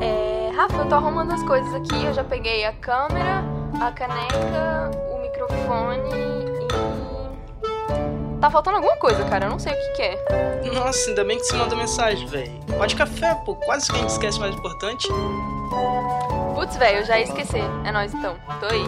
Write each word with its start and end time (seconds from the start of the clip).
É, 0.00 0.50
Rafa, 0.54 0.76
eu 0.76 0.88
tô 0.88 0.94
arrumando 0.94 1.32
as 1.32 1.42
coisas 1.42 1.74
aqui. 1.74 2.04
Eu 2.04 2.14
já 2.14 2.24
peguei 2.24 2.64
a 2.64 2.72
câmera, 2.72 3.42
a 3.80 3.90
caneca, 3.92 4.90
o 5.10 5.20
microfone 5.20 6.00
e. 6.14 6.44
Tá 8.40 8.50
faltando 8.50 8.76
alguma 8.76 8.96
coisa, 8.96 9.24
cara. 9.24 9.46
Eu 9.46 9.50
não 9.50 9.58
sei 9.58 9.72
o 9.72 9.76
que, 9.76 9.88
que 9.94 10.02
é. 10.02 10.70
Nossa, 10.74 11.08
ainda 11.08 11.24
bem 11.24 11.38
que 11.38 11.44
você 11.44 11.56
mandou 11.56 11.78
mensagem, 11.78 12.26
velho. 12.26 12.52
Pode 12.76 12.94
café, 12.94 13.34
pô. 13.44 13.56
Quase 13.56 13.90
que 13.90 13.96
a 13.96 14.00
gente 14.00 14.10
esquece 14.10 14.38
o 14.38 14.40
mais 14.42 14.54
importante. 14.54 15.08
Putz, 16.54 16.76
velho, 16.76 16.98
eu 16.98 17.04
já 17.04 17.18
ia 17.18 17.24
esquecer. 17.24 17.64
É 17.84 17.90
nóis 17.90 18.12
então. 18.12 18.36
Tô 18.60 18.66
aí. 18.66 18.84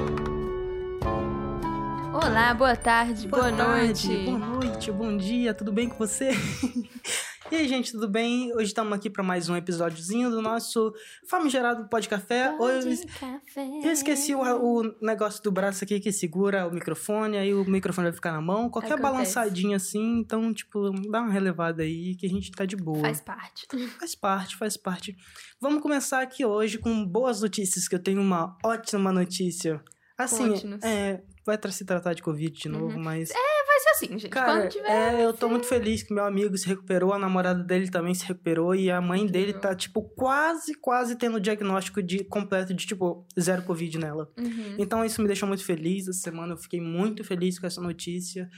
Olá, 2.12 2.54
boa 2.54 2.74
tarde, 2.74 3.28
boa, 3.28 3.52
tarde, 3.52 3.62
noite. 3.62 4.24
Boa 4.24 4.38
noite, 4.38 4.90
bom 4.90 5.16
dia, 5.16 5.52
tudo 5.52 5.70
bem 5.70 5.88
com 5.88 5.96
você? 5.96 6.30
e 7.50 7.56
aí, 7.56 7.68
gente, 7.68 7.92
tudo 7.92 8.08
bem? 8.08 8.52
Hoje 8.54 8.66
estamos 8.66 8.92
aqui 8.92 9.08
para 9.08 9.22
mais 9.22 9.48
um 9.48 9.56
episódiozinho 9.56 10.30
do 10.30 10.42
nosso 10.42 10.92
famigerado 11.28 11.88
Pode 11.88 12.08
Café. 12.08 12.52
Hoje 12.58 13.06
eu 13.84 13.90
esqueci 13.92 14.34
o, 14.34 14.40
o 14.40 14.82
negócio 15.00 15.42
do 15.42 15.52
braço 15.52 15.84
aqui 15.84 16.00
que 16.00 16.10
segura 16.10 16.66
o 16.66 16.72
microfone, 16.72 17.36
aí 17.36 17.54
o 17.54 17.64
microfone 17.64 18.08
vai 18.08 18.14
ficar 18.14 18.32
na 18.32 18.40
mão. 18.40 18.68
Qualquer 18.68 18.94
Acontece. 18.94 19.12
balançadinha 19.12 19.76
assim, 19.76 20.18
então, 20.18 20.52
tipo, 20.52 20.90
dá 21.10 21.20
uma 21.20 21.32
relevada 21.32 21.82
aí 21.82 22.16
que 22.16 22.26
a 22.26 22.28
gente 22.28 22.50
tá 22.50 22.64
de 22.64 22.76
boa. 22.76 23.00
Faz 23.00 23.20
parte. 23.20 23.66
Faz 23.98 24.14
parte, 24.14 24.56
faz 24.56 24.76
parte. 24.76 25.16
Vamos 25.60 25.82
começar 25.82 26.22
aqui 26.22 26.44
hoje 26.44 26.78
com 26.78 27.06
boas 27.06 27.40
notícias, 27.40 27.86
que 27.86 27.94
eu 27.94 28.02
tenho 28.02 28.20
uma 28.20 28.56
ótima 28.64 29.12
notícia. 29.12 29.80
Assim, 30.18 30.54
é, 30.82 31.22
vai 31.44 31.58
se 31.70 31.84
tratar 31.84 32.14
de 32.14 32.22
Covid 32.22 32.58
de 32.58 32.68
novo, 32.68 32.98
mas... 32.98 33.30
Vai 33.76 33.80
ser 33.80 33.90
assim, 33.90 34.18
gente. 34.18 34.30
Cara, 34.30 34.62
Quando 34.62 34.70
tiver. 34.70 34.88
é, 34.88 35.24
eu 35.24 35.34
tô 35.34 35.48
muito 35.50 35.66
feliz 35.66 36.02
que 36.02 36.14
meu 36.14 36.24
amigo 36.24 36.56
se 36.56 36.66
recuperou, 36.66 37.12
a 37.12 37.18
namorada 37.18 37.62
dele 37.62 37.90
também 37.90 38.14
se 38.14 38.24
recuperou 38.24 38.74
e 38.74 38.90
a 38.90 39.02
mãe 39.02 39.26
dele 39.26 39.52
tá, 39.52 39.74
tipo, 39.74 40.02
quase, 40.02 40.74
quase 40.74 41.14
tendo 41.16 41.36
o 41.36 41.40
diagnóstico 41.40 42.02
de 42.02 42.24
completo 42.24 42.72
de, 42.72 42.86
tipo, 42.86 43.26
zero 43.38 43.62
Covid 43.64 43.98
nela. 43.98 44.32
Uhum. 44.38 44.76
Então 44.78 45.04
isso 45.04 45.20
me 45.20 45.26
deixou 45.26 45.46
muito 45.46 45.62
feliz. 45.62 46.08
Essa 46.08 46.20
semana 46.20 46.54
eu 46.54 46.56
fiquei 46.56 46.80
muito 46.80 47.22
feliz 47.22 47.58
com 47.58 47.66
essa 47.66 47.80
notícia. 47.80 48.48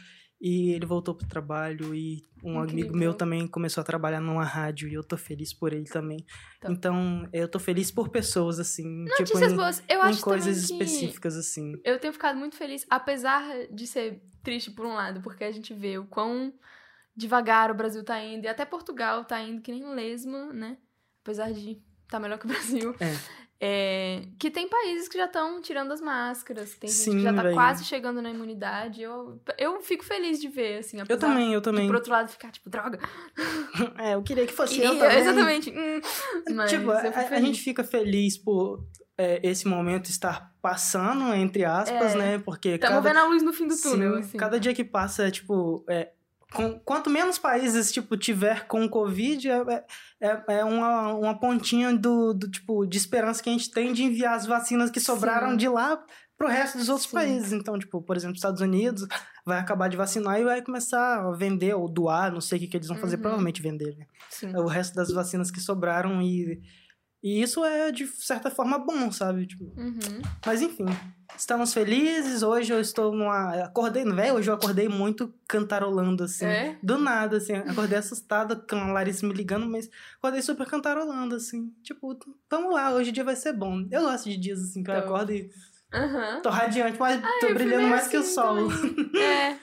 E 0.41 0.70
ele 0.70 0.86
voltou 0.86 1.17
pro 1.17 1.27
trabalho 1.27 1.92
e 1.92 2.22
um 2.44 2.61
amigo 2.61 2.72
Incrível. 2.72 2.97
meu 2.97 3.14
também 3.14 3.47
começou 3.48 3.81
a 3.81 3.84
trabalhar 3.84 4.20
numa 4.20 4.44
rádio 4.44 4.89
e 4.89 4.94
eu 4.94 5.03
tô 5.03 5.17
feliz 5.17 5.53
por 5.53 5.72
ele 5.72 5.86
também. 5.86 6.25
Tá. 6.61 6.70
Então, 6.70 7.28
eu 7.33 7.48
tô 7.48 7.58
feliz 7.58 7.91
por 7.91 8.08
pessoas, 8.08 8.61
assim, 8.61 9.05
tipo, 9.05 9.20
Notícias 9.20 9.53
em, 9.53 9.56
boas. 9.56 9.83
Eu 9.89 9.98
em 9.98 10.03
acho 10.03 10.22
coisas 10.22 10.56
específicas, 10.59 11.36
assim. 11.36 11.72
Eu 11.84 11.98
tenho 11.98 12.12
ficado 12.12 12.39
muito 12.39 12.55
feliz, 12.55 12.86
apesar 12.89 13.42
de 13.72 13.86
ser 13.86 14.22
triste 14.44 14.70
por 14.70 14.86
um 14.86 14.94
lado, 14.94 15.20
porque 15.22 15.42
a 15.42 15.50
gente 15.50 15.75
vê 15.75 15.98
o 15.98 16.06
quão 16.06 16.55
devagar 17.16 17.70
o 17.72 17.75
Brasil 17.75 18.05
tá 18.05 18.22
indo, 18.22 18.44
e 18.44 18.48
até 18.48 18.64
Portugal 18.64 19.25
tá 19.25 19.41
indo 19.41 19.61
que 19.61 19.72
nem 19.72 19.92
lesma, 19.92 20.53
né? 20.53 20.78
Apesar 21.20 21.53
de 21.53 21.83
tá 22.06 22.20
melhor 22.20 22.39
que 22.39 22.47
o 22.47 22.48
Brasil. 22.48 22.94
É. 23.00 23.16
É, 23.60 24.22
que 24.38 24.52
tem 24.52 24.68
países 24.68 25.08
que 25.08 25.18
já 25.18 25.24
estão 25.24 25.60
tirando 25.60 25.90
as 25.92 26.00
máscaras, 26.00 26.76
tem 26.76 26.88
gente 26.88 27.00
Sim, 27.02 27.16
que 27.16 27.22
já 27.22 27.34
tá 27.34 27.42
véi. 27.42 27.54
quase 27.54 27.84
chegando 27.84 28.22
na 28.22 28.30
imunidade. 28.30 29.02
Eu, 29.02 29.40
eu 29.58 29.80
fico 29.80 30.04
feliz 30.04 30.40
de 30.40 30.46
ver, 30.48 30.78
assim, 30.78 30.98
Eu 31.08 31.18
também, 31.18 31.52
eu 31.52 31.60
também. 31.60 31.86
por 31.88 31.96
outro 31.96 32.12
lado, 32.12 32.28
ficar 32.28 32.52
tipo, 32.52 32.70
droga. 32.70 32.98
É, 33.98 34.14
eu 34.14 34.22
queria 34.22 34.46
que 34.46 34.52
fosse 34.52 34.74
Queria, 34.76 34.90
eu 34.90 34.98
também. 34.98 35.18
exatamente. 35.18 35.70
hum, 35.70 36.00
mas 36.54 36.70
tipo, 36.70 36.90
a, 36.90 36.98
a 37.00 37.40
gente 37.40 37.60
fica 37.60 37.82
feliz 37.82 38.36
por 38.38 38.84
é, 39.16 39.40
esse 39.42 39.66
momento 39.66 40.08
estar 40.08 40.52
passando, 40.62 41.34
entre 41.34 41.64
aspas, 41.64 42.14
É. 42.14 42.18
né? 42.18 42.38
Porque 42.38 42.70
Estamos 42.70 42.96
cada, 42.96 43.08
vendo 43.08 43.18
a 43.18 43.24
luz 43.26 43.42
no 43.42 43.52
fim 43.52 43.66
do 43.66 43.76
túnel, 43.76 44.14
sim, 44.14 44.20
assim. 44.20 44.38
cada 44.38 44.58
dia 44.60 44.72
que 44.74 44.84
passa, 44.84 45.26
é, 45.26 45.30
tipo, 45.32 45.84
é, 45.88 46.10
com- 46.52 46.78
quanto 46.80 47.10
menos 47.10 47.38
países, 47.38 47.92
tipo, 47.92 48.16
tiver 48.16 48.66
com 48.66 48.88
Covid, 48.88 49.50
é, 49.50 49.84
é, 50.20 50.42
é 50.60 50.64
uma, 50.64 51.12
uma 51.14 51.38
pontinha 51.38 51.94
do, 51.96 52.32
do, 52.32 52.50
tipo, 52.50 52.86
de 52.86 52.96
esperança 52.96 53.42
que 53.42 53.48
a 53.50 53.52
gente 53.52 53.70
tem 53.70 53.92
de 53.92 54.02
enviar 54.04 54.34
as 54.34 54.46
vacinas 54.46 54.91
que 54.91 55.00
sobraram 55.00 55.50
Sim. 55.50 55.56
de 55.56 55.69
lá 55.69 56.02
pro 56.36 56.48
resto 56.48 56.78
dos 56.78 56.88
outros 56.88 57.08
Sim. 57.08 57.16
países. 57.16 57.52
Então, 57.52 57.78
tipo, 57.78 58.00
por 58.00 58.16
exemplo, 58.16 58.36
Estados 58.36 58.60
Unidos 58.60 59.06
vai 59.44 59.59
acabar 59.59 59.88
de 59.88 59.97
vacinar 59.97 60.41
e 60.41 60.44
vai 60.44 60.62
começar 60.62 61.20
a 61.20 61.32
vender 61.32 61.75
ou 61.75 61.88
doar, 61.88 62.32
não 62.32 62.41
sei 62.41 62.59
o 62.59 62.60
que, 62.60 62.69
que 62.69 62.76
eles 62.76 62.88
vão 62.88 62.97
fazer, 62.97 63.16
Uhum. 63.16 63.22
provavelmente 63.22 63.60
vender, 63.62 63.97
né? 63.97 64.06
O 64.59 64.66
resto 64.66 64.94
das 64.94 65.10
vacinas 65.10 65.50
que 65.50 65.60
sobraram 65.60 66.22
e, 66.22 66.60
e 67.22 67.42
isso 67.42 67.64
é 67.64 67.90
de 67.90 68.06
certa 68.06 68.50
forma 68.50 68.78
bom, 68.78 69.10
sabe? 69.10 69.46
Tipo, 69.46 69.64
Uhum. 69.76 70.22
mas 70.46 70.62
enfim, 70.62 70.86
estamos 71.36 71.72
felizes. 71.74 72.42
Hoje 72.42 72.72
eu 72.72 72.80
estou 72.80 73.12
numa. 73.12 73.64
Acordei, 73.64 74.04
velho, 74.04 74.34
hoje 74.34 74.50
eu 74.50 74.54
acordei 74.54 74.88
muito 74.88 75.32
cantarolando, 75.48 76.24
assim. 76.24 76.46
É? 76.46 76.78
Do 76.82 76.96
nada, 76.98 77.36
assim. 77.38 77.54
Acordei 77.54 77.98
assustada 77.98 78.54
com 78.56 78.76
a 78.76 78.92
Larissa 78.92 79.26
me 79.26 79.34
ligando, 79.34 79.66
mas 79.68 79.88
acordei 80.18 80.42
super 80.42 80.66
cantarolando, 80.66 81.34
assim. 81.34 81.72
Tipo, 81.82 82.18
vamos 82.50 82.72
lá, 82.72 82.92
hoje 82.92 83.10
o 83.10 83.12
dia 83.12 83.24
vai 83.24 83.36
ser 83.36 83.52
bom. 83.52 83.86
Eu 83.90 84.02
gosto 84.02 84.28
de 84.28 84.36
dias 84.36 84.60
assim 84.62 84.82
que 84.82 84.90
eu 84.90 84.94
Então. 84.94 85.06
acordo 85.08 85.32
e 85.32 85.50
Aham. 85.92 86.40
tô 86.42 86.50
radiante, 86.50 86.98
mas 87.00 87.20
tô 87.20 87.26
eu 87.26 87.38
fui 87.40 87.54
brilhando 87.54 87.88
mais 87.88 88.06
que 88.08 88.16
o 88.16 88.20
assim 88.20 88.32
sol. 88.34 88.68
também. 88.68 88.96
É. 89.22 89.58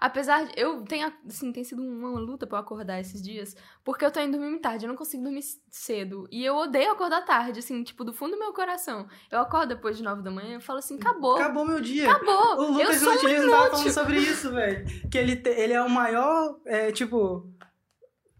Apesar 0.00 0.44
de. 0.44 0.52
Eu 0.56 0.82
tenho. 0.82 1.12
Assim, 1.26 1.50
tem 1.52 1.64
sido 1.64 1.82
uma 1.82 2.10
luta 2.20 2.46
pra 2.46 2.58
eu 2.58 2.62
acordar 2.62 3.00
esses 3.00 3.20
dias. 3.22 3.56
Porque 3.84 4.04
eu 4.04 4.10
tô 4.10 4.20
indo 4.20 4.38
dormir 4.38 4.58
tarde. 4.60 4.84
Eu 4.84 4.88
não 4.88 4.96
consigo 4.96 5.22
dormir 5.24 5.42
cedo. 5.70 6.26
E 6.30 6.44
eu 6.44 6.54
odeio 6.56 6.92
acordar 6.92 7.24
tarde, 7.24 7.58
assim, 7.58 7.82
tipo, 7.82 8.04
do 8.04 8.12
fundo 8.12 8.32
do 8.32 8.38
meu 8.38 8.52
coração. 8.52 9.08
Eu 9.30 9.40
acordo 9.40 9.68
depois 9.74 9.96
de 9.96 10.02
nove 10.02 10.22
da 10.22 10.30
manhã 10.30 10.58
e 10.58 10.60
falo 10.60 10.78
assim: 10.78 10.96
acabou. 10.96 11.36
Acabou 11.36 11.66
meu 11.66 11.80
dia. 11.80 12.10
Acabou. 12.10 12.58
O 12.58 12.72
Lucas 12.72 13.02
Nutiliano 13.02 13.50
tava 13.50 13.70
falando 13.70 13.90
sobre 13.92 14.18
isso, 14.18 14.50
velho. 14.52 14.84
Que 15.10 15.18
ele, 15.18 15.36
te- 15.36 15.50
ele 15.50 15.72
é 15.72 15.82
o 15.82 15.90
maior, 15.90 16.58
é, 16.64 16.92
tipo... 16.92 17.50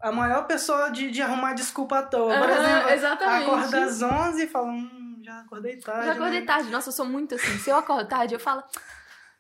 A 0.01 0.13
maior 0.13 0.47
pessoa 0.47 0.91
de, 0.91 1.11
de 1.11 1.21
arrumar 1.21 1.55
desculpa 1.55 1.99
à 1.99 2.03
toa. 2.05 2.33
Por 2.39 2.49
exemplo, 2.51 2.91
exatamente. 2.91 3.51
acorda 3.51 3.85
às 3.85 4.01
11 4.01 4.45
e 4.45 4.47
fala... 4.47 4.69
Hum, 4.69 5.21
já 5.25 5.41
acordei 5.41 5.77
tarde, 5.79 6.07
Já 6.07 6.13
acordei 6.13 6.41
né? 6.41 6.47
tarde. 6.47 6.71
Nossa, 6.71 6.89
eu 6.91 6.93
sou 6.93 7.05
muito 7.05 7.35
assim. 7.35 7.59
Se 7.59 7.69
eu 7.69 7.77
acordo 7.77 8.09
tarde, 8.09 8.33
eu 8.35 8.39
falo. 8.39 8.63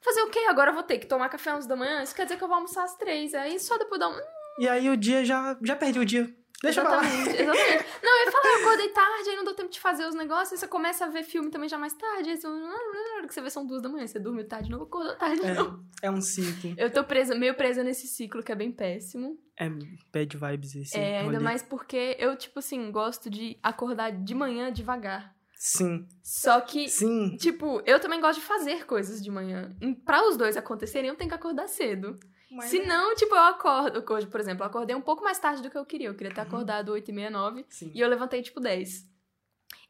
Fazer 0.00 0.22
o 0.22 0.30
quê? 0.30 0.40
Agora 0.48 0.70
eu 0.70 0.74
vou 0.74 0.82
ter 0.82 0.98
que 0.98 1.06
tomar 1.06 1.28
café 1.28 1.50
às 1.50 1.58
11 1.58 1.68
da 1.68 1.76
manhã? 1.76 2.02
Isso 2.02 2.14
quer 2.14 2.24
dizer 2.24 2.36
que 2.36 2.44
eu 2.44 2.48
vou 2.48 2.56
almoçar 2.56 2.84
às 2.84 2.96
três. 2.96 3.34
Aí 3.34 3.58
só 3.58 3.76
depois 3.78 3.98
dá 3.98 4.08
um. 4.08 4.18
E 4.58 4.68
aí 4.68 4.88
o 4.88 4.96
dia 4.96 5.24
já... 5.24 5.56
Já 5.62 5.76
perdi 5.76 5.98
o 5.98 6.04
dia. 6.04 6.34
Deixa 6.62 6.80
eu 6.80 6.84
falar. 6.84 7.04
exatamente, 7.04 7.30
exatamente. 7.42 7.86
Não, 8.02 8.18
eu 8.18 8.26
ia 8.26 8.32
falar, 8.32 8.52
eu 8.52 8.60
acordei 8.60 8.88
tarde, 8.88 9.30
aí 9.30 9.36
não 9.36 9.44
deu 9.44 9.54
tempo 9.54 9.70
de 9.70 9.80
fazer 9.80 10.06
os 10.06 10.14
negócios, 10.14 10.52
aí 10.52 10.58
você 10.58 10.66
começa 10.66 11.04
a 11.04 11.08
ver 11.08 11.22
filme 11.22 11.50
também 11.50 11.68
já 11.68 11.78
mais 11.78 11.94
tarde, 11.94 12.30
aí 12.30 12.36
você, 12.36 12.48
que 13.28 13.34
você 13.34 13.40
vê 13.40 13.50
são 13.50 13.64
duas 13.64 13.80
da 13.80 13.88
manhã, 13.88 14.06
você 14.06 14.18
dorme 14.18 14.42
tarde, 14.42 14.68
não 14.68 14.82
acordou 14.82 15.14
tarde, 15.16 15.40
não. 15.40 15.84
É, 16.02 16.06
é 16.06 16.10
um 16.10 16.20
ciclo. 16.20 16.74
Eu 16.76 16.90
tô 16.92 17.04
presa, 17.04 17.34
meio 17.34 17.54
presa 17.54 17.84
nesse 17.84 18.08
ciclo 18.08 18.42
que 18.42 18.50
é 18.50 18.56
bem 18.56 18.72
péssimo. 18.72 19.38
É 19.56 19.68
bad 20.12 20.36
vibes 20.36 20.74
esse 20.74 20.98
é, 20.98 21.18
ainda 21.18 21.32
rolê. 21.32 21.38
mais 21.38 21.62
porque 21.62 22.16
eu, 22.18 22.36
tipo 22.36 22.58
assim, 22.58 22.90
gosto 22.90 23.30
de 23.30 23.56
acordar 23.62 24.10
de 24.10 24.34
manhã 24.34 24.72
devagar. 24.72 25.37
Sim, 25.60 26.06
Só 26.22 26.60
que, 26.60 26.88
sim. 26.88 27.36
tipo, 27.36 27.82
eu 27.84 27.98
também 27.98 28.20
gosto 28.20 28.38
de 28.40 28.46
fazer 28.46 28.86
coisas 28.86 29.20
de 29.20 29.28
manhã. 29.30 29.74
Pra 30.04 30.24
os 30.28 30.36
dois 30.36 30.56
acontecerem, 30.56 31.08
eu 31.10 31.16
tenho 31.16 31.28
que 31.28 31.34
acordar 31.34 31.66
cedo. 31.66 32.16
Mas- 32.50 32.70
Se 32.70 32.78
não, 32.86 33.14
tipo, 33.16 33.34
eu 33.34 33.40
acordo. 33.42 34.04
Hoje, 34.12 34.26
por 34.28 34.38
exemplo, 34.40 34.62
eu 34.62 34.68
acordei 34.68 34.94
um 34.94 35.00
pouco 35.02 35.22
mais 35.24 35.38
tarde 35.38 35.60
do 35.60 35.68
que 35.68 35.76
eu 35.76 35.84
queria. 35.84 36.08
Eu 36.08 36.14
queria 36.14 36.30
Uhum. 36.30 36.34
ter 36.36 36.40
acordado 36.42 36.90
8 36.92 37.10
e 37.10 37.12
meia, 37.12 37.28
9. 37.28 37.66
Sim. 37.68 37.90
E 37.92 38.00
eu 38.00 38.08
levantei, 38.08 38.40
tipo, 38.40 38.60
10. 38.60 39.04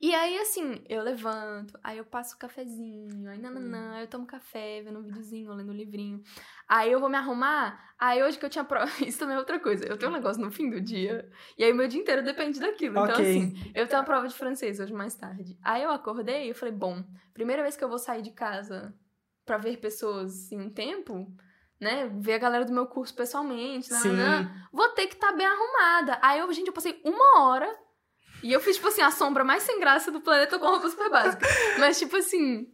E 0.00 0.14
aí, 0.14 0.38
assim, 0.38 0.80
eu 0.88 1.02
levanto, 1.02 1.76
aí 1.82 1.98
eu 1.98 2.04
passo 2.04 2.36
o 2.36 2.38
cafezinho, 2.38 3.28
aí 3.28 3.38
nananã, 3.38 3.94
aí 3.94 4.04
eu 4.04 4.06
tomo 4.06 4.26
café, 4.26 4.80
vendo 4.80 5.00
um 5.00 5.02
videozinho, 5.02 5.52
lendo 5.52 5.72
um 5.72 5.74
livrinho. 5.74 6.22
Aí 6.68 6.92
eu 6.92 7.00
vou 7.00 7.08
me 7.08 7.16
arrumar, 7.16 7.92
aí 7.98 8.22
hoje 8.22 8.38
que 8.38 8.44
eu 8.44 8.50
tinha 8.50 8.64
prova... 8.64 8.86
Isso 9.04 9.18
também 9.18 9.34
é 9.34 9.38
outra 9.38 9.58
coisa, 9.58 9.84
eu 9.86 9.96
tenho 9.96 10.12
um 10.12 10.14
negócio 10.14 10.40
no 10.40 10.52
fim 10.52 10.70
do 10.70 10.80
dia, 10.80 11.28
e 11.56 11.64
aí 11.64 11.72
o 11.72 11.74
meu 11.74 11.88
dia 11.88 12.00
inteiro 12.00 12.22
depende 12.22 12.60
daquilo. 12.60 12.96
Então, 12.98 13.14
Ok. 13.16 13.28
assim, 13.28 13.72
eu 13.74 13.88
tenho 13.88 14.00
uma 14.00 14.06
prova 14.06 14.28
de 14.28 14.34
francês 14.36 14.78
hoje 14.78 14.92
mais 14.92 15.16
tarde. 15.16 15.58
Aí 15.64 15.82
eu 15.82 15.90
acordei 15.90 16.46
e 16.46 16.50
eu 16.50 16.54
falei, 16.54 16.74
bom, 16.74 17.02
primeira 17.34 17.62
vez 17.62 17.76
que 17.76 17.82
eu 17.82 17.88
vou 17.88 17.98
sair 17.98 18.22
de 18.22 18.30
casa 18.30 18.94
pra 19.44 19.58
ver 19.58 19.78
pessoas 19.78 20.52
em 20.52 20.60
um 20.60 20.70
tempo... 20.70 21.26
Né? 21.80 22.10
Ver 22.18 22.32
a 22.32 22.38
galera 22.38 22.64
do 22.64 22.72
meu 22.72 22.86
curso 22.88 23.14
pessoalmente, 23.14 23.88
nananã 23.92 24.50
vou 24.72 24.88
ter 24.94 25.06
que 25.06 25.14
estar 25.14 25.30
bem 25.30 25.46
arrumada. 25.46 26.18
Aí 26.20 26.40
eu, 26.40 26.52
gente, 26.52 26.66
eu 26.66 26.72
passei 26.72 27.00
uma 27.04 27.40
hora 27.44 27.72
e 28.42 28.52
eu 28.52 28.60
fiz, 28.60 28.76
tipo 28.76 28.88
assim, 28.88 29.02
a 29.02 29.10
sombra 29.10 29.44
mais 29.44 29.62
sem 29.62 29.80
graça 29.80 30.10
do 30.10 30.20
planeta 30.20 30.58
com 30.58 30.66
roupa 30.66 30.88
super 30.88 31.10
básica. 31.10 31.46
Mas, 31.78 31.98
tipo 31.98 32.16
assim, 32.16 32.70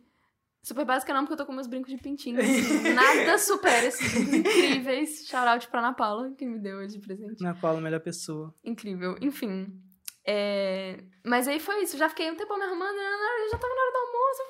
super 0.63 0.85
básica 0.85 1.13
não, 1.13 1.21
porque 1.23 1.35
eu 1.35 1.39
tô 1.39 1.47
com 1.47 1.53
meus 1.53 1.67
brincos 1.67 1.91
de 1.93 1.99
pintinho. 1.99 2.41
assim. 2.41 2.81
nada 2.95 3.39
supera 3.39 3.87
esses 3.87 4.13
brincos 4.13 4.35
incríveis. 4.35 5.27
Shout 5.27 5.47
out 5.49 5.69
pra 5.69 5.81
Ana 5.81 5.93
Paula, 5.95 6.33
que 6.37 6.45
me 6.47 6.59
deu 6.59 6.79
hoje 6.79 6.99
de 6.99 7.07
presente. 7.07 7.43
Na 7.43 7.55
Paula, 7.55 7.81
melhor 7.81 8.01
pessoa. 8.01 8.55
Incrível. 8.65 9.17
Enfim. 9.21 9.67
é, 10.27 11.03
Mas 11.25 11.49
aí 11.49 11.59
foi 11.61 11.83
isso. 11.83 11.97
Já 11.97 12.09
fiquei 12.09 12.31
um 12.31 12.37
tempo 12.37 12.57
me 12.57 12.65
arrumando, 12.65 12.97
nananã, 12.97 13.51
já 13.51 13.59
tava 13.59 13.75
na 13.75 13.81
hora 13.81 13.93
do 13.93 13.99
almoço. 13.99 14.43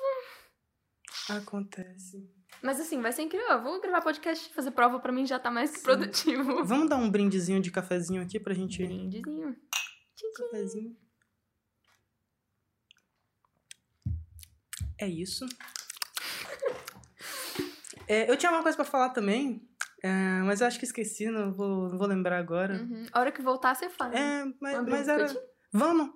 falei, 1.27 1.41
Acontece. 1.41 2.35
Mas 2.61 2.79
assim, 2.79 3.01
vai 3.01 3.11
ser 3.11 3.21
incrível. 3.23 3.47
Eu 3.49 3.61
vou 3.61 3.81
gravar 3.81 4.01
podcast, 4.01 4.53
fazer 4.53 4.71
prova 4.71 4.99
pra 4.99 5.11
mim 5.11 5.25
já 5.25 5.37
tá 5.37 5.51
mais 5.51 5.71
que 5.75 5.83
produtivo. 5.83 6.63
Vamos 6.63 6.89
dar 6.89 6.95
um 6.95 7.09
brindezinho 7.11 7.59
de 7.61 7.69
cafezinho 7.71 8.21
aqui 8.21 8.39
pra 8.39 8.53
gente... 8.53 8.83
Brindezinho. 8.83 9.53
Tchim, 10.15 10.31
tchim. 10.31 10.43
Cafezinho. 10.43 10.97
É 14.97 15.07
isso. 15.07 15.45
É, 18.07 18.29
eu 18.29 18.37
tinha 18.37 18.51
uma 18.51 18.61
coisa 18.61 18.75
pra 18.75 18.85
falar 18.85 19.09
também, 19.09 19.67
é, 20.03 20.09
mas 20.43 20.61
eu 20.61 20.67
acho 20.67 20.77
que 20.77 20.85
esqueci, 20.85 21.29
não 21.29 21.51
vou, 21.51 21.89
não 21.89 21.97
vou 21.97 22.07
lembrar 22.07 22.37
agora. 22.37 22.75
Uhum. 22.75 23.07
A 23.11 23.19
hora 23.19 23.31
que 23.31 23.41
voltar, 23.41 23.75
você 23.75 23.89
fala. 23.89 24.17
É, 24.17 24.45
mas, 24.59 24.87
mas 24.87 25.07
era. 25.07 25.35
Vamos! 25.71 26.11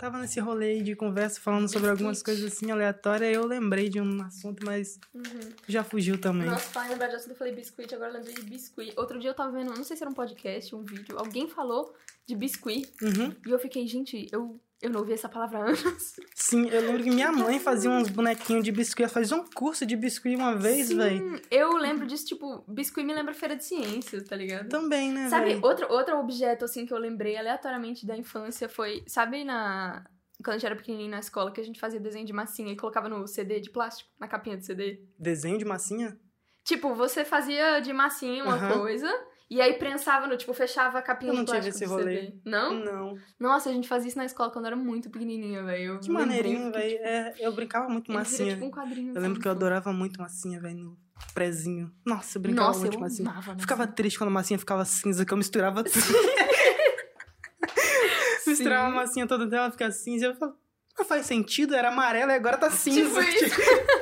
tava 0.00 0.16
nesse 0.18 0.40
rolê 0.40 0.80
de 0.82 0.96
conversa 0.96 1.38
falando 1.38 1.70
sobre 1.70 1.90
algumas 1.90 2.22
coisas 2.22 2.50
assim 2.50 2.70
aleatórias, 2.70 3.36
eu 3.36 3.44
lembrei 3.44 3.90
de 3.90 4.00
um 4.00 4.22
assunto, 4.22 4.64
mas 4.64 4.98
Uhum. 5.12 5.52
já 5.68 5.84
fugiu 5.84 6.18
também. 6.18 6.48
Nossa, 6.48 6.70
pai, 6.72 6.88
lembrar 6.88 7.08
de 7.08 7.16
assunto, 7.16 7.32
eu 7.32 7.36
falei 7.36 7.54
biscuit, 7.54 7.94
agora 7.94 8.08
eu 8.10 8.14
lembrei 8.14 8.34
de 8.34 8.42
biscuit. 8.42 8.94
Outro 8.96 9.18
dia 9.18 9.28
eu 9.28 9.34
tava 9.34 9.52
vendo, 9.52 9.74
não 9.74 9.84
sei 9.84 9.98
se 9.98 10.02
era 10.02 10.10
um 10.10 10.14
podcast, 10.14 10.74
um 10.74 10.82
vídeo, 10.82 11.18
alguém 11.18 11.46
falou 11.48 11.94
de 12.26 12.34
biscuit. 12.34 12.90
Uhum. 13.02 13.36
E 13.46 13.50
eu 13.50 13.58
fiquei, 13.58 13.86
gente, 13.86 14.26
eu, 14.32 14.58
eu 14.82 14.88
não 14.88 15.00
ouvi 15.00 15.12
essa 15.12 15.28
palavra 15.28 15.58
anos. 15.58 16.16
Sim, 16.34 16.68
eu 16.68 16.80
lembro 16.80 17.02
que 17.02 17.10
minha 17.10 17.30
mãe 17.30 17.60
fazia 17.60 17.90
uns 17.90 18.08
bonequinhos 18.08 18.64
de 18.64 18.72
biscuit. 18.72 19.02
Ela 19.02 19.12
fazia 19.12 19.36
um 19.36 19.44
curso 19.44 19.84
de 19.84 19.94
biscuit 19.94 20.34
uma 20.36 20.56
vez, 20.56 20.90
velho. 20.90 21.40
Eu 21.50 21.76
lembro 21.76 22.06
disso, 22.06 22.26
tipo, 22.26 22.64
biscuit 22.66 23.04
me 23.04 23.12
lembra 23.12 23.34
feira 23.34 23.54
de 23.54 23.64
ciências, 23.64 24.22
tá 24.24 24.34
ligado? 24.34 24.68
Também, 24.68 25.12
né, 25.12 25.28
Sabe, 25.28 25.58
outro, 25.62 25.86
outro 25.92 26.18
objeto, 26.18 26.64
assim, 26.64 26.86
que 26.86 26.94
eu 26.94 26.98
lembrei 26.98 27.36
aleatoriamente 27.36 28.06
da 28.06 28.16
infância 28.16 28.68
foi... 28.68 29.02
Sabe 29.06 29.44
na... 29.44 30.04
Quando 30.42 30.54
a 30.54 30.58
gente 30.58 30.66
era 30.66 30.76
pequenininho 30.76 31.10
na 31.10 31.20
escola, 31.20 31.52
que 31.52 31.60
a 31.60 31.64
gente 31.64 31.78
fazia 31.78 32.00
desenho 32.00 32.24
de 32.24 32.32
massinha 32.32 32.72
e 32.72 32.76
colocava 32.76 33.10
no 33.10 33.26
CD 33.26 33.60
de 33.60 33.68
plástico, 33.68 34.08
na 34.18 34.26
capinha 34.26 34.56
de 34.56 34.64
CD? 34.64 35.02
Desenho 35.18 35.58
de 35.58 35.66
massinha? 35.66 36.18
Tipo, 36.64 36.94
você 36.94 37.24
fazia 37.24 37.80
de 37.80 37.92
massinha 37.92 38.42
uma 38.42 38.54
Aham. 38.54 38.78
coisa... 38.80 39.29
E 39.50 39.60
aí 39.60 39.74
prensava 39.74 40.28
no, 40.28 40.36
tipo, 40.36 40.54
fechava 40.54 41.00
a 41.00 41.02
capinha 41.02 41.32
Eu 41.32 41.36
não 41.36 41.44
tive 41.44 41.70
esse 41.70 41.84
rolê. 41.84 42.20
CD. 42.20 42.34
Não? 42.44 42.72
Não. 42.72 43.18
Nossa, 43.38 43.68
a 43.68 43.72
gente 43.72 43.88
fazia 43.88 44.06
isso 44.06 44.16
na 44.16 44.24
escola 44.24 44.48
quando 44.52 44.66
eu 44.66 44.68
era 44.68 44.76
muito 44.76 45.10
pequenininha, 45.10 45.64
velho. 45.64 45.98
Que 45.98 46.08
maneirinho, 46.08 46.70
velho. 46.70 46.98
É, 46.98 47.34
eu 47.40 47.52
brincava 47.52 47.88
muito 47.88 48.04
tipo, 48.04 48.16
massinha. 48.16 48.54
tipo 48.54 48.66
um 48.66 48.70
quadrinho. 48.70 49.08
Eu 49.08 49.14
lembro 49.20 49.32
assim, 49.32 49.40
que 49.40 49.48
eu 49.48 49.50
assim. 49.50 49.58
adorava 49.58 49.92
muito 49.92 50.20
massinha, 50.20 50.60
velho, 50.60 50.78
no 50.78 50.96
prezinho. 51.34 51.92
Nossa, 52.06 52.38
eu 52.38 52.42
brincava 52.42 52.68
Nossa, 52.68 52.78
muito 52.80 52.94
eu 52.94 53.00
massinha. 53.00 53.28
amava 53.28 53.58
Ficava 53.58 53.78
massinha. 53.80 53.96
triste 53.96 54.18
quando 54.18 54.28
a 54.28 54.32
massinha 54.32 54.58
ficava 54.58 54.84
cinza, 54.84 55.26
que 55.26 55.32
eu 55.32 55.36
misturava 55.36 55.82
tudo. 55.82 55.96
misturava 58.46 58.86
a 58.86 58.90
massinha 58.90 59.26
toda 59.26 59.46
dela, 59.48 59.68
fica 59.72 59.90
cinza. 59.90 60.26
Eu 60.26 60.34
falava, 60.36 60.56
não 60.96 61.04
faz 61.04 61.26
sentido, 61.26 61.74
era 61.74 61.88
amarela 61.88 62.30
e 62.32 62.36
agora 62.36 62.56
tá 62.56 62.70
cinza. 62.70 63.20
Tipo 63.24 63.44
isso. 63.46 63.60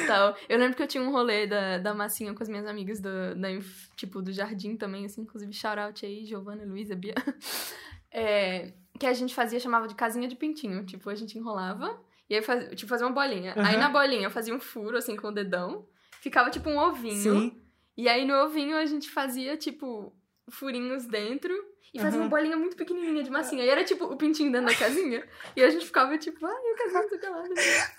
Total. 0.00 0.36
Eu 0.48 0.58
lembro 0.58 0.76
que 0.76 0.82
eu 0.82 0.86
tinha 0.86 1.02
um 1.02 1.10
rolê 1.10 1.46
da, 1.46 1.78
da 1.78 1.94
massinha 1.94 2.34
com 2.34 2.42
as 2.42 2.48
minhas 2.48 2.66
amigas 2.66 3.00
do, 3.00 3.34
da, 3.34 3.48
tipo, 3.96 4.22
do 4.22 4.32
jardim 4.32 4.76
também, 4.76 5.04
assim, 5.04 5.22
inclusive 5.22 5.52
shout 5.52 5.78
out 5.78 6.04
aí, 6.04 6.24
Giovana, 6.24 6.64
Luísa, 6.64 6.94
Bia. 6.94 7.14
É, 8.18 8.72
que 8.98 9.04
a 9.04 9.12
gente 9.12 9.34
fazia, 9.34 9.60
chamava 9.60 9.86
de 9.86 9.94
casinha 9.94 10.26
de 10.26 10.34
pintinho. 10.34 10.86
Tipo, 10.86 11.10
a 11.10 11.14
gente 11.14 11.36
enrolava 11.36 12.00
e 12.30 12.34
aí 12.34 12.40
fazia, 12.40 12.74
tipo, 12.74 12.88
fazia 12.88 13.06
uma 13.06 13.12
bolinha. 13.12 13.52
Aí 13.56 13.74
Aham. 13.74 13.78
na 13.78 13.90
bolinha 13.90 14.22
eu 14.22 14.30
fazia 14.30 14.54
um 14.54 14.60
furo, 14.60 14.96
assim, 14.96 15.16
com 15.16 15.28
o 15.28 15.32
dedão. 15.32 15.86
Ficava 16.22 16.48
tipo 16.48 16.70
um 16.70 16.78
ovinho. 16.78 17.40
Sim. 17.40 17.62
E 17.94 18.08
aí 18.08 18.24
no 18.24 18.34
ovinho 18.34 18.76
a 18.76 18.86
gente 18.86 19.10
fazia, 19.10 19.56
tipo, 19.56 20.14
furinhos 20.50 21.06
dentro 21.06 21.52
e 21.94 22.00
fazia 22.00 22.18
Aham. 22.18 22.28
uma 22.28 22.36
bolinha 22.36 22.56
muito 22.56 22.76
pequenininha 22.76 23.22
de 23.22 23.30
massinha. 23.30 23.64
E 23.64 23.68
era 23.68 23.82
tipo 23.84 24.04
o 24.04 24.16
pintinho 24.16 24.52
dentro 24.52 24.68
da 24.68 24.74
casinha. 24.78 25.24
e 25.56 25.62
a 25.62 25.70
gente 25.70 25.86
ficava 25.86 26.16
tipo, 26.18 26.44
ai, 26.44 26.52
a 26.52 26.56
o 26.56 26.76
que 26.76 26.92
lá. 26.92 27.00
não 27.02 27.08
sei 27.08 27.18
o 27.18 27.20
que 27.20 27.26
lá. 27.26 27.42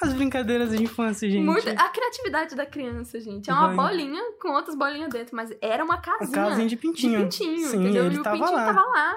As 0.02 0.14
brincadeiras 0.14 0.70
de 0.72 0.84
infância, 0.84 1.30
gente. 1.30 1.44
Muito... 1.46 1.68
A 1.70 1.90
criatividade 1.90 2.56
da 2.56 2.66
criança, 2.66 3.20
gente. 3.20 3.50
É 3.50 3.54
uma 3.54 3.74
Vai. 3.74 3.90
bolinha 3.90 4.22
com 4.42 4.50
outras 4.50 4.76
bolinhas 4.76 5.10
dentro, 5.10 5.36
mas 5.36 5.52
era 5.62 5.84
uma 5.84 5.96
A 5.96 6.02
casinha. 6.02 6.32
casinha 6.32 6.68
de 6.68 6.76
de 6.76 6.82
pintinho. 6.82 7.24
pintinho, 7.24 7.68
Sim, 7.70 7.78
entendeu? 7.82 8.12
e 8.12 8.20
o 8.20 8.24
pintinho 8.24 8.52
lá. 8.52 8.66
tava 8.66 8.82
lá. 8.82 9.14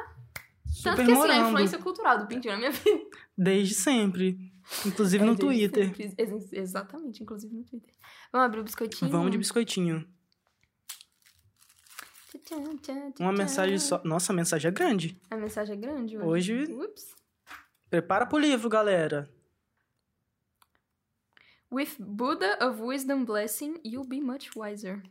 Tanto 0.83 0.97
Super 0.97 1.05
que 1.05 1.13
assim, 1.13 1.13
a 1.13 1.17
morando. 1.17 1.47
influência 1.49 1.79
cultural 1.79 2.19
do 2.19 2.27
pintinho 2.27 2.55
na 2.55 2.59
minha 2.59 2.71
vida. 2.73 3.01
Desde 3.37 3.75
sempre. 3.75 4.39
Inclusive 4.87 5.23
É 5.23 5.27
no 5.27 5.37
Twitter. 5.37 5.87
sempre. 5.87 6.15
Ex- 6.17 6.53
Exatamente, 6.53 7.23
inclusive 7.23 7.53
no 7.55 7.65
Twitter. 7.65 7.93
Vamos 8.33 8.47
abrir 8.47 8.61
o 8.61 8.65
biscoitinho? 8.65 9.11
Vamos 9.11 9.31
de 9.33 9.37
biscoitinho. 9.39 10.07
Uma 13.19 13.33
mensagem 13.33 13.79
só. 13.79 14.01
Nossa, 14.05 14.33
a 14.33 14.37
mensagem 14.37 14.69
é 14.69 14.73
grande. 14.73 15.21
A 15.31 15.37
mensagem 15.37 15.77
é 15.77 15.79
grande 15.79 16.17
hoje. 16.17 16.55
Hoje, 16.55 16.73
Ups. 16.73 17.15
prepara 17.89 18.27
pro 18.27 18.39
livro, 18.39 18.69
galera. 18.69 19.29
With 21.73 21.97
Buddha 21.99 22.59
of 22.67 22.81
Wisdom 22.81 23.25
Blessing, 23.25 23.81
you'll 23.85 24.09
be 24.09 24.21
much 24.21 24.51
wiser. 24.57 25.03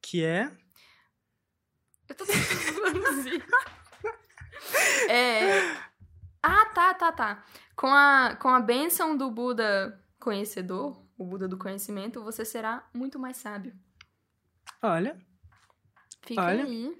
Que 0.00 0.24
é. 0.24 0.50
Eu 2.08 2.14
tô 2.14 2.24
tentando 2.24 2.92
traduzir. 2.92 3.44
É. 5.08 5.60
Ah, 6.42 6.66
tá, 6.66 6.94
tá, 6.94 7.12
tá. 7.12 7.44
Com 7.76 7.86
a, 7.86 8.36
com 8.36 8.48
a 8.48 8.60
bênção 8.60 9.16
do 9.16 9.30
Buda 9.30 10.02
conhecedor, 10.18 11.02
o 11.18 11.24
Buda 11.24 11.46
do 11.46 11.58
conhecimento, 11.58 12.22
você 12.22 12.44
será 12.44 12.88
muito 12.92 13.18
mais 13.18 13.36
sábio. 13.36 13.74
Olha, 14.82 15.18
Fica 16.26 16.42
Olha. 16.42 16.64
aí. 16.64 16.92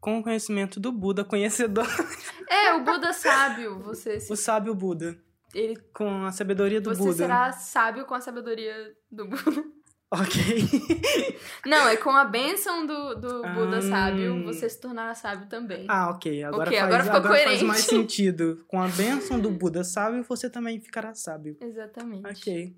com 0.00 0.18
o 0.18 0.22
conhecimento 0.22 0.78
do 0.78 0.92
Buda, 0.92 1.24
conhecedor. 1.24 1.86
É, 2.50 2.72
o 2.74 2.82
Buda 2.82 3.12
sábio. 3.12 3.78
Você, 3.80 4.18
se- 4.20 4.32
O 4.32 4.36
sábio 4.36 4.74
Buda. 4.74 5.18
ele, 5.54 5.76
Com 5.92 6.24
a 6.24 6.32
sabedoria 6.32 6.80
do 6.80 6.88
você 6.94 7.02
Buda. 7.02 7.14
será 7.14 7.52
sábio 7.52 8.06
com 8.06 8.14
a 8.14 8.20
sabedoria 8.20 8.74
do 9.10 9.26
Buda. 9.28 9.64
Ok. 10.10 10.40
Não, 11.66 11.86
é 11.86 11.94
com 11.98 12.08
a 12.08 12.24
bênção 12.24 12.86
do, 12.86 13.14
do 13.16 13.42
Buda 13.52 13.76
Ah. 13.76 13.82
sábio, 13.82 14.42
você 14.42 14.66
se 14.66 14.80
tornará 14.80 15.14
sábio 15.14 15.46
também. 15.50 15.84
ah, 15.86 16.08
ok. 16.08 16.42
Agora, 16.44 16.70
Ok, 16.70 16.78
faz, 16.78 16.88
agora 16.94 17.04
ficou 17.04 17.20
faz 17.30 17.44
coerente. 17.44 17.64
mais 17.64 17.80
sentido. 17.80 18.64
Com 18.66 18.80
a 18.80 18.88
bênção 18.88 19.38
do 19.38 19.50
Buda 19.50 19.84
sábio, 19.84 20.24
você 20.26 20.48
também 20.48 20.80
ficará 20.80 21.12
sábio. 21.14 21.58
Exatamente. 21.60 22.26
Ok. 22.26 22.74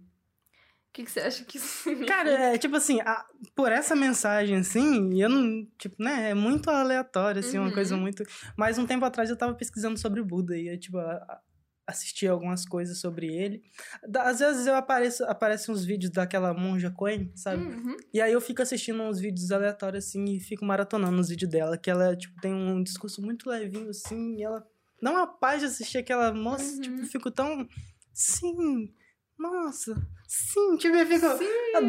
O 0.90 0.92
que, 0.92 1.04
que 1.04 1.10
você 1.10 1.20
acha 1.20 1.44
que 1.44 1.56
isso 1.56 1.66
significa? 1.84 2.12
Cara, 2.12 2.30
é 2.54 2.58
tipo 2.58 2.74
assim, 2.76 3.00
a- 3.00 3.24
por 3.54 3.70
essa 3.70 3.94
mensagem, 3.94 4.56
assim, 4.56 5.20
eu 5.22 5.28
não. 5.28 5.64
Tipo, 5.78 6.02
né? 6.02 6.30
É 6.30 6.34
muito 6.34 6.68
aleatório, 6.68 7.38
assim, 7.40 7.58
uma 7.58 7.68
Uhum. 7.68 7.72
coisa 7.74 7.96
muito. 7.96 8.24
Mas 8.56 8.76
um 8.76 8.86
tempo 8.86 9.04
atrás 9.04 9.30
eu 9.30 9.36
tava 9.36 9.54
pesquisando 9.54 9.96
sobre 9.98 10.20
o 10.20 10.24
Buda 10.24 10.56
e 10.58 10.66
eu, 10.68 10.78
tipo, 10.78 10.98
a- 10.98 11.12
a- 11.12 11.40
assisti 11.86 12.26
algumas 12.26 12.64
coisas 12.64 12.98
sobre 13.00 13.26
ele. 13.28 13.62
Da- 14.08 14.24
Às 14.28 14.40
vezes 14.40 14.66
eu 14.66 14.74
apareço, 14.74 15.24
aparecem 15.24 15.72
uns 15.74 15.84
vídeos 15.84 16.12
daquela 16.12 16.52
monja 16.54 16.90
Coen, 16.90 17.30
sabe? 17.36 17.62
Uhum. 17.62 17.96
E 18.12 18.20
aí 18.20 18.32
eu 18.32 18.40
fico 18.40 18.60
assistindo 18.62 19.00
uns 19.02 19.20
vídeos 19.20 19.50
aleatórios, 19.52 20.06
assim, 20.06 20.24
e 20.24 20.40
fico 20.40 20.64
maratonando 20.64 21.20
os 21.20 21.28
vídeos 21.28 21.50
dela, 21.50 21.78
que 21.78 21.88
ela, 21.90 22.16
tipo, 22.16 22.40
tem 22.40 22.52
um 22.52 22.82
discurso 22.82 23.22
muito 23.22 23.48
levinho, 23.48 23.90
assim, 23.90 24.36
e 24.38 24.42
ela 24.42 24.64
dá 25.02 25.10
uma 25.12 25.26
paz 25.26 25.60
de 25.60 25.66
assistir 25.66 25.98
aquela 25.98 26.32
moça, 26.34 26.74
Uhum. 26.74 26.80
tipo, 26.80 27.06
fico 27.06 27.30
tão. 27.30 27.66
Sim, 28.12 28.92
nossa, 29.40 29.94
sim, 30.28 30.76
tipo, 30.76 30.94
eu 30.96 31.06
fico. 31.06 31.26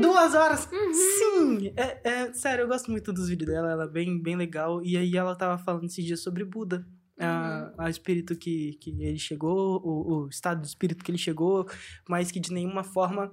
Duas 0.01 0.33
horas, 0.33 0.69
Uhum. 0.71 0.93
sim! 0.93 1.73
É, 1.75 2.09
é, 2.09 2.33
sério, 2.33 2.63
eu 2.63 2.67
gosto 2.67 2.89
muito 2.89 3.11
dos 3.11 3.27
vídeos 3.29 3.49
dela, 3.51 3.71
ela 3.71 3.83
é 3.83 3.87
bem, 3.87 4.21
bem 4.21 4.35
legal. 4.35 4.81
E 4.83 4.95
aí 4.97 5.15
ela 5.17 5.35
tava 5.35 5.61
falando 5.63 5.85
esses 5.85 6.03
dias 6.05 6.21
sobre 6.23 6.43
Buda. 6.45 6.85
A, 7.19 7.71
a 7.77 7.89
espírito 7.89 8.35
que, 8.35 8.79
que 8.81 8.89
ele 9.03 9.19
chegou, 9.19 9.79
o, 9.85 10.23
o 10.23 10.27
estado 10.29 10.59
de 10.61 10.67
espírito 10.67 11.03
que 11.03 11.11
ele 11.11 11.19
chegou, 11.19 11.67
mas 12.09 12.31
que 12.31 12.39
de 12.39 12.51
nenhuma 12.51 12.83
forma, 12.83 13.31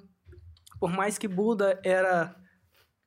por 0.79 0.91
mais 0.91 1.17
que 1.17 1.27
Buda 1.27 1.81
era 1.83 2.37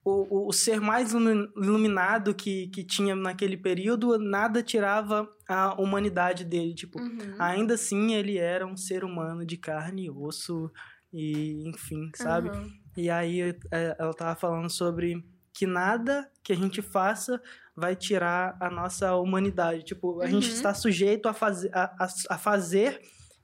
o, 0.03 0.45
o, 0.45 0.47
o 0.47 0.51
ser 0.51 0.81
mais 0.81 1.11
ilumi- 1.11 1.47
iluminado 1.55 2.33
que, 2.33 2.67
que 2.69 2.83
tinha 2.83 3.15
naquele 3.15 3.57
período, 3.57 4.17
nada 4.17 4.63
tirava 4.63 5.29
a 5.47 5.79
humanidade 5.79 6.43
dele. 6.43 6.73
Tipo, 6.73 6.99
Uhum. 6.99 7.35
ainda 7.37 7.75
assim 7.75 8.13
ele 8.15 8.37
era 8.39 8.65
um 8.65 8.75
ser 8.75 9.03
humano 9.03 9.45
de 9.45 9.57
carne 9.57 10.05
e 10.05 10.09
osso, 10.09 10.71
e 11.13 11.67
enfim, 11.69 12.11
sabe? 12.15 12.49
Uhum. 12.49 12.71
E 12.97 13.09
aí 13.09 13.41
é, 13.71 13.95
ela 13.97 14.13
tava 14.13 14.35
falando 14.35 14.69
sobre 14.69 15.23
que 15.53 15.65
nada 15.65 16.29
que 16.43 16.53
a 16.53 16.55
gente 16.55 16.81
faça 16.81 17.41
vai 17.75 17.95
tirar 17.95 18.57
a 18.59 18.69
nossa 18.69 19.15
humanidade. 19.15 19.83
Tipo, 19.83 20.21
a 20.21 20.27
gente 20.27 20.47
Uhum. 20.47 20.53
está 20.53 20.73
sujeito 20.73 21.27
a 21.27 21.33
fazer, 21.33 21.69
a, 21.73 21.83
a, 21.99 22.07
a 22.29 22.37
fazer 22.37 23.01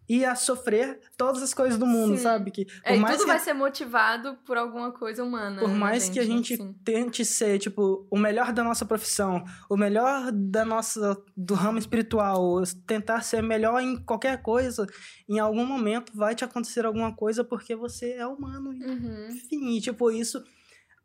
e 0.10 0.24
a 0.24 0.36
sofrer 0.36 1.00
todas 1.18 1.42
as 1.44 1.54
coisas 1.54 1.78
do 1.78 1.86
mundo, 1.86 2.16
Sim. 2.18 2.24
sabe? 2.24 2.52
Que 2.52 2.66
É, 2.84 2.92
por 2.92 2.96
e 2.98 3.00
mais 3.00 3.16
tudo 3.16 3.26
que, 3.26 3.32
vai 3.34 3.40
ser 3.40 3.54
motivado 3.54 4.38
por 4.46 4.56
alguma 4.58 4.92
coisa 4.92 5.24
humana. 5.24 5.60
por 5.60 5.70
né, 5.70 5.76
mais 5.76 6.08
que 6.10 6.20
a 6.20 6.26
gente 6.26 6.56
Sim. 6.56 6.74
tente 6.84 7.26
ser, 7.26 7.60
tipo, 7.60 8.08
o 8.10 8.18
melhor 8.18 8.54
da 8.54 8.64
nossa 8.64 8.86
profissão, 8.86 9.44
o 9.70 9.76
melhor 9.76 10.32
da 10.32 10.64
nossa 10.64 11.18
do 11.36 11.54
ramo 11.54 11.78
espiritual, 11.78 12.62
tentar 12.86 13.22
ser 13.22 13.42
melhor 13.44 13.82
em 13.82 13.98
qualquer 13.98 14.42
coisa, 14.42 14.88
em 15.28 15.40
algum 15.40 15.66
momento 15.66 16.12
vai 16.16 16.34
te 16.36 16.46
acontecer 16.46 16.86
alguma 16.86 17.14
coisa 17.16 17.44
porque 17.44 17.76
você 17.76 18.14
é 18.14 18.26
humano 18.26 18.70
Uhum. 18.70 19.28
enfim, 19.30 19.76
e, 19.78 19.82
tipo, 19.82 20.10
isso, 20.12 20.44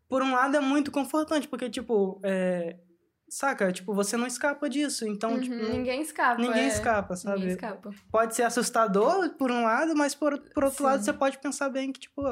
por 0.09 0.23
um 0.23 0.33
lado, 0.33 0.57
é 0.57 0.61
muito 0.61 0.91
confortante, 0.91 1.49
porque, 1.49 1.69
tipo, 1.71 2.21
é, 2.23 2.77
saca? 3.35 3.73
Tipo, 3.73 3.95
você 3.95 4.17
não 4.17 4.27
escapa 4.27 4.69
disso, 4.69 5.07
então, 5.07 5.35
Uhum, 5.35 5.41
tipo, 5.41 5.55
ninguém 5.57 6.01
escapa. 6.03 6.41
ninguém 6.41 6.65
é. 6.65 6.69
escapa, 6.69 7.17
sabe? 7.17 7.37
Ninguém 7.41 7.55
escapa. 7.55 7.91
Pode 8.11 8.35
ser 8.35 8.43
assustador, 8.43 9.31
por 9.37 9.51
um 9.51 9.63
lado, 9.65 9.95
mas 9.97 10.15
por, 10.15 10.39
por 10.53 10.65
outro 10.65 10.79
Sim. 10.79 10.85
lado, 10.85 11.05
você 11.05 11.13
pode 11.13 11.39
pensar 11.39 11.69
bem 11.69 11.93
que, 11.93 12.01
tipo, 12.01 12.23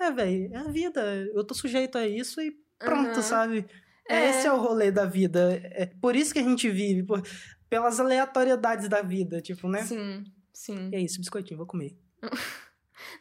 é, 0.00 0.10
velho, 0.10 0.50
é 0.54 0.56
a 0.56 0.64
vida, 0.64 1.00
eu 1.34 1.44
tô 1.44 1.54
sujeito 1.54 1.98
a 1.98 2.06
isso 2.06 2.40
e 2.40 2.56
pronto, 2.78 3.16
Uhum. 3.16 3.22
sabe? 3.22 3.66
É. 4.08 4.30
Esse 4.30 4.46
é 4.46 4.52
o 4.52 4.56
rolê 4.58 4.90
da 4.90 5.04
vida, 5.04 5.60
é 5.64 5.86
por 6.00 6.16
isso 6.16 6.32
que 6.32 6.38
a 6.38 6.42
gente 6.42 6.70
vive, 6.70 7.02
por- 7.02 7.22
pelas 7.68 8.00
aleatoriedades 8.00 8.88
da 8.88 9.02
vida, 9.02 9.40
tipo, 9.42 9.68
né? 9.68 9.82
Sim, 9.82 10.24
sim. 10.52 10.88
E 10.90 10.96
é 10.96 11.00
isso, 11.00 11.18
biscoitinho, 11.18 11.58
vou 11.58 11.66
comer. 11.66 11.94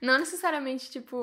Não 0.01 0.17
necessariamente, 0.17 0.89
tipo. 0.89 1.17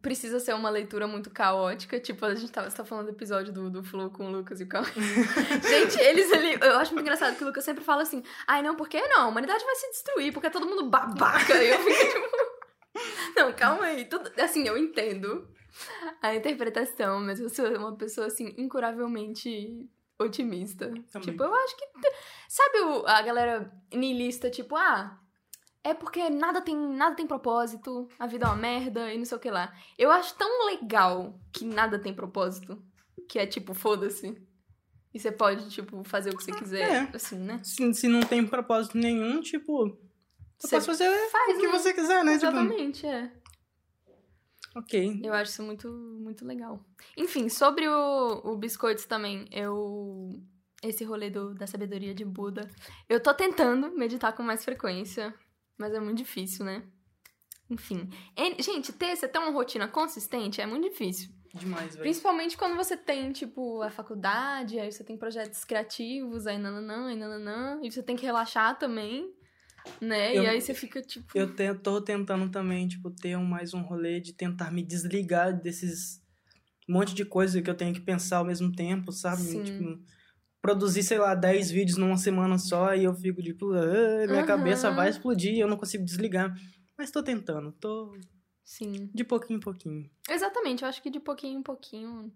Precisa 0.00 0.38
ser 0.40 0.54
uma 0.54 0.70
leitura 0.70 1.06
muito 1.06 1.30
caótica. 1.30 1.98
Tipo, 1.98 2.24
a 2.26 2.34
gente 2.34 2.52
tava, 2.52 2.70
você 2.70 2.76
tá 2.76 2.84
falando 2.84 3.06
do 3.06 3.12
episódio 3.12 3.52
do, 3.52 3.70
do 3.70 3.82
Flow 3.82 4.10
com 4.10 4.26
o 4.26 4.30
Lucas 4.30 4.60
e 4.60 4.64
o 4.64 4.68
Cauê. 4.68 4.86
gente, 5.68 6.00
eles 6.00 6.32
ali. 6.32 6.58
Eu 6.60 6.78
acho 6.78 6.92
muito 6.92 7.04
engraçado 7.04 7.36
que 7.36 7.42
o 7.42 7.46
Lucas 7.46 7.64
sempre 7.64 7.84
fala 7.84 8.02
assim: 8.02 8.22
ai, 8.46 8.62
não, 8.62 8.76
por 8.76 8.88
que 8.88 9.00
não? 9.08 9.22
A 9.22 9.26
humanidade 9.28 9.64
vai 9.64 9.74
se 9.76 9.90
destruir, 9.90 10.32
porque 10.32 10.48
é 10.48 10.50
todo 10.50 10.66
mundo 10.66 10.88
babaca. 10.88 11.54
E 11.54 11.70
eu 11.70 11.78
fico 11.80 12.12
tipo. 12.12 12.36
Não, 13.36 13.52
calma 13.52 13.84
aí. 13.84 14.06
Tudo, 14.06 14.32
assim, 14.40 14.66
eu 14.66 14.78
entendo 14.78 15.46
a 16.22 16.34
interpretação, 16.34 17.20
mas 17.20 17.38
eu 17.38 17.50
sou 17.50 17.66
uma 17.76 17.94
pessoa, 17.94 18.26
assim, 18.26 18.54
incuravelmente 18.56 19.86
otimista. 20.18 20.86
Também. 21.12 21.30
Tipo, 21.30 21.44
eu 21.44 21.54
acho 21.54 21.76
que. 21.76 21.84
Sabe 22.48 22.80
o, 22.80 23.06
a 23.06 23.20
galera 23.20 23.70
niilista, 23.92 24.48
tipo, 24.48 24.76
ah, 24.76 25.20
é 25.86 25.94
porque 25.94 26.28
nada 26.28 26.60
tem, 26.60 26.76
nada 26.76 27.14
tem 27.14 27.26
propósito, 27.26 28.08
a 28.18 28.26
vida 28.26 28.44
é 28.46 28.48
uma 28.48 28.56
merda 28.56 29.12
e 29.12 29.18
não 29.18 29.24
sei 29.24 29.36
o 29.36 29.40
que 29.40 29.50
lá. 29.50 29.72
Eu 29.96 30.10
acho 30.10 30.34
tão 30.34 30.66
legal 30.66 31.38
que 31.52 31.64
nada 31.64 31.96
tem 31.96 32.12
propósito, 32.12 32.82
que 33.28 33.38
é 33.38 33.46
tipo, 33.46 33.72
foda-se. 33.72 34.36
E 35.14 35.20
você 35.20 35.30
pode, 35.30 35.70
tipo, 35.70 36.02
fazer 36.04 36.30
o 36.30 36.36
que 36.36 36.42
você 36.44 36.52
quiser, 36.52 36.90
É. 36.90 37.16
assim, 37.16 37.38
né? 37.38 37.60
Se, 37.62 37.94
se 37.94 38.08
não 38.08 38.20
tem 38.20 38.44
propósito 38.44 38.98
nenhum, 38.98 39.40
tipo. 39.40 39.96
Você 40.58 40.76
pode 40.76 40.86
fazer 40.86 41.30
faz, 41.30 41.56
o 41.56 41.60
que 41.60 41.66
né? 41.66 41.72
você 41.72 41.94
quiser, 41.94 42.24
né? 42.24 42.32
Tipo, 42.34 42.46
Exatamente, 42.46 43.06
é. 43.06 43.32
ok. 44.74 45.20
Eu 45.22 45.32
acho 45.32 45.52
isso 45.52 45.62
muito, 45.62 45.88
muito 45.88 46.44
legal. 46.44 46.84
Enfim, 47.16 47.48
sobre 47.48 47.88
o, 47.88 48.42
o 48.44 48.56
biscoitos 48.56 49.06
também, 49.06 49.46
eu. 49.52 50.38
Esse 50.82 51.04
rolê 51.04 51.30
do, 51.30 51.54
da 51.54 51.66
sabedoria 51.66 52.14
de 52.14 52.24
Buda. 52.24 52.68
Eu 53.08 53.22
tô 53.22 53.32
tentando 53.32 53.90
meditar 53.96 54.34
com 54.34 54.42
mais 54.42 54.62
frequência, 54.64 55.34
mas 55.78 55.92
é 55.94 56.00
muito 56.00 56.18
difícil, 56.18 56.64
né? 56.64 56.82
Enfim. 57.68 58.08
En- 58.36 58.62
gente, 58.62 58.92
ter, 58.92 59.16
você 59.16 59.26
ter 59.26 59.38
uma 59.38 59.50
rotina 59.50 59.88
consistente 59.88 60.60
é 60.60 60.66
muito 60.66 60.88
difícil. 60.88 61.30
Demais, 61.54 61.90
velho. 61.94 62.02
Principalmente 62.02 62.56
quando 62.56 62.76
você 62.76 62.96
tem, 62.96 63.32
tipo, 63.32 63.80
a 63.82 63.90
faculdade, 63.90 64.78
aí 64.78 64.92
você 64.92 65.02
tem 65.02 65.16
projetos 65.16 65.64
criativos, 65.64 66.46
aí 66.46 66.58
nananã, 66.58 67.08
aí 67.08 67.16
nananã, 67.16 67.80
e 67.82 67.90
você 67.90 68.02
tem 68.02 68.14
que 68.14 68.24
relaxar 68.26 68.78
também, 68.78 69.32
né? 70.00 70.36
Eu- 70.36 70.42
E 70.42 70.46
aí 70.46 70.60
você 70.60 70.74
fica, 70.74 71.00
tipo. 71.02 71.26
Eu 71.36 71.54
te- 71.54 71.74
tô 71.76 72.00
tentando 72.00 72.50
também, 72.50 72.86
tipo, 72.86 73.10
ter 73.10 73.36
um- 73.36 73.44
mais 73.44 73.72
um 73.74 73.80
rolê 73.82 74.20
de 74.20 74.32
tentar 74.34 74.70
me 74.70 74.82
desligar 74.82 75.58
desses 75.58 76.20
monte 76.88 77.14
de 77.14 77.24
coisa 77.24 77.60
que 77.60 77.68
eu 77.70 77.74
tenho 77.76 77.92
que 77.94 78.00
pensar 78.00 78.36
ao 78.36 78.44
mesmo 78.44 78.70
tempo, 78.70 79.10
sabe? 79.10 79.42
Sim. 79.42 79.64
Tipo, 79.64 79.98
produzir, 80.66 81.04
sei 81.04 81.18
lá, 81.18 81.32
10 81.34 81.70
vídeos 81.70 81.96
numa 81.96 82.16
semana 82.16 82.58
só 82.58 82.92
e 82.92 83.04
eu 83.04 83.14
fico, 83.14 83.40
tipo, 83.40 83.72
"Ah, 83.72 84.26
minha 84.26 84.40
Aham. 84.40 84.46
cabeça 84.46 84.90
vai 84.90 85.08
explodir 85.08 85.52
e 85.54 85.60
eu 85.60 85.68
não 85.68 85.76
consigo 85.76 86.04
desligar. 86.04 86.52
Mas 86.98 87.12
tô 87.12 87.22
tentando, 87.22 87.70
tô 87.72 88.12
Sim. 88.64 89.08
de 89.14 89.22
pouquinho 89.22 89.58
em 89.58 89.60
pouquinho. 89.60 90.10
Exatamente, 90.28 90.82
eu 90.82 90.88
acho 90.88 91.00
que 91.00 91.08
de 91.10 91.20
pouquinho 91.20 91.60
em 91.60 91.62
pouquinho. 91.62 92.32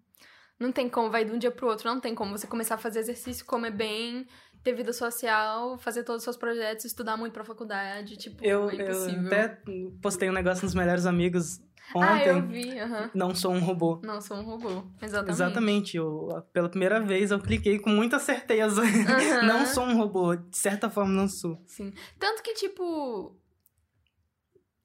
Não 0.61 0.71
tem 0.71 0.89
como, 0.89 1.11
vai 1.11 1.25
de 1.25 1.33
um 1.33 1.39
dia 1.39 1.51
pro 1.51 1.67
outro, 1.67 1.89
não 1.89 2.01
tem 2.01 2.15
como 2.15 2.37
você 2.39 2.47
começar 2.47 2.77
a 2.77 2.79
fazer 2.79 3.01
exercício, 3.01 3.45
comer 3.47 3.73
bem, 3.73 4.27
ter 4.63 4.75
vida 4.75 4.93
social, 4.93 5.79
fazer 5.79 6.03
todos 6.05 6.21
os 6.21 6.25
seus 6.25 6.37
projetos, 6.37 6.85
estudar 6.85 7.17
muito 7.17 7.33
pra 7.33 7.45
faculdade, 7.45 8.17
tipo, 8.17 8.45
Eu, 8.45 8.69
é 8.71 8.75
eu 8.75 8.81
impossível. 8.83 9.27
até 9.27 9.63
postei 10.03 10.29
um 10.29 10.33
negócio 10.33 10.65
nos 10.65 10.75
melhores 10.75 11.07
amigos 11.07 11.61
ontem. 11.95 12.31
Ah, 12.31 12.39
eu 12.39 12.47
vi, 12.47 12.79
aham. 12.79 13.11
Não 13.15 13.35
sou 13.35 13.53
um 13.53 13.61
robô. 13.61 14.01
Não, 14.05 14.21
sou 14.21 14.37
um 14.37 14.43
robô. 14.43 14.85
Exatamente. 15.03 15.31
Exatamente. 15.31 15.97
Eu, 15.97 16.29
pela 16.53 16.69
primeira 16.69 17.01
vez 17.01 17.31
eu 17.31 17.41
cliquei 17.41 17.79
com 17.79 17.91
muita 17.91 18.19
certeza. 18.19 18.83
Aham. 18.83 19.47
Não 19.47 19.67
sou 19.67 19.85
um 19.85 19.97
robô. 19.97 20.37
De 20.37 20.57
certa 20.57 20.89
forma, 20.91 21.11
não 21.13 21.27
sou. 21.29 21.63
Sim. 21.67 21.93
Tanto 22.19 22.43
que, 22.43 22.55
tipo, 22.55 23.35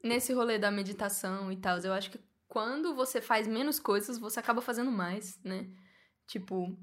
nesse 0.02 0.32
rolê 0.32 0.58
da 0.58 0.70
meditação 0.70 1.50
e 1.52 1.56
tal, 1.56 1.78
eu 1.78 1.92
acho 1.92 2.10
que 2.10 2.20
quando 2.48 2.94
você 2.94 3.20
faz 3.20 3.46
menos 3.46 3.78
coisas, 3.78 4.18
você 4.18 4.40
acaba 4.40 4.60
fazendo 4.62 4.90
mais, 4.90 5.38
né? 5.44 5.66
Tipo, 6.26 6.76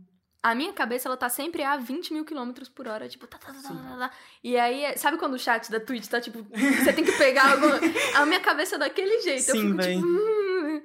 a 0.44 0.54
minha 0.54 0.74
cabeça, 0.74 1.08
ela 1.08 1.16
tá 1.16 1.30
sempre 1.30 1.64
a 1.64 1.78
20 1.78 2.14
mil 2.14 2.26
quilômetros 2.26 2.68
por 2.68 2.86
hora, 2.88 3.08
tipo, 3.08 3.26
tá, 3.26 3.38
tá, 3.38 3.48
tá, 3.48 3.54
tá, 3.54 3.68
Sim. 3.70 3.78
tá, 3.78 3.98
tá. 3.98 4.12
E 4.44 4.58
aí, 4.58 4.98
sabe 4.98 5.18
quando 5.18 5.34
o 5.36 5.40
chat 5.40 5.72
da 5.72 5.80
Twitch 5.80 6.08
tá, 6.08 6.20
tipo, 6.20 6.44
você 6.44 6.92
tem 6.94 7.06
que 7.06 7.14
pegar 7.14 7.54
alguma... 7.54 7.80
A 8.16 8.26
minha 8.26 8.42
cabeça 8.42 8.76
é 8.76 8.78
daquele 8.80 9.22
jeito, 9.22 9.50
eu 9.50 9.56
Sim, 9.56 9.62
fico, 9.72 9.78
véi. 9.78 9.96
tipo... 9.96 10.06
"Hum". 10.06 10.84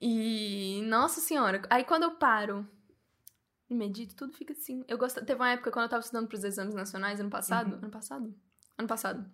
E, 0.00 0.82
nossa 0.86 1.20
senhora, 1.20 1.62
aí 1.70 1.84
quando 1.84 2.04
eu 2.04 2.12
paro 2.12 2.66
e 3.70 3.74
medito, 3.74 4.14
tudo 4.16 4.32
fica 4.36 4.52
assim. 4.52 4.84
Eu 4.88 4.98
gosto... 4.98 5.24
Teve 5.24 5.40
uma 5.40 5.50
época 5.50 5.70
quando 5.70 5.84
eu 5.84 5.88
tava 5.90 6.00
estudando 6.00 6.28
pros 6.28 6.44
exames 6.44 6.74
nacionais, 6.74 7.20
ano 7.20 7.30
passado, 7.30 7.72
Uhum. 7.72 7.78
ano 7.78 7.90
passado? 7.90 8.34
Ano 8.78 8.88
passado. 8.88 9.24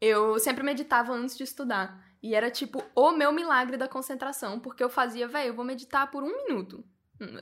Eu 0.00 0.38
sempre 0.38 0.62
meditava 0.62 1.12
antes 1.12 1.36
de 1.36 1.44
estudar. 1.44 2.04
E 2.22 2.34
era 2.34 2.50
tipo 2.50 2.82
o 2.94 3.12
meu 3.12 3.32
milagre 3.32 3.76
da 3.76 3.86
concentração, 3.88 4.58
porque 4.60 4.82
eu 4.82 4.90
fazia, 4.90 5.26
velho, 5.28 5.48
eu 5.48 5.54
vou 5.54 5.64
meditar 5.64 6.10
por 6.10 6.22
um 6.22 6.44
minuto. 6.46 6.84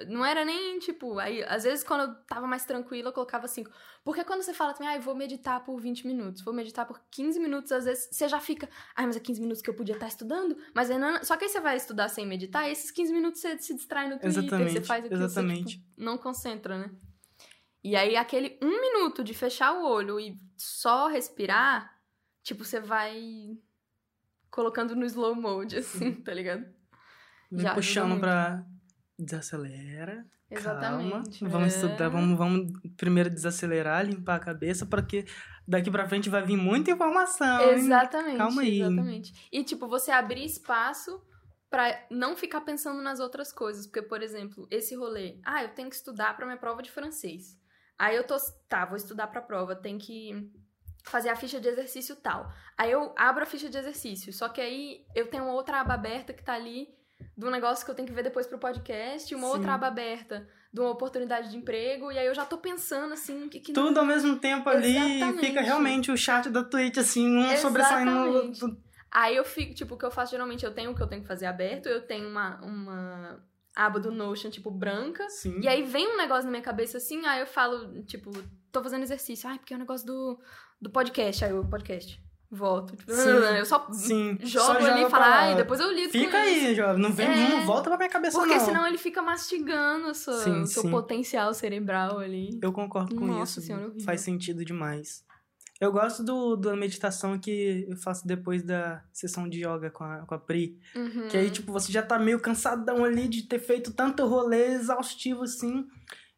Não 0.09 0.25
era 0.25 0.45
nem 0.45 0.79
tipo. 0.79 1.19
Aí, 1.19 1.43
às 1.45 1.65
vezes, 1.65 1.83
quando 1.83 2.03
eu 2.03 2.15
tava 2.27 2.47
mais 2.47 2.65
tranquila, 2.65 3.09
eu 3.09 3.13
colocava 3.13 3.49
cinco. 3.49 3.71
Porque 4.05 4.23
quando 4.23 4.43
você 4.43 4.53
fala 4.53 4.75
também, 4.75 4.89
ah, 4.93 4.97
eu 4.97 5.01
vou 5.01 5.15
meditar 5.15 5.65
por 5.65 5.81
20 5.81 6.07
minutos, 6.07 6.43
vou 6.43 6.53
meditar 6.53 6.87
por 6.87 7.01
15 7.11 7.41
minutos, 7.41 7.73
às 7.73 7.85
vezes 7.85 8.09
você 8.13 8.29
já 8.29 8.39
fica, 8.39 8.69
ai, 8.95 9.07
mas 9.07 9.17
é 9.17 9.21
15 9.21 9.41
minutos 9.41 9.63
que 9.63 9.71
eu 9.71 9.75
podia 9.75 9.95
estar 9.95 10.09
estudando, 10.09 10.57
mas 10.75 10.91
aí 10.91 10.99
não... 10.99 11.25
Só 11.25 11.37
que 11.37 11.45
aí 11.45 11.51
você 11.51 11.61
vai 11.61 11.77
estudar 11.77 12.09
sem 12.09 12.27
meditar, 12.27 12.69
e 12.69 12.73
esses 12.73 12.91
15 12.91 13.13
minutos 13.13 13.41
você 13.41 13.57
se 13.59 13.75
distrai 13.75 14.09
no 14.09 14.19
Twitter, 14.19 14.45
Exatamente, 14.45 14.73
você 14.73 14.81
faz 14.83 15.05
aquilo, 15.05 15.23
exatamente. 15.23 15.63
você 15.63 15.77
tipo, 15.77 15.85
não 15.97 16.19
concentra, 16.19 16.79
né? 16.79 16.91
E 17.85 17.97
aí, 17.97 18.17
aquele 18.17 18.59
um 18.63 18.81
minuto 18.81 19.25
de 19.25 19.35
fechar 19.35 19.73
o 19.73 19.85
olho 19.85 20.21
e 20.21 20.39
só 20.57 21.09
respirar, 21.09 21.99
tipo, 22.43 22.65
você 22.65 22.79
vai 22.79 23.59
colocando 24.51 24.95
no 24.95 25.05
slow 25.05 25.35
mode, 25.35 25.79
assim, 25.79 26.13
tá 26.15 26.33
ligado? 26.33 26.65
Me 27.51 27.63
Já 27.63 27.75
puxando 27.75 28.21
pra. 28.21 28.65
Desacelera. 29.19 30.25
Exatamente. 30.51 31.41
Calma. 31.41 31.53
Vamos 31.53 31.75
é. 31.75 31.77
estudar, 31.77 32.09
vamos, 32.09 32.37
vamos 32.37 32.73
primeiro 32.97 33.31
desacelerar, 33.31 34.05
limpar 34.05 34.37
a 34.37 34.41
cabeça, 34.41 34.85
porque 34.85 35.25
daqui 35.67 35.91
pra 35.91 36.07
frente 36.09 36.29
vai 36.29 36.43
vir 36.43 36.57
muita 36.57 36.91
informação. 36.91 37.63
hein? 37.63 37.75
Exatamente. 37.75 38.37
Calma 38.37 38.63
aí. 38.63 38.81
Exatamente. 38.81 39.49
E, 39.51 39.65
tipo, 39.65 39.89
você 39.89 40.11
abrir 40.11 40.45
espaço 40.45 41.23
pra 41.71 42.07
não 42.11 42.37
ficar 42.37 42.61
pensando 42.61 43.01
nas 43.01 43.19
outras 43.19 43.51
coisas. 43.53 43.87
Porque, 43.87 44.03
por 44.03 44.23
exemplo, 44.23 44.67
esse 44.71 44.95
rolê. 44.95 45.41
Ah, 45.45 45.63
eu 45.63 45.71
tenho 45.71 45.89
que 45.89 45.97
estudar 45.97 46.37
pra 46.37 46.45
minha 46.45 46.59
prova 46.59 46.83
de 46.83 46.91
francês. 46.91 47.59
Aí 47.99 48.15
eu 48.15 48.25
tô. 48.25 48.37
Tá, 48.69 48.85
vou 48.85 48.97
estudar 48.97 49.29
pra 49.29 49.41
prova. 49.41 49.75
Tem 49.75 49.97
que 49.97 50.51
fazer 51.05 51.31
a 51.31 51.37
ficha 51.37 51.61
de 51.61 51.69
exercício 51.69 52.15
tal. 52.17 52.53
Aí 52.77 52.91
eu 52.91 53.15
abro 53.17 53.43
a 53.43 53.47
ficha 53.47 53.71
de 53.71 53.79
exercício. 53.79 54.33
Só 54.33 54.49
que 54.49 54.61
aí 54.61 55.07
eu 55.15 55.29
tenho 55.29 55.47
outra 55.47 55.81
aba 55.81 55.95
aberta 55.95 56.35
que 56.35 56.45
tá 56.45 56.53
ali 56.53 56.89
do 57.37 57.51
negócio 57.51 57.85
que 57.85 57.91
eu 57.91 57.95
tenho 57.95 58.09
que 58.09 58.15
ver 58.15 58.23
depois 58.23 58.47
pro 58.47 58.59
podcast. 58.59 59.35
Uma 59.35 59.49
Sim. 59.49 59.53
outra 59.55 59.75
aba 59.75 59.89
aberta 59.89 60.47
de 60.73 60.81
uma 60.81 60.91
oportunidade 60.91 61.51
de 61.51 61.57
emprego. 61.57 62.11
E 62.11 62.19
aí 62.19 62.27
eu 62.27 62.35
já 62.35 62.45
tô 62.45 62.59
pensando 62.59 63.13
assim. 63.15 63.49
Que, 63.49 63.61
que 63.61 63.73
Tudo 63.73 63.99
ao 63.99 64.07
mesmo 64.07 64.39
tempo 64.39 64.69
ali 64.69 64.97
Exatamente. 64.97 65.47
fica 65.47 65.61
realmente 65.61 66.11
o 66.11 66.17
chat 66.17 66.49
da 66.49 66.63
Twitch, 66.63 66.99
assim, 66.99 67.27
um 67.27 67.57
sobressaindo 67.57 68.11
Exatamente. 68.11 68.65
outro. 68.65 68.83
Aí 69.11 69.37
eu 69.37 69.45
fico, 69.45 69.75
tipo, 69.75 69.95
o 69.95 69.99
que 69.99 70.07
eu 70.07 70.11
faço 70.11 70.31
geralmente, 70.31 70.65
eu 70.65 70.73
tenho 70.73 70.91
o 70.91 70.95
que 70.95 71.03
eu 71.03 71.07
tenho 71.07 71.21
que 71.21 71.29
fazer 71.29 71.45
aberto, 71.45 71.87
eu 71.87 72.01
tenho 72.01 72.27
uma, 72.27 72.59
uma 72.63 73.45
aba 73.77 74.01
do 74.01 74.11
Notion, 74.11 74.49
tipo, 74.49 74.71
branca, 74.71 75.29
Sim. 75.29 75.61
e 75.61 75.69
aí 75.69 75.83
vem 75.83 76.15
um 76.15 76.17
negócio 76.17 76.45
na 76.45 76.51
minha 76.51 76.63
cabeça 76.63 76.97
assim, 76.97 77.25
aí 77.27 77.41
eu 77.41 77.47
falo, 77.47 78.03
tipo, 78.05 78.31
tô 78.71 78.83
fazendo 78.83 79.03
exercício, 79.03 79.49
ai, 79.51 79.59
porque 79.59 79.75
é 79.75 79.77
o 79.77 79.81
negócio 79.81 80.07
do, 80.07 80.41
do 80.81 80.89
podcast, 80.89 81.45
aí 81.45 81.51
eu, 81.51 81.63
podcast, 81.69 82.19
volto, 82.53 82.95
tipo, 82.97 83.13
Sim. 83.13 83.29
eu 83.59 83.65
só 83.65 83.89
Sim. 83.93 84.39
jogo 84.43 84.67
Só 84.67 84.73
ali 84.77 85.05
e 85.05 85.11
falo, 85.11 85.11
pra 85.11 85.55
depois 85.55 85.81
eu 85.81 85.91
lido 85.91 86.11
Fica 86.11 86.37
aí, 86.39 86.75
jovem. 86.75 87.03
Não, 87.03 87.11
vem, 87.11 87.27
É. 87.27 87.49
não 87.49 87.67
volta 87.67 87.89
pra 87.89 87.97
minha 87.97 88.11
cabeça, 88.11 88.39
Porque 88.39 88.55
não. 88.55 88.65
senão 88.65 88.87
ele 88.87 88.99
fica 88.99 89.23
mastigando 89.23 90.09
o 90.09 90.15
seu, 90.15 90.35
Sim, 90.35 90.67
seu 90.67 90.91
potencial 90.91 91.53
cerebral 91.55 92.19
ali. 92.19 92.59
Eu 92.63 92.73
concordo 92.73 93.17
com 93.17 93.27
Nossa 93.27 93.59
isso. 93.59 93.67
Senhora. 93.69 93.93
Faz 94.05 94.21
sentido 94.21 94.65
demais. 94.65 95.25
Eu 95.81 95.91
gosto 95.91 96.23
do, 96.23 96.55
da 96.55 96.77
meditação 96.77 97.37
que 97.39 97.87
eu 97.89 97.97
faço 97.97 98.25
depois 98.25 98.63
da 98.63 99.03
sessão 99.13 99.49
de 99.49 99.67
yoga 99.67 99.91
com 99.91 100.05
a, 100.05 100.19
com 100.19 100.35
a 100.35 100.39
Pri. 100.39 100.79
Uhum. 100.95 101.27
Que 101.29 101.37
aí, 101.37 101.51
tipo, 101.51 101.73
você 101.73 101.91
já 101.91 102.01
tá 102.03 102.21
meio 102.21 102.39
cansadão 102.39 103.05
ali 103.05 103.27
de 103.27 103.43
ter 103.49 103.59
feito 103.59 103.93
tanto 103.93 104.25
rolê 104.25 104.75
exaustivo 104.75 105.43
assim. 105.43 105.85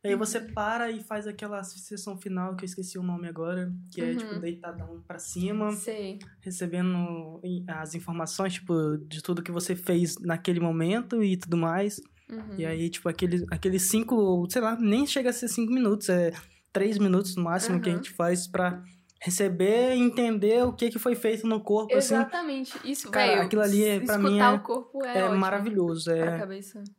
E 0.04 0.08
aí 0.08 0.14
você 0.16 0.38
Uhum. 0.38 0.52
para 0.52 0.90
e 0.90 1.02
faz 1.02 1.26
aquela 1.26 1.62
sessão 1.64 2.18
final, 2.18 2.54
que 2.56 2.64
eu 2.64 2.66
esqueci 2.66 2.98
o 2.98 3.02
nome 3.02 3.26
agora, 3.26 3.72
que 3.90 4.02
é, 4.02 4.10
Uhum. 4.10 4.16
tipo, 4.18 4.38
deitadão 4.38 5.02
pra 5.08 5.18
cima, 5.18 5.72
Sei. 5.72 6.18
recebendo 6.42 7.40
as 7.66 7.94
informações, 7.94 8.52
tipo, 8.54 8.98
de 9.08 9.22
tudo 9.22 9.42
que 9.42 9.50
você 9.50 9.74
fez 9.74 10.16
naquele 10.20 10.60
momento 10.60 11.22
e 11.24 11.36
tudo 11.38 11.56
mais. 11.56 12.00
Uhum. 12.30 12.56
E 12.58 12.66
aí, 12.66 12.90
tipo, 12.90 13.08
aqueles 13.08 13.44
aquele 13.50 13.78
cinco, 13.78 14.46
sei 14.50 14.60
lá, 14.60 14.76
nem 14.78 15.06
chega 15.06 15.30
a 15.30 15.32
ser 15.32 15.48
cinco 15.48 15.72
minutos, 15.72 16.08
é 16.10 16.32
três 16.72 16.98
minutos 16.98 17.34
no 17.36 17.42
máximo 17.44 17.80
que 17.80 17.88
a 17.88 17.92
Uhum. 17.92 17.98
gente 17.98 18.10
faz 18.12 18.46
pra 18.46 18.82
receber 19.22 19.94
e 19.96 20.00
entender 20.00 20.62
o 20.66 20.72
que, 20.74 20.90
que 20.90 20.98
foi 20.98 21.14
feito 21.14 21.46
no 21.46 21.58
corpo, 21.60 21.96
assim. 21.96 22.14
Exatamente. 22.14 22.74
Isso, 22.84 23.10
Cara, 23.10 23.26
velho. 23.28 23.42
aquilo 23.42 23.62
ali 23.62 23.82
é- 23.84 24.00
pra 24.00 24.18
mim 24.18 24.38
é- 24.38 24.48
o 24.50 24.60
corpo 24.60 25.02
é, 25.02 25.20
É, 25.20 25.28
maravilhoso, 25.30 26.10
é 26.10 26.46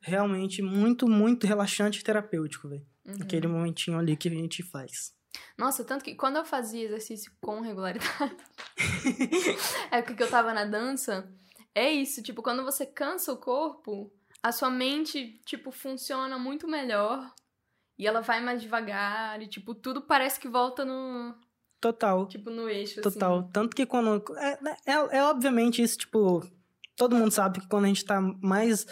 realmente 0.02 0.62
muito, 0.64 1.08
muito 1.08 1.46
relaxante 1.46 2.00
e 2.00 2.04
terapêutico, 2.04 2.68
velho. 2.68 2.82
Uhum. 3.06 3.16
Aquele 3.22 3.48
momentinho 3.48 3.98
ali 3.98 4.18
que 4.18 4.28
a 4.28 4.32
gente 4.32 4.64
faz. 4.64 5.14
Nossa, 5.58 5.84
tanto 5.84 6.04
que 6.04 6.16
quando 6.16 6.38
eu 6.38 6.46
fazia 6.46 6.86
exercício 6.86 7.32
com 7.42 7.62
regularidade, 7.62 8.36
é 9.92 10.02
porque 10.02 10.24
eu 10.24 10.30
tava 10.30 10.54
na 10.54 10.66
dança, 10.66 11.30
é 11.74 11.92
isso, 11.92 12.24
tipo, 12.24 12.42
quando 12.42 12.64
você 12.64 12.86
cansa 12.86 13.34
o 13.34 13.38
corpo, 13.38 14.12
a 14.42 14.52
sua 14.52 14.70
mente, 14.70 15.42
tipo, 15.46 15.72
funciona 15.72 16.38
muito 16.38 16.68
melhor. 16.68 17.34
E 17.98 18.06
ela 18.06 18.22
vai 18.22 18.42
mais 18.44 18.62
devagar, 18.62 19.42
e, 19.42 19.48
tipo, 19.48 19.74
tudo 19.74 20.02
parece 20.02 20.40
que 20.40 20.48
volta 20.48 20.84
no. 20.84 21.34
Total. 21.80 22.28
Tipo, 22.28 22.50
no 22.50 22.70
eixo. 22.70 23.02
Total. 23.02 23.40
Assim. 23.40 23.50
Tanto 23.52 23.76
que 23.76 23.86
quando. 23.86 24.24
É, 24.38 24.60
é, 24.86 25.18
é, 25.18 25.24
obviamente 25.24 25.82
isso, 25.82 25.98
tipo. 25.98 26.46
Todo 26.98 27.16
mundo 27.16 27.32
sabe 27.32 27.60
que 27.60 27.68
quando 27.68 27.86
a 27.86 27.88
gente 27.88 28.06
tá 28.06 28.22
mais 28.22 28.86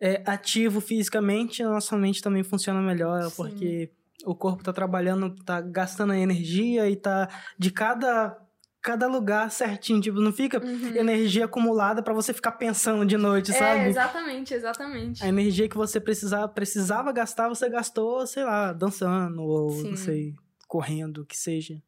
é, 0.00 0.22
ativo 0.26 0.80
fisicamente, 0.80 1.62
a 1.62 1.68
nossa 1.68 1.96
mente 1.96 2.22
também 2.22 2.42
funciona 2.42 2.80
melhor, 2.80 3.22
Sim. 3.24 3.36
porque 3.36 3.90
o 4.24 4.34
corpo 4.34 4.62
tá 4.62 4.72
trabalhando, 4.72 5.34
tá 5.44 5.60
gastando 5.60 6.12
energia 6.12 6.88
e 6.88 6.96
tá 6.96 7.28
de 7.58 7.70
cada 7.70 8.36
cada 8.82 9.08
lugar 9.08 9.50
certinho, 9.50 10.00
tipo, 10.00 10.20
não 10.20 10.32
fica 10.32 10.64
uhum. 10.64 10.94
energia 10.94 11.46
acumulada 11.46 12.04
para 12.04 12.14
você 12.14 12.32
ficar 12.32 12.52
pensando 12.52 13.04
de 13.04 13.16
noite, 13.16 13.50
é, 13.50 13.54
sabe? 13.54 13.88
Exatamente, 13.88 14.54
exatamente. 14.54 15.24
A 15.24 15.28
energia 15.28 15.68
que 15.68 15.76
você 15.76 15.98
precisava, 15.98 16.46
precisava 16.46 17.10
gastar, 17.10 17.48
você 17.48 17.68
gastou, 17.68 18.24
sei 18.28 18.44
lá, 18.44 18.72
dançando 18.72 19.42
ou 19.42 19.70
Sim. 19.72 19.90
não 19.90 19.96
sei, 19.96 20.34
correndo, 20.68 21.22
o 21.22 21.26
que 21.26 21.36
seja. 21.36 21.82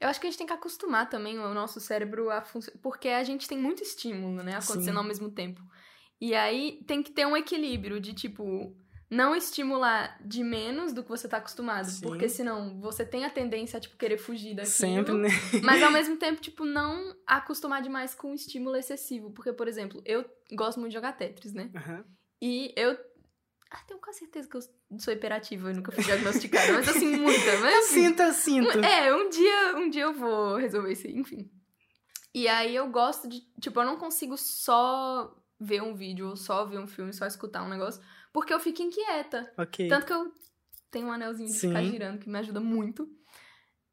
Eu 0.00 0.08
acho 0.08 0.20
que 0.20 0.28
a 0.28 0.30
gente 0.30 0.38
tem 0.38 0.46
que 0.46 0.52
acostumar 0.52 1.10
também 1.10 1.40
o 1.40 1.52
nosso 1.52 1.80
cérebro 1.80 2.30
a 2.30 2.40
funcionar, 2.40 2.78
porque 2.80 3.08
a 3.08 3.24
gente 3.24 3.48
tem 3.48 3.58
muito 3.58 3.82
estímulo, 3.82 4.44
né, 4.44 4.52
acontecendo 4.52 4.92
Sim. 4.92 4.98
ao 4.98 5.04
mesmo 5.04 5.32
tempo. 5.32 5.60
E 6.24 6.34
aí 6.34 6.82
tem 6.86 7.02
que 7.02 7.12
ter 7.12 7.26
um 7.26 7.36
equilíbrio 7.36 8.00
de 8.00 8.14
tipo 8.14 8.74
não 9.10 9.36
estimular 9.36 10.18
de 10.24 10.42
menos 10.42 10.90
do 10.90 11.02
que 11.02 11.08
você 11.10 11.28
tá 11.28 11.36
acostumado, 11.36 11.84
Sim. 11.84 12.00
porque 12.00 12.30
senão 12.30 12.80
você 12.80 13.04
tem 13.04 13.26
a 13.26 13.30
tendência 13.30 13.76
a 13.76 13.80
tipo 13.80 13.98
querer 13.98 14.16
fugir 14.16 14.54
daquilo. 14.54 14.74
Sempre, 14.74 15.12
né? 15.12 15.28
Mas 15.62 15.82
ao 15.82 15.92
mesmo 15.92 16.16
tempo, 16.16 16.40
tipo, 16.40 16.64
não 16.64 17.14
acostumar 17.26 17.82
demais 17.82 18.14
com 18.14 18.30
o 18.30 18.34
estímulo 18.34 18.74
excessivo, 18.74 19.32
porque 19.32 19.52
por 19.52 19.68
exemplo, 19.68 20.02
eu 20.06 20.24
gosto 20.54 20.80
muito 20.80 20.92
de 20.92 20.94
jogar 20.94 21.12
Tetris, 21.12 21.52
né? 21.52 21.70
Uhum. 21.74 22.04
E 22.40 22.72
eu 22.74 22.92
ah, 23.70 23.84
tenho 23.86 24.00
quase 24.00 24.20
certeza 24.20 24.48
que 24.48 24.56
eu 24.56 24.62
sou 24.98 25.12
hiperativa, 25.12 25.68
eu 25.68 25.76
nunca 25.76 25.92
fui 25.92 26.04
diagnosticada, 26.04 26.72
mas 26.72 26.88
assim, 26.88 27.16
muita. 27.16 27.52
Mas, 27.60 27.74
eu 27.74 27.82
sinto, 27.82 28.22
eu 28.22 28.32
sinto. 28.32 28.78
É, 28.78 29.14
um 29.14 29.28
dia, 29.28 29.76
um 29.76 29.90
dia 29.90 30.04
eu 30.04 30.14
vou 30.14 30.56
resolver 30.56 30.90
isso 30.90 31.06
aí, 31.06 31.18
enfim. 31.18 31.50
E 32.34 32.48
aí 32.48 32.74
eu 32.74 32.88
gosto 32.88 33.28
de, 33.28 33.42
tipo, 33.60 33.78
eu 33.78 33.84
não 33.84 33.98
consigo 33.98 34.38
só 34.38 35.43
ver 35.58 35.82
um 35.82 35.94
vídeo, 35.94 36.28
ou 36.28 36.36
só 36.36 36.64
ver 36.64 36.78
um 36.78 36.86
filme, 36.86 37.12
só 37.12 37.26
escutar 37.26 37.62
um 37.62 37.68
negócio, 37.68 38.02
porque 38.32 38.52
eu 38.52 38.60
fico 38.60 38.82
inquieta. 38.82 39.52
Ok. 39.56 39.88
Tanto 39.88 40.06
que 40.06 40.12
eu 40.12 40.32
tenho 40.90 41.08
um 41.08 41.12
anelzinho 41.12 41.48
de 41.48 41.54
Sim. 41.54 41.68
ficar 41.68 41.82
girando, 41.82 42.18
que 42.18 42.28
me 42.28 42.38
ajuda 42.38 42.60
muito. 42.60 43.08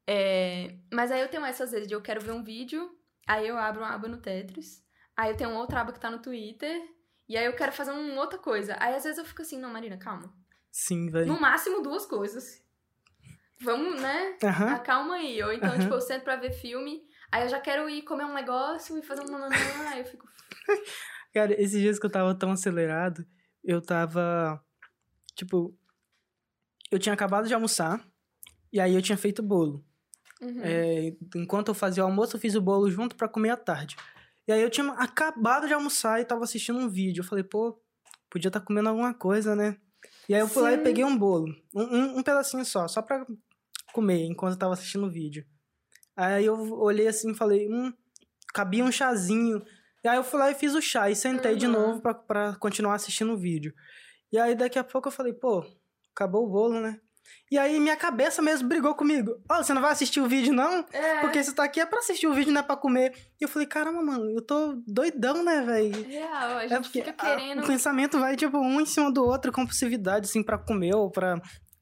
É... 0.06 0.76
Mas 0.92 1.10
aí 1.10 1.20
eu 1.20 1.28
tenho 1.28 1.44
essas 1.44 1.70
vezes 1.70 1.88
de 1.88 1.94
eu 1.94 2.02
quero 2.02 2.20
ver 2.20 2.32
um 2.32 2.42
vídeo, 2.42 2.90
aí 3.26 3.46
eu 3.46 3.56
abro 3.56 3.82
uma 3.82 3.94
aba 3.94 4.08
no 4.08 4.18
Tetris, 4.18 4.84
aí 5.16 5.30
eu 5.30 5.36
tenho 5.36 5.54
outra 5.54 5.80
aba 5.80 5.92
que 5.92 6.00
tá 6.00 6.10
no 6.10 6.20
Twitter, 6.20 6.82
e 7.28 7.36
aí 7.36 7.46
eu 7.46 7.54
quero 7.54 7.72
fazer 7.72 7.92
uma 7.92 8.20
outra 8.20 8.38
coisa. 8.38 8.76
Aí 8.78 8.94
às 8.94 9.04
vezes 9.04 9.18
eu 9.18 9.24
fico 9.24 9.42
assim, 9.42 9.58
não, 9.58 9.70
Marina, 9.70 9.96
calma. 9.96 10.32
Sim, 10.70 11.10
velho. 11.10 11.26
No 11.26 11.40
máximo 11.40 11.82
duas 11.82 12.06
coisas. 12.06 12.62
Vamos, 13.60 14.00
né? 14.00 14.36
Uhum. 14.42 14.68
Acalma 14.68 15.14
aí. 15.14 15.42
Ou 15.42 15.52
então, 15.52 15.72
uhum. 15.72 15.78
tipo, 15.78 15.94
eu 15.94 16.00
sento 16.00 16.24
pra 16.24 16.36
ver 16.36 16.52
filme, 16.52 17.02
aí 17.30 17.44
eu 17.44 17.48
já 17.48 17.60
quero 17.60 17.88
ir 17.88 18.02
comer 18.02 18.24
um 18.24 18.34
negócio 18.34 18.98
e 18.98 19.02
fazer 19.02 19.22
um 19.22 19.30
nananã, 19.30 19.56
aí 19.90 20.00
eu 20.00 20.04
fico... 20.04 20.28
Cara, 21.32 21.60
esses 21.60 21.80
dias 21.80 21.98
que 21.98 22.06
eu 22.06 22.10
tava 22.10 22.34
tão 22.34 22.52
acelerado, 22.52 23.26
eu 23.64 23.80
tava. 23.80 24.62
Tipo. 25.34 25.76
Eu 26.90 26.98
tinha 26.98 27.14
acabado 27.14 27.48
de 27.48 27.54
almoçar. 27.54 28.06
E 28.72 28.80
aí 28.80 28.94
eu 28.94 29.02
tinha 29.02 29.16
feito 29.18 29.42
bolo. 29.42 29.84
Uhum. 30.40 30.60
É, 30.62 31.14
enquanto 31.36 31.68
eu 31.68 31.74
fazia 31.74 32.02
o 32.02 32.06
almoço, 32.06 32.36
eu 32.36 32.40
fiz 32.40 32.54
o 32.54 32.60
bolo 32.60 32.90
junto 32.90 33.14
para 33.14 33.28
comer 33.28 33.50
à 33.50 33.56
tarde. 33.56 33.96
E 34.46 34.52
aí 34.52 34.60
eu 34.60 34.70
tinha 34.70 34.90
acabado 34.94 35.68
de 35.68 35.74
almoçar 35.74 36.20
e 36.20 36.24
tava 36.24 36.44
assistindo 36.44 36.78
um 36.78 36.88
vídeo. 36.88 37.20
Eu 37.20 37.24
falei, 37.24 37.44
pô, 37.44 37.80
podia 38.28 38.48
estar 38.48 38.60
tá 38.60 38.66
comendo 38.66 38.88
alguma 38.88 39.14
coisa, 39.14 39.54
né? 39.54 39.76
E 40.28 40.34
aí 40.34 40.40
eu 40.40 40.48
fui 40.48 40.62
Sim. 40.62 40.68
lá 40.68 40.72
e 40.72 40.78
peguei 40.78 41.04
um 41.04 41.16
bolo. 41.16 41.46
Um, 41.74 41.82
um, 41.82 42.18
um, 42.18 42.22
pedacinho 42.22 42.64
só, 42.64 42.88
só 42.88 43.02
pra 43.02 43.24
comer 43.92 44.24
enquanto 44.24 44.54
eu 44.54 44.58
tava 44.58 44.72
assistindo 44.72 45.06
o 45.06 45.10
vídeo. 45.10 45.46
Aí 46.16 46.44
eu 46.44 46.56
olhei 46.80 47.06
assim 47.06 47.30
e 47.30 47.36
falei, 47.36 47.68
hum, 47.68 47.92
cabia 48.52 48.84
um 48.84 48.90
chazinho. 48.90 49.62
E 50.04 50.08
aí 50.08 50.16
eu 50.16 50.24
fui 50.24 50.38
lá 50.38 50.50
e 50.50 50.54
fiz 50.54 50.74
o 50.74 50.82
chá 50.82 51.10
e 51.10 51.16
sentei 51.16 51.52
uhum. 51.52 51.58
de 51.58 51.66
novo 51.66 52.00
pra, 52.00 52.14
pra 52.14 52.56
continuar 52.56 52.94
assistindo 52.94 53.32
o 53.32 53.38
vídeo. 53.38 53.72
E 54.32 54.38
aí 54.38 54.54
daqui 54.54 54.78
a 54.78 54.84
pouco 54.84 55.08
eu 55.08 55.12
falei, 55.12 55.32
pô, 55.32 55.64
acabou 56.14 56.44
o 56.44 56.50
bolo, 56.50 56.80
né? 56.80 56.98
E 57.50 57.58
aí 57.58 57.78
minha 57.78 57.96
cabeça 57.96 58.40
mesmo 58.40 58.68
brigou 58.68 58.94
comigo. 58.94 59.32
Ó, 59.48 59.58
oh, 59.58 59.62
você 59.62 59.74
não 59.74 59.82
vai 59.82 59.92
assistir 59.92 60.20
o 60.20 60.26
vídeo, 60.26 60.52
não? 60.52 60.84
É. 60.90 61.20
Porque 61.20 61.42
você 61.42 61.52
tá 61.54 61.64
aqui 61.64 61.80
é 61.80 61.86
pra 61.86 61.98
assistir 61.98 62.26
o 62.26 62.32
vídeo, 62.32 62.52
não 62.52 62.60
é 62.60 62.64
pra 62.64 62.76
comer. 62.76 63.12
E 63.40 63.44
eu 63.44 63.48
falei, 63.48 63.68
caramba, 63.68 64.02
mano, 64.02 64.30
eu 64.30 64.40
tô 64.40 64.82
doidão, 64.86 65.44
né, 65.44 65.60
velho? 65.60 66.02
Real, 66.08 66.56
a 66.56 66.64
é 66.64 66.68
gente 66.68 66.86
é 66.86 66.90
fica 66.90 67.12
querendo... 67.12 67.60
A, 67.60 67.64
o 67.64 67.66
pensamento 67.66 68.18
vai, 68.18 68.36
tipo, 68.36 68.58
um 68.58 68.80
em 68.80 68.86
cima 68.86 69.12
do 69.12 69.22
outro, 69.22 69.52
compulsividade, 69.52 70.26
assim, 70.26 70.42
pra 70.42 70.58
comer 70.58 70.94
ou 70.94 71.10
pra 71.10 71.40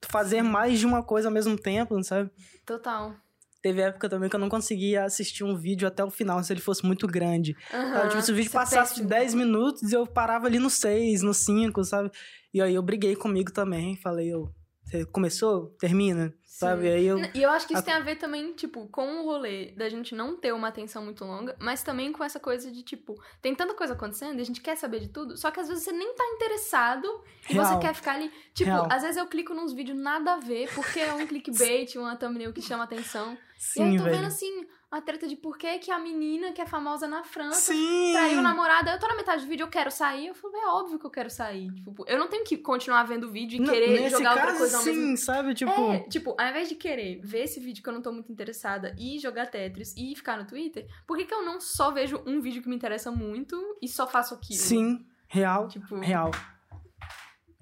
fazer 0.08 0.42
mais 0.42 0.78
de 0.78 0.86
uma 0.86 1.04
coisa 1.04 1.28
ao 1.28 1.32
mesmo 1.32 1.56
tempo, 1.56 2.02
sabe? 2.02 2.30
Total. 2.66 3.14
Teve 3.62 3.82
época 3.82 4.08
também 4.08 4.28
que 4.28 4.36
eu 4.36 4.40
não 4.40 4.48
conseguia 4.48 5.04
assistir 5.04 5.44
um 5.44 5.54
vídeo 5.56 5.86
até 5.86 6.02
o 6.02 6.10
final 6.10 6.42
se 6.42 6.52
ele 6.52 6.60
fosse 6.60 6.84
muito 6.84 7.06
grande. 7.06 7.54
Uhum, 7.72 8.08
tipo, 8.08 8.22
se 8.22 8.32
o 8.32 8.34
vídeo 8.34 8.48
é 8.48 8.52
passasse 8.52 8.94
de 8.94 9.04
10 9.04 9.34
minutos, 9.34 9.92
eu 9.92 10.06
parava 10.06 10.46
ali 10.46 10.58
no 10.58 10.70
6, 10.70 11.22
no 11.22 11.34
5, 11.34 11.84
sabe? 11.84 12.10
E 12.54 12.62
aí 12.62 12.74
eu 12.74 12.82
briguei 12.82 13.14
comigo 13.14 13.52
também. 13.52 13.96
Falei, 13.96 14.32
eu, 14.32 14.50
você 14.84 15.04
começou? 15.04 15.76
Termina? 15.78 16.34
Sabe? 16.44 16.86
E, 16.86 16.90
aí 16.90 17.06
eu... 17.06 17.18
e 17.34 17.42
eu 17.42 17.48
acho 17.48 17.66
que 17.66 17.72
isso 17.72 17.82
a... 17.82 17.84
tem 17.86 17.94
a 17.94 18.00
ver 18.00 18.16
também, 18.16 18.52
tipo, 18.52 18.86
com 18.88 19.20
o 19.20 19.24
rolê 19.24 19.72
da 19.76 19.88
gente 19.88 20.14
não 20.14 20.36
ter 20.36 20.52
uma 20.52 20.68
atenção 20.68 21.02
muito 21.02 21.24
longa, 21.24 21.56
mas 21.58 21.82
também 21.82 22.12
com 22.12 22.22
essa 22.22 22.38
coisa 22.38 22.70
de, 22.70 22.82
tipo, 22.82 23.14
tem 23.40 23.54
tanta 23.54 23.72
coisa 23.72 23.94
acontecendo 23.94 24.36
e 24.38 24.42
a 24.42 24.44
gente 24.44 24.60
quer 24.60 24.76
saber 24.76 25.00
de 25.00 25.08
tudo, 25.08 25.38
só 25.38 25.50
que 25.50 25.58
às 25.58 25.68
vezes 25.68 25.84
você 25.84 25.92
nem 25.92 26.14
tá 26.14 26.24
interessado 26.34 27.06
e 27.48 27.54
Real. 27.54 27.64
você 27.64 27.78
quer 27.78 27.94
ficar 27.94 28.16
ali. 28.16 28.30
Tipo, 28.52 28.70
Real. 28.70 28.88
às 28.90 29.00
vezes 29.02 29.16
eu 29.16 29.26
clico 29.26 29.54
nos 29.54 29.72
vídeos 29.72 29.96
nada 29.96 30.34
a 30.34 30.36
ver, 30.38 30.68
porque 30.74 31.00
é 31.00 31.14
um 31.14 31.24
clickbait, 31.26 31.96
uma 31.96 32.16
thumbnail 32.16 32.52
que 32.52 32.60
chama 32.60 32.84
atenção. 32.84 33.38
Sim, 33.60 33.80
e 33.80 33.82
aí 33.82 33.94
eu 33.94 33.98
tô 33.98 34.04
véio. 34.04 34.16
vendo 34.16 34.26
assim, 34.26 34.66
a 34.90 35.02
treta 35.02 35.28
de 35.28 35.36
por 35.36 35.58
que, 35.58 35.78
que 35.80 35.90
a 35.90 35.98
menina 35.98 36.50
que 36.50 36.62
é 36.62 36.66
famosa 36.66 37.06
na 37.06 37.22
França 37.22 37.74
Sim. 37.74 38.12
traiu 38.14 38.38
o 38.38 38.42
namorado. 38.42 38.88
Eu 38.88 38.98
tô 38.98 39.06
na 39.06 39.14
metade 39.14 39.42
do 39.42 39.48
vídeo, 39.50 39.64
eu 39.64 39.68
quero 39.68 39.90
sair. 39.90 40.28
Eu 40.28 40.34
falei, 40.34 40.62
é 40.62 40.66
óbvio 40.68 40.98
que 40.98 41.04
eu 41.04 41.10
quero 41.10 41.28
sair. 41.28 41.70
Tipo, 41.74 42.02
eu 42.08 42.18
não 42.18 42.26
tenho 42.26 42.42
que 42.42 42.56
continuar 42.56 43.02
vendo 43.02 43.24
o 43.24 43.30
vídeo 43.30 43.58
e 43.58 43.60
não, 43.60 43.70
querer 43.70 44.08
jogar 44.08 44.34
caso, 44.34 44.40
outra 44.40 44.56
coisa 44.56 44.76
ao 44.78 44.82
sim, 44.82 44.92
mesmo 44.94 45.16
sabe? 45.18 45.52
Tipo... 45.52 45.92
É, 45.92 45.98
tipo, 46.08 46.34
ao 46.40 46.48
invés 46.48 46.70
de 46.70 46.74
querer 46.74 47.20
ver 47.22 47.42
esse 47.42 47.60
vídeo 47.60 47.82
que 47.82 47.88
eu 47.90 47.92
não 47.92 48.00
tô 48.00 48.10
muito 48.10 48.32
interessada 48.32 48.96
e 48.98 49.18
jogar 49.18 49.50
Tetris 49.50 49.94
e 49.94 50.16
ficar 50.16 50.38
no 50.38 50.46
Twitter, 50.46 50.86
por 51.06 51.18
que, 51.18 51.26
que 51.26 51.34
eu 51.34 51.44
não 51.44 51.60
só 51.60 51.90
vejo 51.90 52.22
um 52.24 52.40
vídeo 52.40 52.62
que 52.62 52.68
me 52.70 52.76
interessa 52.76 53.12
muito 53.12 53.76
e 53.82 53.86
só 53.86 54.06
faço 54.06 54.32
aquilo? 54.32 54.58
Sim, 54.58 55.06
real. 55.28 55.68
Tipo, 55.68 55.96
real. 55.96 56.30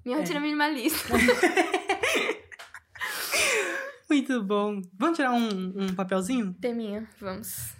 Minha 0.05 0.17
rotina 0.17 0.39
é. 0.39 0.43
minimalista. 0.43 1.13
Muito 4.09 4.43
bom. 4.43 4.81
Vamos 4.97 5.17
tirar 5.17 5.31
um, 5.31 5.83
um 5.83 5.95
papelzinho? 5.95 6.53
Teminha, 6.59 7.07
vamos. 7.19 7.73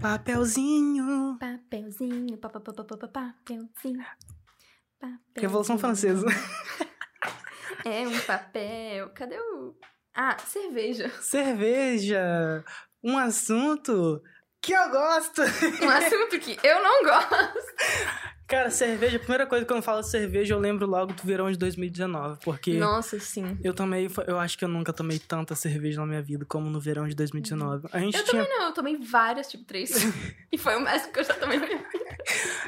Papelzinho. 0.00 1.36
Papelzinho, 1.38 2.38
pa, 2.38 2.48
pa, 2.48 2.60
pa, 2.60 2.72
pa, 2.72 2.84
pa, 2.84 2.96
papelzinho. 2.96 3.68
papelzinho. 4.98 5.16
Revolução 5.36 5.78
Francesa. 5.78 6.26
É 7.84 8.06
um 8.06 8.20
papel. 8.20 9.10
Cadê 9.10 9.36
o. 9.36 9.74
Ah, 10.14 10.36
cerveja. 10.38 11.10
Cerveja. 11.20 12.64
Um 13.02 13.18
assunto 13.18 14.22
que 14.60 14.72
eu 14.72 14.90
gosto. 14.90 15.42
Um 15.42 15.90
assunto 15.90 16.38
que 16.38 16.56
eu 16.62 16.82
não 16.82 17.02
gosto. 17.02 17.72
Cara, 18.52 18.68
cerveja, 18.68 19.16
a 19.16 19.18
primeira 19.18 19.46
coisa 19.46 19.64
que 19.64 19.72
eu 19.72 19.80
falo 19.80 20.02
de 20.02 20.10
cerveja, 20.10 20.52
eu 20.52 20.58
lembro 20.58 20.86
logo 20.86 21.14
do 21.14 21.22
verão 21.22 21.50
de 21.50 21.56
2019, 21.56 22.40
porque... 22.44 22.74
Nossa, 22.74 23.18
sim. 23.18 23.56
Eu 23.64 23.72
tomei, 23.72 24.10
eu 24.26 24.38
acho 24.38 24.58
que 24.58 24.64
eu 24.66 24.68
nunca 24.68 24.92
tomei 24.92 25.18
tanta 25.18 25.54
cerveja 25.54 26.02
na 26.02 26.06
minha 26.06 26.20
vida 26.20 26.44
como 26.44 26.68
no 26.68 26.78
verão 26.78 27.08
de 27.08 27.14
2019. 27.14 27.88
A 27.90 27.98
gente 27.98 28.14
eu 28.14 28.24
tinha... 28.26 28.44
também 28.44 28.58
não, 28.58 28.66
eu 28.66 28.74
tomei 28.74 28.98
várias, 28.98 29.48
tipo 29.48 29.64
três. 29.64 29.90
e 30.52 30.58
foi 30.58 30.76
o 30.76 30.80
máximo 30.80 31.14
que 31.14 31.20
eu 31.20 31.24
já 31.24 31.32
tomei 31.32 31.58
na 31.58 31.64
minha 31.64 31.78
vida. 31.78 32.06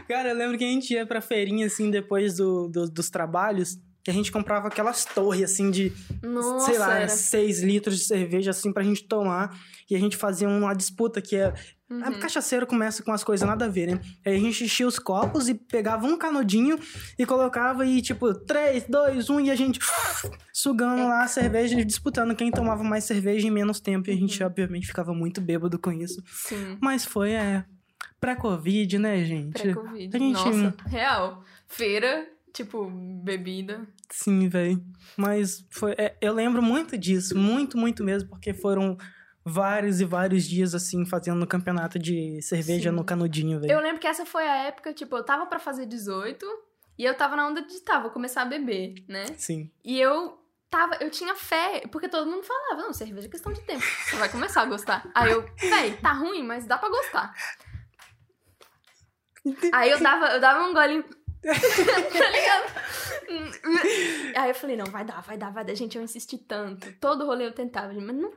Cara, 0.08 0.30
eu 0.30 0.34
lembro 0.34 0.56
que 0.56 0.64
a 0.64 0.68
gente 0.68 0.90
ia 0.94 1.04
pra 1.04 1.20
feirinha, 1.20 1.66
assim, 1.66 1.90
depois 1.90 2.34
do, 2.38 2.66
do 2.66 2.88
dos 2.88 3.10
trabalhos, 3.10 3.78
que 4.04 4.10
a 4.10 4.14
gente 4.14 4.30
comprava 4.30 4.68
aquelas 4.68 5.06
torres, 5.06 5.50
assim, 5.50 5.70
de, 5.70 5.90
Nossa, 6.22 6.66
sei 6.66 6.78
lá, 6.78 6.98
era... 6.98 7.08
6 7.08 7.62
litros 7.62 7.98
de 7.98 8.04
cerveja, 8.04 8.50
assim, 8.50 8.70
pra 8.70 8.82
gente 8.82 9.04
tomar. 9.04 9.58
E 9.90 9.96
a 9.96 9.98
gente 9.98 10.14
fazia 10.14 10.46
uma 10.46 10.74
disputa 10.74 11.22
que 11.22 11.36
é... 11.36 11.54
Uhum. 11.88 12.04
A 12.04 12.18
cachaceiro 12.18 12.66
começa 12.66 13.02
com 13.02 13.12
as 13.12 13.24
coisas 13.24 13.46
nada 13.48 13.64
a 13.64 13.68
ver, 13.68 13.86
né? 13.86 14.00
Aí 14.24 14.36
a 14.36 14.38
gente 14.38 14.64
enchia 14.64 14.86
os 14.86 14.98
copos 14.98 15.48
e 15.48 15.54
pegava 15.54 16.06
um 16.06 16.18
canudinho 16.18 16.78
e 17.18 17.24
colocava 17.24 17.86
e, 17.86 18.02
tipo, 18.02 18.34
3, 18.34 18.84
2, 18.88 19.30
1, 19.30 19.40
e 19.40 19.50
a 19.50 19.54
gente 19.54 19.80
sugando 20.52 21.02
lá 21.02 21.24
a 21.24 21.28
cerveja 21.28 21.80
e 21.80 21.84
disputando 21.84 22.34
quem 22.34 22.50
tomava 22.50 22.82
mais 22.84 23.04
cerveja 23.04 23.46
em 23.46 23.50
menos 23.50 23.80
tempo. 23.80 24.10
E 24.10 24.12
a 24.12 24.16
gente, 24.16 24.38
uhum. 24.40 24.46
obviamente, 24.46 24.86
ficava 24.86 25.14
muito 25.14 25.40
bêbado 25.40 25.78
com 25.78 25.92
isso. 25.92 26.22
Sim. 26.26 26.76
Mas 26.78 27.06
foi, 27.06 27.32
é... 27.32 27.64
Pré-Covid, 28.20 28.98
né, 28.98 29.24
gente? 29.24 29.62
Pré-Covid. 29.62 30.18
Gente... 30.18 30.32
Nossa, 30.32 30.74
real. 30.88 31.42
Feira, 31.66 32.26
tipo, 32.54 32.88
bebida. 32.88 33.86
Sim, 34.10 34.48
velho. 34.48 34.82
Mas 35.16 35.66
foi. 35.70 35.92
É, 35.98 36.16
eu 36.20 36.32
lembro 36.32 36.62
muito 36.62 36.96
disso, 36.96 37.36
muito, 37.36 37.76
muito 37.76 38.02
mesmo, 38.02 38.30
porque 38.30 38.54
foram 38.54 38.96
vários 39.44 40.00
e 40.00 40.04
vários 40.04 40.44
dias, 40.44 40.74
assim, 40.74 41.04
fazendo 41.04 41.46
campeonato 41.46 41.98
de 41.98 42.40
cerveja 42.40 42.90
Sim. 42.90 42.96
no 42.96 43.04
canudinho, 43.04 43.60
velho. 43.60 43.72
Eu 43.72 43.80
lembro 43.80 44.00
que 44.00 44.06
essa 44.06 44.24
foi 44.24 44.48
a 44.48 44.56
época, 44.64 44.94
tipo, 44.94 45.14
eu 45.16 45.24
tava 45.24 45.44
pra 45.44 45.58
fazer 45.58 45.84
18 45.84 46.46
e 46.96 47.04
eu 47.04 47.14
tava 47.14 47.36
na 47.36 47.46
onda 47.48 47.60
de, 47.60 47.80
tá, 47.80 47.98
vou 47.98 48.10
começar 48.10 48.42
a 48.42 48.46
beber, 48.46 48.94
né? 49.06 49.26
Sim. 49.36 49.70
E 49.84 50.00
eu 50.00 50.38
tava, 50.70 50.96
eu 51.00 51.10
tinha 51.10 51.34
fé, 51.34 51.82
porque 51.90 52.08
todo 52.08 52.30
mundo 52.30 52.42
falava, 52.42 52.82
não, 52.82 52.92
cerveja 52.92 53.26
é 53.26 53.30
questão 53.30 53.52
de 53.52 53.60
tempo, 53.62 53.84
você 53.84 54.16
vai 54.16 54.30
começar 54.30 54.62
a 54.62 54.66
gostar. 54.66 55.10
Aí 55.14 55.30
eu, 55.30 55.44
véi, 55.60 55.96
tá 55.98 56.12
ruim, 56.12 56.42
mas 56.42 56.66
dá 56.66 56.78
pra 56.78 56.88
gostar. 56.88 57.34
Aí 59.72 59.90
eu 59.90 60.00
dava, 60.00 60.28
eu 60.28 60.40
dava 60.40 60.64
um 60.66 60.72
golinho. 60.72 61.04
Tá 61.44 62.30
ligado? 62.30 62.74
Aí 64.36 64.50
eu 64.50 64.54
falei, 64.54 64.76
não, 64.76 64.86
vai 64.86 65.04
dar, 65.04 65.20
vai 65.22 65.36
dar, 65.36 65.52
vai 65.52 65.64
dar. 65.64 65.74
Gente, 65.74 65.96
eu 65.96 66.02
insisti 66.02 66.38
tanto. 66.38 66.92
Todo 67.00 67.26
rolê 67.26 67.46
eu 67.46 67.52
tentava, 67.52 67.92
mas 67.92 68.16
não. 68.16 68.30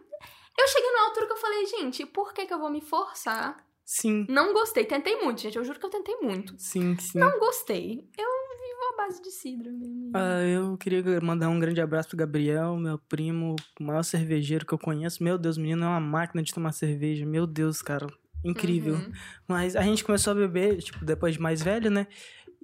Eu 0.59 0.67
cheguei 0.67 0.91
numa 0.91 1.07
altura 1.07 1.27
que 1.27 1.33
eu 1.33 1.37
falei, 1.37 1.65
gente, 1.67 2.05
por 2.05 2.33
que, 2.33 2.45
que 2.45 2.53
eu 2.53 2.59
vou 2.59 2.69
me 2.69 2.81
forçar? 2.81 3.57
Sim, 3.85 4.25
Não 4.27 4.51
gostei. 4.51 4.83
Tentei 4.83 5.15
muito, 5.21 5.39
gente. 5.39 5.57
Eu 5.57 5.63
juro 5.63 5.79
que 5.79 5.85
eu 5.85 5.89
tentei 5.89 6.17
muito. 6.21 6.53
sim, 6.57 6.97
sim. 6.97 7.17
Não 7.17 7.39
gostei. 7.39 8.05
Eu 8.17 8.25
vivo 8.27 8.93
à 8.93 8.97
base 8.97 9.21
de 9.21 9.31
cidra 9.31 9.71
mesmo. 9.71 10.11
Ah, 10.13 10.41
eu 10.43 10.75
queria 10.77 11.21
mandar 11.21 11.47
um 11.47 11.57
grande 11.57 11.79
abraço 11.79 12.09
pro 12.09 12.17
Gabriel, 12.17 12.75
meu 12.75 12.97
primo, 12.97 13.55
o 13.79 13.83
maior 13.83 14.03
cervejeiro 14.03 14.65
que 14.65 14.73
eu 14.73 14.77
conheço. 14.77 15.23
Meu 15.23 15.37
Deus, 15.37 15.57
menino 15.57 15.85
é 15.85 15.87
uma 15.87 16.01
máquina 16.01 16.43
de 16.43 16.53
tomar 16.53 16.73
cerveja. 16.73 17.25
Meu 17.25 17.47
Deus, 17.47 17.81
cara. 17.81 18.07
Incrível. 18.43 18.95
Uhum. 18.95 19.11
Mas 19.47 19.73
a 19.75 19.81
gente 19.81 20.03
começou 20.03 20.31
a 20.31 20.35
beber, 20.35 20.81
tipo, 20.81 21.05
depois 21.05 21.35
de 21.35 21.41
mais 21.41 21.61
velho, 21.61 21.89
né? 21.89 22.07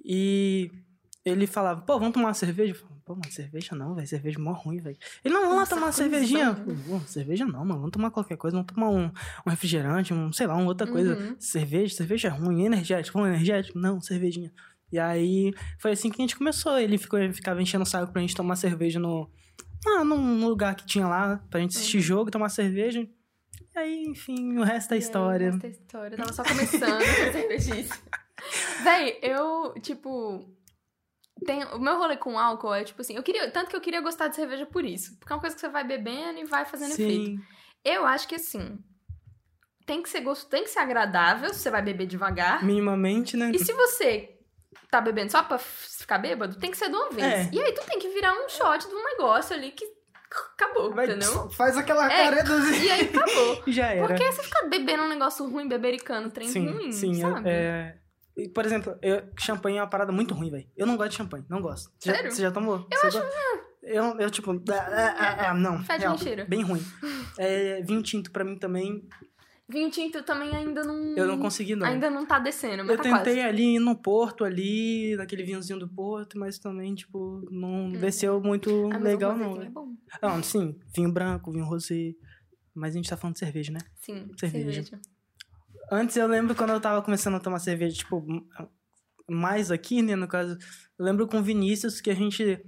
E 0.04 0.70
ele 1.24 1.46
falava, 1.46 1.80
pô, 1.80 1.98
vamos 1.98 2.12
tomar 2.12 2.28
uma 2.28 2.34
cerveja? 2.34 2.72
Eu 2.72 2.76
falava, 2.76 3.00
pô, 3.04 3.12
uma 3.14 3.30
cerveja 3.30 3.74
não, 3.74 3.94
velho. 3.94 4.06
Cerveja 4.06 4.38
é 4.38 4.42
mó 4.42 4.52
ruim, 4.52 4.78
velho. 4.78 4.96
Ele, 5.24 5.32
não, 5.32 5.42
vamos 5.42 5.56
lá 5.56 5.66
tomar 5.66 5.86
uma 5.86 5.92
cervejinha. 5.92 6.46
Eu 6.48 6.54
falei, 6.56 6.76
"Pô, 6.86 7.00
cerveja 7.00 7.44
não, 7.46 7.60
mano. 7.64 7.74
Vamos 7.80 7.90
tomar 7.92 8.10
qualquer 8.10 8.36
coisa. 8.36 8.56
Vamos 8.56 8.72
tomar 8.72 8.90
um, 8.90 9.10
um 9.46 9.50
refrigerante, 9.50 10.12
um, 10.12 10.32
sei 10.32 10.46
lá, 10.46 10.54
uma 10.56 10.66
outra 10.66 10.86
coisa. 10.86 11.16
Uhum. 11.16 11.36
Cerveja, 11.38 11.94
cerveja 11.96 12.28
é 12.28 12.30
ruim. 12.30 12.64
Energético, 12.64 13.18
vamos 13.18 13.34
energético? 13.34 13.78
Não, 13.78 14.00
cervejinha. 14.00 14.52
E 14.92 14.98
aí, 14.98 15.52
foi 15.78 15.92
assim 15.92 16.10
que 16.10 16.20
a 16.20 16.22
gente 16.22 16.36
começou. 16.36 16.78
Ele 16.78 16.98
ficou, 16.98 17.18
ele 17.18 17.32
ficava 17.32 17.60
enchendo 17.62 17.82
o 17.84 17.86
saco 17.86 18.12
pra 18.12 18.20
gente 18.20 18.34
tomar 18.36 18.56
cerveja 18.56 19.00
no... 19.00 19.28
Ah, 19.86 20.04
num 20.04 20.46
lugar 20.46 20.74
que 20.74 20.86
tinha 20.86 21.06
lá, 21.06 21.42
pra 21.50 21.60
gente 21.60 21.76
assistir 21.76 22.00
jogo, 22.00 22.30
tomar 22.30 22.48
cerveja. 22.48 23.00
E 23.74 23.78
aí, 23.78 24.04
enfim, 24.04 24.56
o 24.56 24.62
resto 24.62 24.92
é 24.92 24.94
E 24.94 24.98
aí, 24.98 25.02
história. 25.02 25.48
essa 25.48 25.66
é 25.66 25.68
a 25.68 25.70
história. 25.72 26.14
Eu 26.14 26.18
tava 26.18 26.32
só 26.32 26.42
começando 26.44 27.02
a 27.02 27.32
cervejice. 27.32 27.90
Véi, 28.82 29.18
eu, 29.22 29.74
tipo. 29.80 30.48
Tem, 31.44 31.64
o 31.64 31.78
meu 31.78 31.98
rolê 31.98 32.16
com 32.16 32.38
álcool 32.38 32.72
é 32.72 32.84
tipo 32.84 33.00
assim, 33.02 33.16
eu 33.16 33.22
queria, 33.22 33.50
tanto 33.50 33.68
que 33.68 33.76
eu 33.76 33.80
queria 33.80 34.00
gostar 34.00 34.28
de 34.28 34.36
cerveja 34.36 34.64
por 34.64 34.84
isso. 34.84 35.18
Porque 35.18 35.32
é 35.32 35.36
uma 35.36 35.40
coisa 35.40 35.54
que 35.54 35.60
você 35.60 35.68
vai 35.68 35.84
bebendo 35.84 36.38
e 36.38 36.44
vai 36.44 36.64
fazendo 36.64 36.92
efeito. 36.92 37.24
Sim, 37.26 37.40
Eu 37.84 38.06
acho 38.06 38.28
que 38.28 38.36
assim, 38.36 38.78
tem 39.84 40.00
que 40.02 40.08
ser 40.08 40.20
gosto, 40.20 40.48
tem 40.48 40.62
que 40.62 40.70
ser 40.70 40.78
agradável, 40.78 41.52
você 41.52 41.70
vai 41.70 41.82
beber 41.82 42.06
devagar. 42.06 42.64
minimamente, 42.64 43.36
né? 43.36 43.50
E 43.52 43.58
se 43.58 43.72
você 43.72 44.38
tá 44.90 45.00
bebendo 45.00 45.32
só 45.32 45.42
pra 45.42 45.58
ficar 45.58 46.18
bêbado, 46.18 46.56
tem 46.56 46.70
que 46.70 46.76
ser 46.76 46.88
de 46.88 46.94
uma 46.94 47.10
vez. 47.10 47.26
É. 47.26 47.50
E 47.52 47.60
aí 47.60 47.72
tu 47.72 47.84
tem 47.84 47.98
que 47.98 48.08
virar 48.10 48.32
um 48.32 48.48
shot 48.48 48.88
de 48.88 48.94
um 48.94 49.04
negócio 49.04 49.54
ali 49.56 49.72
que 49.72 49.84
acabou, 50.54 50.92
Vai, 50.92 51.06
entendeu? 51.06 51.50
Faz 51.50 51.76
aquela 51.76 52.06
É, 52.06 52.24
caredazinha. 52.24 52.84
E 52.84 52.90
aí 52.90 53.00
acabou. 53.12 53.62
Já 53.66 53.86
era. 53.88 54.06
Porque 54.06 54.32
você 54.32 54.42
fica 54.42 54.68
bebendo 54.68 55.02
um 55.02 55.08
negócio 55.08 55.48
ruim, 55.48 55.68
bebericando, 55.68 56.30
trem 56.30 56.48
sim, 56.48 56.68
ruim, 56.68 56.92
sim. 56.92 57.14
sabe? 57.14 57.48
é... 57.48 57.98
Por 58.54 58.64
exemplo, 58.66 58.96
eu, 59.00 59.22
champanhe 59.38 59.76
é 59.76 59.80
uma 59.80 59.86
parada 59.88 60.10
muito 60.10 60.34
ruim, 60.34 60.50
velho. 60.50 60.66
Eu 60.76 60.86
não 60.86 60.96
gosto 60.96 61.10
de 61.10 61.16
champanhe, 61.16 61.44
não 61.48 61.60
gosto. 61.60 61.92
Você 61.98 62.08
já- 62.10 62.16
Sério? 62.16 62.32
Você 62.32 62.42
já 62.42 62.50
tomou? 62.50 62.86
Eu 62.90 63.08
acho... 63.08 63.18
Eu, 63.82 64.04
eu, 64.18 64.30
tipo, 64.30 64.50
ah, 64.50 65.14
ah, 65.18 65.50
ah, 65.50 65.54
não. 65.54 65.84
Fede 65.84 66.00
real, 66.00 66.14
nem 66.14 66.22
cheira. 66.22 66.44
Bem 66.46 66.62
ruim. 66.62 66.80
É, 67.38 67.82
vinho 67.82 68.02
tinto 68.02 68.30
pra 68.30 68.44
mim 68.44 68.56
também, 68.56 69.06
Vinho 69.68 69.90
tinto 69.90 70.22
também 70.22 70.54
ainda 70.54 70.84
não... 70.84 71.16
eu 71.16 71.26
não 71.26 71.38
consegui, 71.38 71.74
não. 71.74 71.86
Ainda 71.86 72.10
não 72.10 72.26
tá 72.26 72.38
descendo, 72.38 72.84
mas 72.84 72.90
eu 72.90 72.96
tá 72.98 73.02
tentei 73.02 73.36
quase. 73.36 73.40
ali 73.40 73.78
no 73.78 73.96
Porto, 73.96 74.44
ali, 74.44 75.16
naquele 75.16 75.42
vinhozinho 75.42 75.78
do 75.78 75.88
Porto, 75.88 76.38
mas 76.38 76.58
também, 76.58 76.94
tipo, 76.94 77.46
não 77.50 77.90
desceu 77.92 78.40
muito 78.42 78.90
Ah, 78.92 78.98
legal, 78.98 79.34
não. 79.36 79.54
velho. 79.54 79.66
É 79.66 79.70
bom. 79.70 79.88
Não, 80.22 80.42
sim, 80.42 80.78
vinho 80.94 81.10
branco, 81.10 81.50
vinho 81.50 81.64
rosé. 81.64 82.12
Mas 82.74 82.94
a 82.94 82.96
gente 82.98 83.08
tá 83.08 83.16
falando 83.16 83.34
de 83.34 83.38
cerveja, 83.40 83.72
né? 83.72 83.80
Sim, 84.00 84.28
Cerveja. 84.38 84.82
cerveja. 84.82 85.00
Antes 85.94 86.16
eu 86.16 86.26
lembro 86.26 86.54
quando 86.56 86.70
eu 86.70 86.80
tava 86.80 87.00
começando 87.02 87.36
a 87.36 87.40
tomar 87.40 87.60
cerveja, 87.60 87.96
tipo, 87.96 88.24
mais 89.28 89.70
aqui, 89.70 90.02
né, 90.02 90.16
no 90.16 90.26
caso. 90.26 90.58
Eu 90.98 91.04
lembro 91.04 91.28
com 91.28 91.38
o 91.38 91.42
Vinícius 91.42 92.00
que 92.00 92.10
a 92.10 92.14
gente 92.14 92.64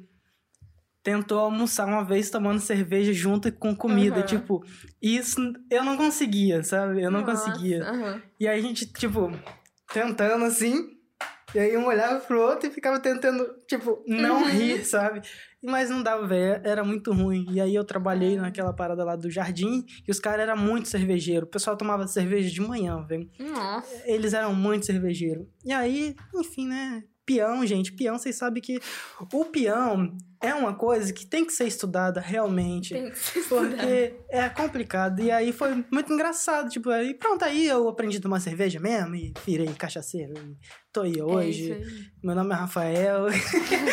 tentou 1.03 1.41
almoçar 1.41 1.87
uma 1.87 2.05
vez 2.05 2.31
tomando 2.31 2.61
cerveja 2.61 3.13
junto 3.13 3.51
com 3.53 3.75
comida. 3.75 4.19
Aham. 4.19 4.27
Tipo, 4.27 4.65
isso 5.03 5.41
eu 5.71 5.85
não 5.85 5.97
conseguia, 5.97 6.63
sabe? 6.63 7.03
Eu 7.03 7.11
não 7.11 7.23
Nossa, 7.23 7.51
conseguia. 7.51 7.83
aham. 7.83 8.23
E 8.39 8.47
aí 8.47 8.59
a 8.59 8.63
gente, 8.63 8.87
tipo, 8.87 9.31
tentando 9.93 10.45
assim. 10.45 10.96
E 11.57 11.59
aí 11.59 11.77
um 11.77 11.87
olhava 11.87 12.21
pro 12.21 12.39
outro 12.39 12.69
e 12.69 12.71
ficava 12.71 13.01
tentando, 13.01 13.47
tipo, 13.67 14.03
não 14.07 14.43
Uhum. 14.43 14.49
rir, 14.51 14.85
sabe? 14.85 15.23
Mas 15.65 15.89
não 15.89 16.03
dava, 16.03 16.27
velho. 16.27 16.61
Era 16.63 16.85
muito 16.85 17.13
ruim. 17.15 17.47
E 17.51 17.59
aí 17.61 17.75
eu 17.75 17.83
trabalhei 17.83 18.37
naquela 18.37 18.75
parada 18.75 19.03
lá 19.03 19.17
do 19.17 19.31
jardim 19.31 19.85
e 20.07 20.11
os 20.11 20.21
caras 20.21 20.43
eram 20.43 20.57
muito 20.59 20.87
cervejeiro. 20.89 21.47
O 21.47 21.49
pessoal 21.49 21.75
tomava 21.75 22.07
cerveja 22.07 22.51
de 22.51 22.61
manhã, 22.61 23.03
velho. 23.07 23.27
Nossa. 23.41 24.03
Eles 24.05 24.35
eram 24.35 24.55
muito 24.55 24.85
cervejeiro. 24.85 25.49
E 25.65 25.73
aí, 25.73 26.15
enfim, 26.35 26.69
né? 26.69 27.03
Peão, 27.25 27.67
gente, 27.67 27.91
peão, 27.93 28.19
vocês 28.19 28.37
sabem 28.37 28.63
que 28.63 28.79
o 29.33 29.45
peão 29.47 30.15
é 30.43 30.55
uma 30.55 30.75
coisa 30.75 31.13
que 31.13 31.27
tem 31.27 31.45
que 31.45 31.53
ser 31.53 31.67
estudada 31.67 32.21
realmente. 32.21 32.95
Tem 32.95 33.11
que 33.11 33.19
se 33.19 33.39
estudar. 33.41 33.69
Porque 33.69 34.15
é 34.29 34.49
complicado. 34.49 35.21
E 35.21 35.31
aí 35.31 35.53
foi 35.53 35.85
muito 35.91 36.13
engraçado. 36.13 36.69
Tipo, 36.69 36.91
aí 36.91 37.15
pronto, 37.15 37.45
aí 37.45 37.67
eu 37.67 37.89
aprendi 37.89 38.19
a 38.19 38.21
tomar 38.21 38.41
cerveja 38.41 38.79
mesmo 38.81 39.15
e 39.15 39.33
virei 39.45 39.73
cachaceiro. 39.75 40.35
E 40.39 40.57
tô 40.93 41.03
aí 41.03 41.19
É 41.19 41.25
hoje. 41.25 41.73
isso 41.73 41.73
aí. 41.73 42.07
Meu 42.23 42.35
nome 42.35 42.53
é 42.53 42.57
Rafael. 42.57 43.27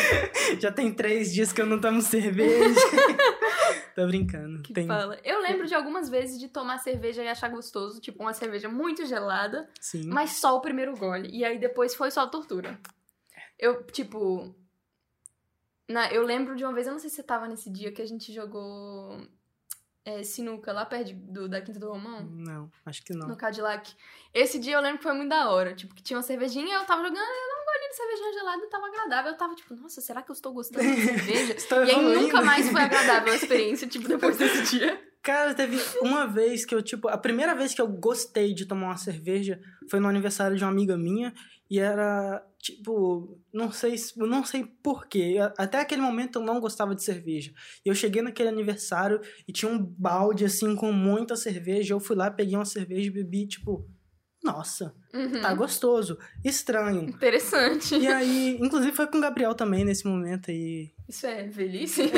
Já 0.60 0.70
tem 0.70 0.92
três 0.92 1.32
dias 1.32 1.52
que 1.52 1.60
eu 1.60 1.66
não 1.66 1.80
tomo 1.80 2.00
cerveja. 2.02 2.80
tô 3.94 4.06
brincando. 4.06 4.62
Que 4.62 4.72
tem... 4.72 4.86
fala. 4.86 5.18
Eu 5.24 5.40
lembro 5.42 5.66
de 5.66 5.74
algumas 5.74 6.08
vezes 6.08 6.38
de 6.38 6.48
tomar 6.48 6.78
cerveja 6.78 7.22
e 7.22 7.28
achar 7.28 7.48
gostoso, 7.48 8.00
tipo 8.00 8.22
uma 8.22 8.32
cerveja 8.34 8.68
muito 8.68 9.06
gelada, 9.06 9.68
Sim. 9.80 10.06
mas 10.08 10.32
só 10.36 10.56
o 10.56 10.60
primeiro 10.60 10.94
gole. 10.96 11.28
E 11.32 11.44
aí 11.44 11.58
depois 11.58 11.94
foi 11.94 12.10
só 12.10 12.26
tortura. 12.26 12.78
Eu, 13.58 13.84
tipo. 13.84 14.54
Na, 15.88 16.10
eu 16.12 16.22
lembro 16.22 16.56
de 16.56 16.64
uma 16.64 16.72
vez, 16.72 16.86
eu 16.86 16.92
não 16.92 17.00
sei 17.00 17.10
se 17.10 17.16
você 17.16 17.22
tava 17.22 17.46
nesse 17.46 17.70
dia 17.70 17.92
que 17.92 18.00
a 18.00 18.06
gente 18.06 18.32
jogou 18.32 19.20
é, 20.04 20.22
sinuca 20.22 20.72
lá 20.72 20.84
perto 20.84 21.14
do, 21.14 21.48
da 21.48 21.60
Quinta 21.60 21.78
do 21.78 21.88
Romão. 21.88 22.22
Não, 22.22 22.70
acho 22.84 23.02
que 23.02 23.12
não. 23.12 23.28
no 23.28 23.36
Cadillac. 23.36 23.94
Esse 24.32 24.58
dia 24.58 24.74
eu 24.74 24.80
lembro 24.80 24.98
que 24.98 25.02
foi 25.02 25.14
muito 25.14 25.30
da 25.30 25.50
hora. 25.50 25.74
Tipo, 25.74 25.94
que 25.94 26.02
tinha 26.02 26.16
uma 26.16 26.22
cervejinha, 26.22 26.76
eu 26.76 26.84
tava 26.84 27.02
jogando, 27.02 27.18
eu 27.18 27.48
dava 27.48 27.62
um 27.62 27.64
golinho 27.64 27.90
de 27.90 27.96
cervejinha 27.96 28.32
gelada, 28.32 28.70
tava 28.70 28.86
agradável. 28.86 29.32
Eu 29.32 29.38
tava 29.38 29.54
tipo, 29.54 29.74
nossa, 29.74 30.00
será 30.00 30.22
que 30.22 30.30
eu 30.30 30.34
estou 30.34 30.52
gostando 30.52 30.84
de 30.84 31.02
cerveja? 31.02 31.52
Estou 31.56 31.84
e 31.84 31.90
aí 31.90 32.20
nunca 32.20 32.42
mais 32.42 32.70
foi 32.70 32.80
agradável 32.80 33.32
a 33.32 33.36
experiência, 33.36 33.86
tipo, 33.86 34.08
depois 34.08 34.36
desse 34.36 34.78
dia. 34.78 35.13
Cara, 35.24 35.54
teve 35.54 35.78
uma 36.02 36.26
vez 36.26 36.66
que 36.66 36.74
eu, 36.74 36.82
tipo, 36.82 37.08
a 37.08 37.16
primeira 37.16 37.54
vez 37.54 37.72
que 37.72 37.80
eu 37.80 37.88
gostei 37.88 38.52
de 38.52 38.66
tomar 38.66 38.88
uma 38.88 38.96
cerveja 38.98 39.58
foi 39.90 39.98
no 39.98 40.06
aniversário 40.06 40.54
de 40.54 40.62
uma 40.62 40.70
amiga 40.70 40.98
minha 40.98 41.32
e 41.70 41.78
era, 41.78 42.46
tipo, 42.58 43.40
não 43.50 43.72
sei, 43.72 43.94
não 44.16 44.44
sei 44.44 44.66
porquê. 44.82 45.36
Até 45.56 45.80
aquele 45.80 46.02
momento 46.02 46.38
eu 46.38 46.44
não 46.44 46.60
gostava 46.60 46.94
de 46.94 47.02
cerveja. 47.02 47.54
E 47.82 47.88
eu 47.88 47.94
cheguei 47.94 48.20
naquele 48.20 48.50
aniversário 48.50 49.18
e 49.48 49.52
tinha 49.52 49.72
um 49.72 49.78
balde, 49.82 50.44
assim, 50.44 50.76
com 50.76 50.92
muita 50.92 51.36
cerveja. 51.36 51.94
Eu 51.94 52.00
fui 52.00 52.14
lá, 52.14 52.30
peguei 52.30 52.54
uma 52.54 52.66
cerveja 52.66 53.06
e 53.06 53.10
bebi, 53.10 53.46
tipo, 53.46 53.88
nossa, 54.44 54.94
Uhum. 55.12 55.40
tá 55.40 55.54
gostoso. 55.54 56.18
Estranho. 56.44 57.02
Interessante. 57.08 57.96
E 57.96 58.06
aí, 58.06 58.58
inclusive 58.60 58.92
foi 58.94 59.06
com 59.06 59.18
o 59.18 59.20
Gabriel 59.20 59.54
também 59.54 59.84
nesse 59.84 60.06
momento 60.06 60.50
aí. 60.50 60.90
Isso 61.08 61.26
é 61.26 61.44
velhice? 61.44 62.02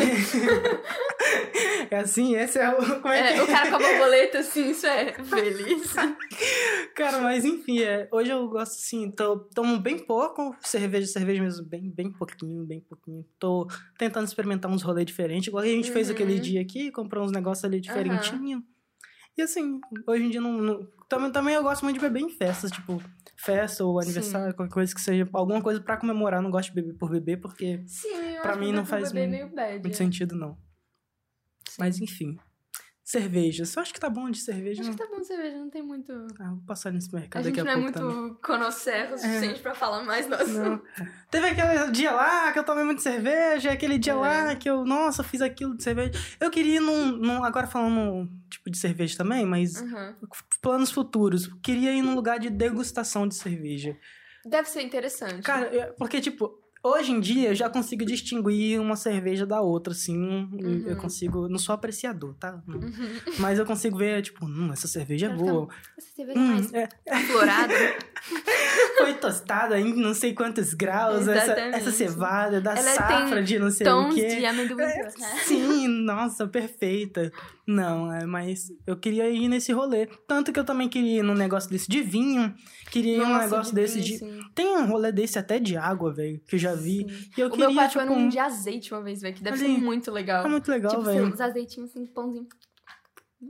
É 1.91 1.99
assim, 1.99 2.35
esse 2.37 2.59
é 2.59 2.69
o. 2.71 3.01
Como 3.01 3.09
é, 3.15 3.33
que 3.33 3.39
É, 3.39 3.43
o 3.43 3.47
cara 3.47 3.69
com 3.71 3.77
a 3.77 3.79
borboleta, 3.79 4.39
assim, 4.41 4.71
isso 4.71 4.87
é 4.87 5.13
velhice. 5.13 5.95
Cara, 6.97 7.21
mas 7.21 7.45
enfim, 7.45 7.81
é, 7.81 8.09
hoje 8.11 8.31
eu 8.31 8.49
gosto 8.49 8.73
assim, 8.73 9.11
tô, 9.11 9.39
tomo 9.55 9.79
bem 9.79 9.99
pouco 9.99 10.57
cerveja, 10.63 11.07
cerveja 11.07 11.43
mesmo, 11.43 11.65
bem, 11.65 11.91
bem 11.91 12.11
pouquinho, 12.11 12.65
bem 12.65 12.81
pouquinho. 12.81 13.25
Tô 13.39 13.69
tentando 13.99 14.27
experimentar 14.27 14.71
uns 14.71 14.83
rolês 14.83 15.07
diferentes, 15.07 15.49
igual 15.49 15.63
a 15.63 15.67
gente 15.67 15.93
fez 15.93 16.09
Uhum. 16.09 16.15
aquele 16.15 16.39
dia 16.41 16.61
aqui, 16.61 16.91
comprou 16.91 17.25
uns 17.25 17.33
negócios 17.33 17.65
ali 17.65 17.81
diferentinho. 17.81 18.65
E 19.37 19.43
assim, 19.43 19.81
hoje 20.07 20.25
em 20.25 20.31
dia 20.31 20.41
não, 20.41 20.53
não- 20.53 20.89
também, 21.09 21.31
também 21.33 21.55
eu 21.55 21.63
gosto 21.63 21.85
muito 21.85 21.99
de 21.99 22.01
beber 22.01 22.21
em 22.21 22.31
festas, 22.31 22.71
tipo, 22.71 23.03
festa 23.37 23.85
ou 23.85 24.01
aniversário, 24.01 24.55
qualquer 24.55 24.73
coisa 24.73 24.95
que 24.95 25.01
seja, 25.01 25.29
alguma 25.33 25.63
coisa 25.63 25.81
pra 25.81 25.97
comemorar, 25.97 26.43
não 26.43 26.51
gosto 26.51 26.71
de 26.71 26.75
beber 26.75 26.95
por 26.99 27.11
beber, 27.11 27.39
porque 27.39 27.83
Sim, 27.87 28.37
acho 28.39 28.59
mim 28.59 28.73
não 28.73 28.85
faz 28.85 29.13
é 29.15 29.27
muito 29.27 29.89
é. 29.89 29.93
sentido 29.93 30.35
não. 30.35 30.55
Sim. 31.69 31.77
Mas 31.79 32.01
enfim. 32.01 32.39
Cervejas. 33.09 33.75
Eu 33.77 33.83
acho 33.83 33.95
que 33.95 34.01
tá 34.01 34.11
bom 34.11 34.29
de 34.29 34.39
cerveja. 34.41 34.81
Acho 34.81 34.91
não... 34.91 34.97
que 34.97 35.03
tá 35.05 35.09
bom 35.09 35.21
de 35.21 35.27
cerveja, 35.29 35.57
não 35.57 35.71
tem 35.71 35.81
muito. 35.81 36.13
Ah, 36.41 36.49
vou 36.51 36.63
passar 36.67 36.91
nesse 36.93 37.15
mercado 37.15 37.43
A 37.43 37.45
daqui 37.45 37.61
gente 37.61 37.69
a 37.69 37.77
não 37.77 37.87
é 37.89 37.93
pouco 37.93 38.11
muito 38.11 38.41
conhecer 38.43 39.13
o 39.13 39.17
suficiente 39.17 39.61
pra 39.61 39.75
falar 39.77 40.03
mais 40.03 40.31
assunto. 40.31 40.53
Não. 40.59 40.83
Teve 41.31 41.47
aquele 41.47 41.91
dia 41.93 42.11
lá 42.11 42.53
que 42.53 42.59
eu 42.59 42.65
tomei 42.65 42.83
muito 42.83 43.01
cerveja, 43.01 43.71
aquele 43.71 43.97
dia 43.97 44.13
É. 44.13 44.17
lá 44.17 44.57
que 44.57 44.69
eu, 44.69 44.85
nossa, 44.85 45.23
fiz 45.23 45.41
aquilo 45.41 45.77
de 45.77 45.85
cerveja. 45.85 46.11
Eu 46.41 46.51
queria 46.51 46.77
ir 46.77 46.81
num, 46.81 47.13
num- 47.13 47.45
agora 47.45 47.69
falando 47.69 48.29
tipo 48.51 48.69
de 48.71 48.77
cerveja 48.77 49.17
também, 49.17 49.47
mas 49.47 49.81
Uhum. 49.81 50.15
planos 50.61 50.91
futuros. 50.91 51.47
Queria 51.63 51.93
ir 51.93 52.03
num 52.03 52.17
lugar 52.17 52.41
de 52.41 52.51
degustação 52.51 53.29
de 53.29 53.37
cerveja. 53.37 53.97
Deve 54.45 54.69
ser 54.69 54.83
interessante. 54.83 55.43
Cara, 55.43 55.67
é- 55.67 55.93
porque 55.93 56.21
tipo, 56.21 56.59
hoje 56.87 57.13
em 57.13 57.21
dia 57.21 57.51
eu 57.51 57.55
já 57.55 57.69
consigo 57.69 58.05
distinguir 58.05 58.81
uma 58.81 58.97
cerveja 58.97 59.45
da 59.47 59.61
outra, 59.61 59.93
assim. 59.93 60.17
Uhum. 60.53 60.85
Eu 60.87 60.97
consigo, 60.97 61.49
não 61.49 61.59
sou 61.59 61.75
apreciador, 61.75 62.35
tá? 62.35 62.63
Uhum. 62.69 62.81
Mas 63.39 63.59
eu 63.59 63.67
consigo 63.67 63.97
ver, 63.99 64.23
tipo, 64.23 64.45
hum, 64.47 64.71
essa 64.73 64.87
cerveja 64.89 65.27
é 65.27 65.31
boa. 65.31 65.69
Essa 65.99 66.09
cerveja 66.15 66.39
Hum, 66.39 66.47
mais 66.55 66.73
é, 66.73 66.89
aflorada. 67.11 67.75
foi 68.99 69.15
tostada 69.15 69.79
em 69.81 69.95
não 69.95 70.15
sei 70.15 70.33
quantos 70.35 70.73
graus, 70.75 71.29
essa, 71.29 71.45
Exatamente. 71.53 71.77
essa 71.77 71.91
cevada 71.91 72.61
da 72.61 72.73
Ela 72.73 72.95
safra 72.95 73.43
de 73.43 73.59
não 73.59 73.71
sei 73.71 73.87
o 73.87 73.91
Tons 73.91 74.15
quê. 74.15 74.37
de 74.37 74.45
amendoim. 74.47 74.83
É, 74.83 75.11
sim, 75.45 75.89
nossa, 75.89 76.47
perfeita. 76.47 77.31
Não, 77.67 78.13
é, 78.13 78.25
mas 78.25 78.73
eu 78.87 78.97
queria 78.97 79.29
ir 79.29 79.49
nesse 79.49 79.73
rolê. 79.73 80.07
Tanto 80.27 80.53
que 80.53 80.59
eu 80.61 80.65
também 80.65 80.89
queria 80.89 81.19
ir 81.19 81.23
num 81.23 81.35
negócio 81.35 81.69
desse 81.69 81.89
de 81.89 82.01
vinho. 82.01 82.55
Queria 82.91 83.17
ir 83.17 83.19
num 83.19 83.39
negócio 83.39 83.75
de 83.75 83.81
desse 83.81 84.01
vinho, 84.01 84.07
de. 84.07 84.15
assim. 84.25 84.41
Tem 84.55 84.77
um 84.77 84.87
rolê 84.87 85.11
desse 85.11 85.39
até 85.39 85.59
de 85.59 85.77
água, 85.77 86.13
velho, 86.13 86.41
que 86.47 86.55
eu 86.55 86.59
já 86.61 86.75
vi. 86.77 87.07
Sim. 87.09 87.31
E 87.37 87.41
eu 87.41 87.49
O 87.49 87.51
queria, 87.51 87.67
meu 87.69 87.77
pai 87.77 87.91
foi 87.91 88.03
tipo, 88.05 88.15
num 88.15 88.29
de 88.29 88.39
azeite 88.39 88.93
uma 88.95 89.03
vez, 89.03 89.21
velho, 89.21 89.35
que 89.35 89.43
deve 89.43 89.57
ser 89.59 89.69
muito 89.69 90.11
legal. 90.11 90.45
É 90.45 90.49
muito 90.49 90.69
legal, 90.71 90.91
tipo, 90.91 91.03
velho. 91.03 91.33
os 91.33 91.41
azeitinhos 91.41 91.91
assim, 91.91 92.07
pãozinho. 92.07 92.47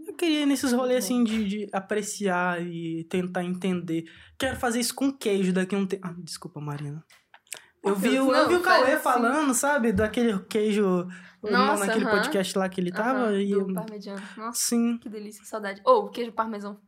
Eu 0.06 0.14
queria 0.14 0.44
nesses 0.46 0.72
rolês 0.72 1.04
assim 1.04 1.22
de, 1.22 1.44
de 1.46 1.68
apreciar 1.72 2.60
e 2.60 3.04
tentar 3.04 3.44
entender. 3.44 4.04
Quero 4.38 4.56
fazer 4.56 4.80
isso 4.80 4.94
com 4.94 5.12
queijo 5.12 5.52
daqui 5.52 5.74
a 5.74 5.78
um 5.78 5.86
tempo. 5.86 6.06
Ah, 6.06 6.14
desculpa, 6.18 6.60
Marina. 6.60 7.04
Eu 7.84 7.94
vi, 7.94 8.18
o- 8.18 8.24
Não, 8.26 8.34
eu 8.34 8.48
vi 8.48 8.54
o 8.56 8.62
Cauê 8.62 8.92
assim. 8.94 9.02
falando, 9.02 9.54
sabe? 9.54 9.92
Daquele 9.92 10.36
queijo 10.46 11.06
Nossa, 11.40 11.86
naquele 11.86 12.04
aham. 12.04 12.16
podcast 12.16 12.58
lá 12.58 12.68
que 12.68 12.80
ele 12.80 12.90
tava. 12.90 13.32
E 13.40 13.48
do 13.52 13.60
eu- 13.60 13.74
parmegiano. 13.74 14.20
Nossa, 14.36 14.60
Sim. 14.60 14.98
que 14.98 15.08
delícia, 15.08 15.40
que 15.40 15.46
saudade. 15.48 15.80
Ou, 15.84 16.10
queijo 16.10 16.32
parmesão. 16.32 16.80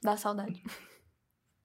Dá 0.00 0.16
saudade. 0.16 0.62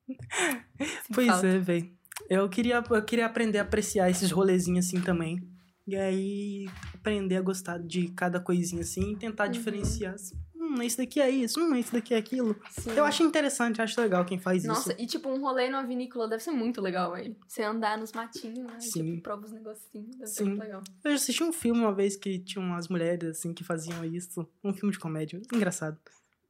Pois 1.13 1.27
falta. 1.27 1.47
é, 1.47 1.59
velho. 1.59 1.89
Eu 2.29 2.47
queria, 2.49 2.83
eu 2.89 3.03
queria 3.03 3.25
aprender 3.25 3.59
a 3.59 3.63
apreciar 3.63 4.09
esses 4.09 4.31
rolezinhos 4.31 4.87
assim 4.87 5.01
também. 5.01 5.41
E 5.87 5.95
aí, 5.95 6.69
aprender 6.93 7.35
a 7.37 7.41
gostar 7.41 7.79
de 7.79 8.07
cada 8.09 8.39
coisinha 8.39 8.81
assim 8.81 9.13
e 9.13 9.15
tentar 9.17 9.45
Uhum. 9.45 9.51
diferenciar. 9.51 10.13
assim, 10.13 10.35
Hum, 10.55 10.81
esse 10.83 10.95
daqui 10.97 11.19
é 11.19 11.29
isso, 11.29 11.59
hum, 11.59 11.75
esse 11.75 11.91
daqui 11.91 12.13
é 12.13 12.17
aquilo. 12.17 12.55
Sim. 12.69 12.91
Eu 12.91 13.03
acho 13.03 13.23
interessante, 13.23 13.81
acho 13.81 13.99
legal 13.99 14.23
quem 14.23 14.39
faz 14.39 14.63
Nossa, 14.63 14.93
isso. 14.93 15.01
e 15.01 15.05
tipo, 15.07 15.27
um 15.27 15.41
rolê 15.41 15.67
numa 15.69 15.83
vinícola 15.85 16.29
deve 16.29 16.41
ser 16.41 16.51
muito 16.51 16.79
legal, 16.79 17.11
velho. 17.13 17.35
Você 17.47 17.63
andar 17.63 17.97
nos 17.97 18.13
matinhos, 18.13 18.59
né? 18.71 18.77
e, 18.77 18.81
Sim. 18.81 19.05
Tipo, 19.15 19.23
prova 19.23 19.45
os 19.45 19.51
negocinhos. 19.51 20.15
Deve 20.15 20.27
ser 20.27 20.43
Sim. 20.43 20.49
muito 20.51 20.59
legal. 20.61 20.81
Eu 21.03 21.11
assisti 21.13 21.43
um 21.43 21.51
filme 21.51 21.81
uma 21.81 21.93
vez 21.93 22.15
que 22.15 22.39
tinha 22.39 22.63
umas 22.63 22.87
mulheres 22.87 23.31
assim 23.31 23.53
que 23.53 23.63
faziam 23.65 24.05
isso. 24.05 24.47
Um 24.63 24.71
filme 24.71 24.93
de 24.93 24.99
comédia. 24.99 25.41
Engraçado. 25.51 25.97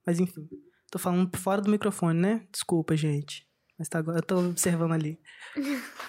Mas 0.05 0.19
enfim. 0.19 0.47
Tô 0.91 0.99
falando 0.99 1.36
fora 1.38 1.62
do 1.62 1.71
microfone, 1.71 2.19
né? 2.19 2.45
Desculpa, 2.51 2.95
gente. 2.97 3.47
Mas 3.82 3.89
tá 3.89 3.98
agora. 3.98 4.20
Eu 4.20 4.24
tô 4.24 4.38
observando 4.38 4.94
ali. 4.94 5.20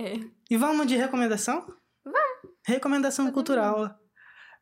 É. 0.00 0.14
E 0.48 0.56
vamos 0.56 0.86
de 0.86 0.94
recomendação? 0.94 1.66
Vamos. 2.04 2.54
Recomendação 2.64 3.24
Podemos. 3.24 3.34
cultural. 3.34 4.00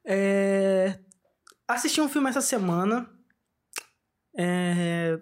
É... 0.03 0.99
Assisti 1.69 2.01
um 2.01 2.09
filme 2.09 2.31
essa 2.31 2.41
semana. 2.41 3.07
É... 4.35 5.21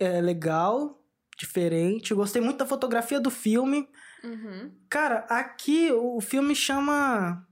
é 0.00 0.20
legal, 0.20 1.00
diferente. 1.38 2.12
Gostei 2.12 2.42
muito 2.42 2.58
da 2.58 2.66
fotografia 2.66 3.20
do 3.20 3.30
filme. 3.30 3.88
Uhum. 4.24 4.76
Cara, 4.88 5.18
aqui 5.28 5.92
o 5.92 6.20
filme 6.20 6.56
chama. 6.56 7.46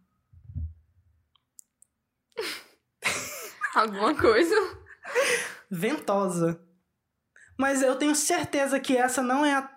Alguma 3.73 4.17
coisa. 4.17 4.57
Ventosa. 5.71 6.68
Mas 7.59 7.83
eu 7.83 7.97
tenho 7.97 8.15
certeza 8.15 8.79
que 8.79 8.97
essa 8.97 9.23
não 9.23 9.45
é 9.45 9.53
a- 9.55 9.71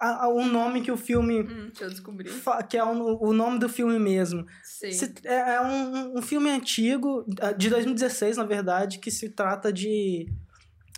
a- 0.00 0.24
a- 0.24 0.28
o 0.28 0.44
nome 0.46 0.80
que 0.80 0.92
o 0.92 0.96
filme. 0.96 1.40
Hum, 1.42 1.66
deixa 1.66 1.84
eu 1.84 1.90
descobrir. 1.90 2.28
fa- 2.30 2.62
que 2.62 2.76
é 2.76 2.84
o, 2.84 3.18
o 3.20 3.32
nome 3.32 3.58
do 3.58 3.68
filme 3.68 3.98
mesmo. 3.98 4.46
Sei. 4.62 4.92
Se- 4.92 5.12
é 5.24 5.54
é 5.56 5.60
um, 5.60 6.18
um 6.18 6.22
filme 6.22 6.48
antigo, 6.50 7.24
ah, 7.40 7.52
de 7.52 7.68
2016, 7.68 8.36
na 8.36 8.44
verdade, 8.44 8.98
que 9.00 9.10
se 9.10 9.28
trata 9.30 9.72
de. 9.72 10.30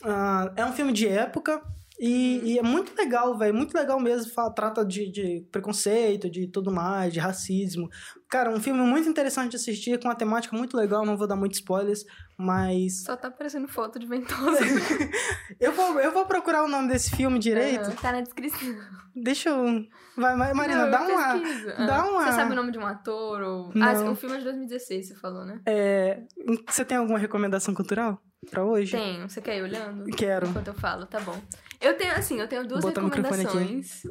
ah, 0.04 0.52
é 0.56 0.64
um 0.64 0.72
filme 0.72 0.92
de 0.92 1.08
época. 1.08 1.62
E, 2.00 2.52
e 2.52 2.58
é 2.58 2.62
muito 2.62 2.94
legal, 2.96 3.36
velho. 3.36 3.52
Muito 3.54 3.74
legal 3.76 3.98
mesmo. 3.98 4.30
Fala, 4.32 4.52
trata 4.52 4.84
de, 4.84 5.10
de 5.10 5.44
preconceito, 5.50 6.30
de 6.30 6.46
tudo 6.46 6.70
mais, 6.70 7.12
de 7.12 7.18
racismo. 7.18 7.88
Cara, 8.30 8.50
um 8.50 8.60
filme 8.60 8.80
muito 8.82 9.08
interessante 9.08 9.50
de 9.52 9.56
assistir, 9.56 9.98
com 9.98 10.06
uma 10.08 10.14
temática 10.14 10.54
muito 10.56 10.76
legal. 10.76 11.04
Não 11.06 11.16
vou 11.16 11.26
dar 11.26 11.34
muitos 11.36 11.58
spoilers, 11.58 12.04
mas. 12.36 13.04
Só 13.04 13.16
tá 13.16 13.28
aparecendo 13.28 13.66
foto 13.68 13.98
de 13.98 14.06
ventosa. 14.06 14.58
Eu 15.58 15.72
vou, 15.72 15.98
eu 15.98 16.12
vou 16.12 16.24
procurar 16.26 16.62
o 16.62 16.68
nome 16.68 16.88
desse 16.88 17.10
filme 17.16 17.38
direito. 17.38 17.80
Aham, 17.86 17.96
tá 17.96 18.12
na 18.12 18.20
descrição. 18.20 18.76
Deixa 19.16 19.48
eu. 19.48 19.84
Vai, 20.16 20.36
Marina, 20.36 20.84
Não, 20.84 20.90
dá 20.90 21.00
uma. 21.08 21.40
pesquiso. 21.40 21.66
dá 21.66 21.96
Ah, 22.02 22.06
uma- 22.10 22.24
Você 22.26 22.32
sabe 22.32 22.52
o 22.52 22.54
nome 22.54 22.70
de 22.70 22.78
um 22.78 22.86
ator? 22.86 23.40
Ou... 23.40 23.72
Não. 23.74 23.86
Ah, 24.08 24.10
o 24.12 24.14
filme 24.14 24.36
é 24.36 24.38
de 24.38 24.44
2016, 24.44 25.08
você 25.08 25.14
falou, 25.16 25.44
né? 25.44 25.60
É, 25.66 26.22
você 26.68 26.84
tem 26.84 26.96
alguma 26.98 27.18
recomendação 27.18 27.74
cultural 27.74 28.22
pra 28.50 28.62
hoje? 28.64 28.92
Tenho. 28.92 29.28
Você 29.28 29.40
quer 29.40 29.56
ir 29.58 29.62
olhando? 29.62 30.04
Quero. 30.16 30.46
Enquanto 30.48 30.68
eu 30.68 30.74
falo, 30.74 31.06
tá 31.06 31.18
bom. 31.18 31.40
Eu 31.80 31.96
tenho, 31.96 32.12
assim, 32.12 32.38
eu 32.38 32.46
tenho 32.46 32.64
duas 32.68 32.84
aqui. 32.84 32.94
recomendações. 33.00 34.02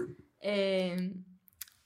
É, 0.42 0.98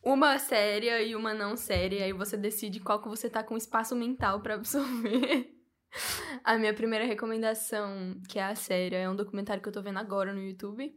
Uma 0.03 0.39
séria 0.39 1.01
e 1.01 1.15
uma 1.15 1.33
não 1.33 1.55
séria. 1.55 2.03
Aí 2.03 2.13
você 2.13 2.35
decide 2.35 2.79
qual 2.79 3.01
que 3.01 3.07
você 3.07 3.29
tá 3.29 3.43
com 3.43 3.55
espaço 3.55 3.95
mental 3.95 4.41
pra 4.41 4.55
absorver. 4.55 5.55
A 6.43 6.57
minha 6.57 6.73
primeira 6.73 7.05
recomendação, 7.05 8.19
que 8.29 8.39
é 8.39 8.43
a 8.43 8.55
séria, 8.55 8.97
é 8.97 9.09
um 9.09 9.15
documentário 9.15 9.61
que 9.61 9.67
eu 9.67 9.73
tô 9.73 9.81
vendo 9.81 9.99
agora 9.99 10.33
no 10.33 10.41
YouTube. 10.41 10.95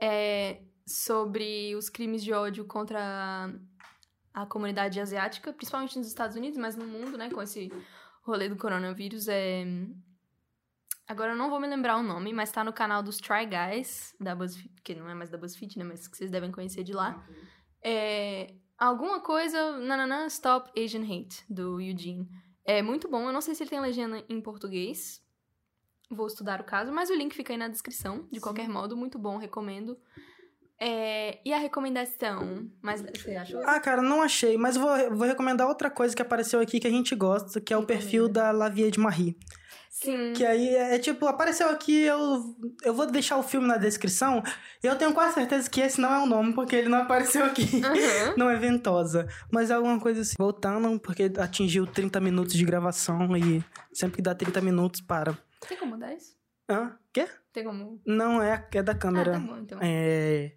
É 0.00 0.62
sobre 0.84 1.76
os 1.76 1.88
crimes 1.88 2.22
de 2.24 2.32
ódio 2.32 2.64
contra 2.64 3.48
a 4.34 4.46
comunidade 4.46 5.00
asiática, 5.00 5.52
principalmente 5.52 5.96
nos 5.96 6.08
Estados 6.08 6.36
Unidos, 6.36 6.58
mas 6.58 6.76
no 6.76 6.86
mundo, 6.86 7.16
né, 7.16 7.30
com 7.30 7.40
esse 7.40 7.70
rolê 8.22 8.48
do 8.48 8.56
coronavírus. 8.56 9.28
É... 9.28 9.64
Agora 11.06 11.32
eu 11.32 11.36
não 11.36 11.50
vou 11.50 11.60
me 11.60 11.68
lembrar 11.68 11.96
o 11.96 12.02
nome, 12.02 12.32
mas 12.32 12.52
tá 12.52 12.62
no 12.62 12.72
canal 12.72 13.02
dos 13.02 13.18
Try 13.18 13.46
Guys, 13.46 14.14
da 14.20 14.34
BuzzFeed, 14.34 14.74
que 14.82 14.94
não 14.94 15.08
é 15.08 15.14
mais 15.14 15.30
da 15.30 15.38
BuzzFeed, 15.38 15.78
né, 15.78 15.84
mas 15.84 16.06
que 16.06 16.16
vocês 16.16 16.30
devem 16.30 16.52
conhecer 16.52 16.84
de 16.84 16.92
lá. 16.92 17.24
É... 17.82 18.54
Alguma 18.78 19.20
coisa, 19.20 19.78
nananã, 19.78 20.26
Stop 20.26 20.70
Asian 20.80 21.02
Hate, 21.02 21.44
do 21.48 21.80
Eugene. 21.80 22.26
É 22.64 22.80
muito 22.80 23.08
bom, 23.08 23.26
eu 23.26 23.32
não 23.32 23.40
sei 23.40 23.54
se 23.54 23.62
ele 23.62 23.70
tem 23.70 23.80
legenda 23.80 24.24
em 24.28 24.40
português. 24.40 25.22
Vou 26.10 26.26
estudar 26.26 26.60
o 26.60 26.64
caso, 26.64 26.90
mas 26.90 27.10
o 27.10 27.14
link 27.14 27.34
fica 27.34 27.52
aí 27.52 27.58
na 27.58 27.68
descrição, 27.68 28.26
de 28.32 28.40
qualquer 28.40 28.68
modo, 28.68 28.96
muito 28.96 29.18
bom, 29.18 29.36
recomendo. 29.36 29.98
É, 30.78 31.38
E 31.44 31.52
a 31.52 31.58
recomendação? 31.58 32.70
Mas 32.80 33.02
você 33.02 33.36
achou? 33.36 33.60
Ah, 33.64 33.78
cara, 33.78 34.00
não 34.00 34.22
achei, 34.22 34.56
mas 34.56 34.76
vou, 34.76 34.88
vou 35.14 35.26
recomendar 35.26 35.68
outra 35.68 35.90
coisa 35.90 36.16
que 36.16 36.22
apareceu 36.22 36.58
aqui 36.58 36.80
que 36.80 36.86
a 36.86 36.90
gente 36.90 37.14
gosta, 37.14 37.60
que 37.60 37.74
é 37.74 37.76
o 37.76 37.84
perfil 37.84 38.28
da 38.28 38.50
Lavie 38.50 38.90
de 38.90 38.98
Marie. 38.98 39.36
Sim. 39.90 40.32
Que 40.34 40.46
aí 40.46 40.74
é 40.74 40.98
tipo, 40.98 41.26
apareceu 41.26 41.68
aqui, 41.68 42.02
eu, 42.02 42.56
eu 42.82 42.94
vou 42.94 43.06
deixar 43.10 43.36
o 43.36 43.42
filme 43.42 43.66
na 43.66 43.76
descrição. 43.76 44.42
E 44.82 44.86
eu 44.86 44.96
tenho 44.96 45.12
quase 45.12 45.34
certeza 45.34 45.68
que 45.68 45.80
esse 45.80 46.00
não 46.00 46.14
é 46.14 46.18
o 46.22 46.26
nome, 46.26 46.54
porque 46.54 46.74
ele 46.74 46.88
não 46.88 46.98
apareceu 47.02 47.44
aqui. 47.44 47.82
Aham. 47.84 48.34
Não 48.38 48.48
é 48.48 48.56
ventosa. 48.56 49.26
Mas 49.52 49.70
é 49.70 49.74
alguma 49.74 50.00
coisa 50.00 50.22
assim. 50.22 50.34
Voltando, 50.38 50.98
porque 51.00 51.30
atingiu 51.38 51.86
30 51.86 52.18
minutos 52.20 52.54
de 52.54 52.64
gravação 52.64 53.36
e 53.36 53.62
sempre 53.92 54.16
que 54.16 54.22
dá 54.22 54.34
30 54.34 54.60
minutos, 54.62 55.00
para. 55.00 55.36
Tem 55.68 55.76
como 55.76 55.92
mudar 55.92 56.14
isso? 56.14 56.34
Hã? 56.70 56.96
Quê? 57.12 57.28
Tem 57.52 57.64
como. 57.64 58.00
Não, 58.06 58.40
é, 58.40 58.66
é 58.72 58.82
da 58.82 58.92
Ah, 58.92 58.94
câmera. 58.94 59.32
tá 59.32 59.38
bom, 59.40 59.58
então. 59.58 59.78
É. 59.82 60.52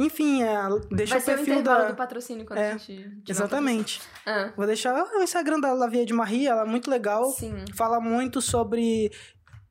Enfim, 0.00 0.42
é, 0.42 0.56
deixa 0.90 1.14
Vai 1.14 1.20
o 1.20 1.24
ser 1.24 1.32
o 1.32 1.36
perfil 1.36 1.54
intervalo 1.60 1.82
da. 1.84 1.90
do 1.90 1.96
patrocínio 1.96 2.46
quando 2.46 2.58
É, 2.58 2.72
a 2.72 2.76
gente. 2.78 3.06
o 3.06 3.30
Exatamente. 3.30 4.00
Ah, 4.26 4.50
Vou 4.56 4.66
deixar 4.66 4.94
o 4.94 5.22
Instagram 5.22 5.60
da 5.60 5.72
Lavia 5.74 6.06
de 6.06 6.12
Marie, 6.14 6.46
ela 6.46 6.62
é 6.62 6.64
muito 6.66 6.90
legal. 6.90 7.30
sim. 7.30 7.52
Fala 7.76 8.00
muito 8.00 8.40
sobre 8.40 9.10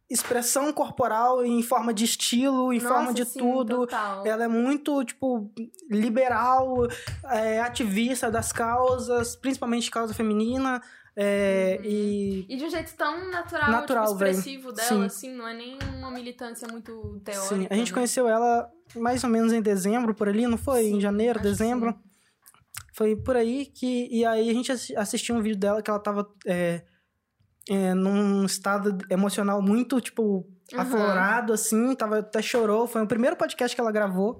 expressão 0.09 0.73
corporal 0.73 1.45
em 1.45 1.61
forma 1.61 1.93
de 1.93 2.03
estilo, 2.03 2.73
em 2.73 2.79
Nossa, 2.79 2.93
forma 2.95 3.13
de 3.13 3.25
sim, 3.25 3.37
tudo. 3.39 3.77
Total. 3.81 4.25
Ela 4.25 4.45
é 4.45 4.47
muito, 4.47 5.03
tipo, 5.03 5.51
liberal, 5.89 6.87
é, 7.25 7.59
ativista 7.61 8.31
das 8.31 8.51
causas, 8.51 9.35
principalmente 9.35 9.91
causa 9.91 10.13
feminina. 10.13 10.81
É, 11.15 11.77
Uhum. 11.79 11.85
E 11.85 12.45
E 12.49 12.57
de 12.57 12.65
um 12.65 12.69
jeito 12.69 12.93
tão 12.95 13.29
natural, 13.29 13.71
Natural, 13.71 14.05
tipo, 14.05 14.17
velho. 14.17 14.31
expressivo 14.31 14.71
dela, 14.71 14.87
Sim. 14.89 15.05
assim, 15.05 15.33
não 15.33 15.47
é 15.47 15.53
nem 15.53 15.77
uma 15.97 16.11
militância 16.11 16.67
muito 16.67 17.19
teórica. 17.23 17.55
sim, 17.55 17.67
a 17.69 17.75
gente 17.75 17.91
né? 17.91 17.93
conheceu 17.93 18.27
ela 18.27 18.69
mais 18.95 19.23
ou 19.23 19.29
menos 19.29 19.51
em 19.53 19.61
dezembro, 19.61 20.13
por 20.15 20.27
ali, 20.29 20.47
não 20.47 20.57
foi? 20.57 20.87
em 20.87 20.93
Sim, 20.93 21.01
janeiro, 21.01 21.39
acho 21.39 21.43
que 21.43 21.49
dezembro. 21.49 21.95
Foi 22.93 23.15
por 23.15 23.35
aí 23.35 23.65
que. 23.65 24.07
E 24.11 24.25
aí 24.25 24.49
a 24.49 24.53
gente 24.53 24.71
assi- 24.71 24.95
assistiu 24.95 25.35
um 25.35 25.41
vídeo 25.41 25.57
dela 25.59 25.81
que 25.81 25.89
ela 25.89 25.99
tava. 25.99 26.27
é, 26.45 26.83
é, 27.69 27.93
num 27.93 28.45
estado 28.45 28.97
emocional 29.09 29.61
muito, 29.61 30.01
tipo, 30.01 30.45
Uhum. 30.73 30.79
aflorado, 30.79 31.53
assim. 31.53 31.95
Tava, 31.95 32.19
até 32.19 32.41
chorou. 32.41 32.87
Foi 32.87 33.03
o 33.03 33.07
primeiro 33.07 33.35
podcast 33.35 33.75
que 33.75 33.79
ela 33.81 33.91
gravou. 33.91 34.39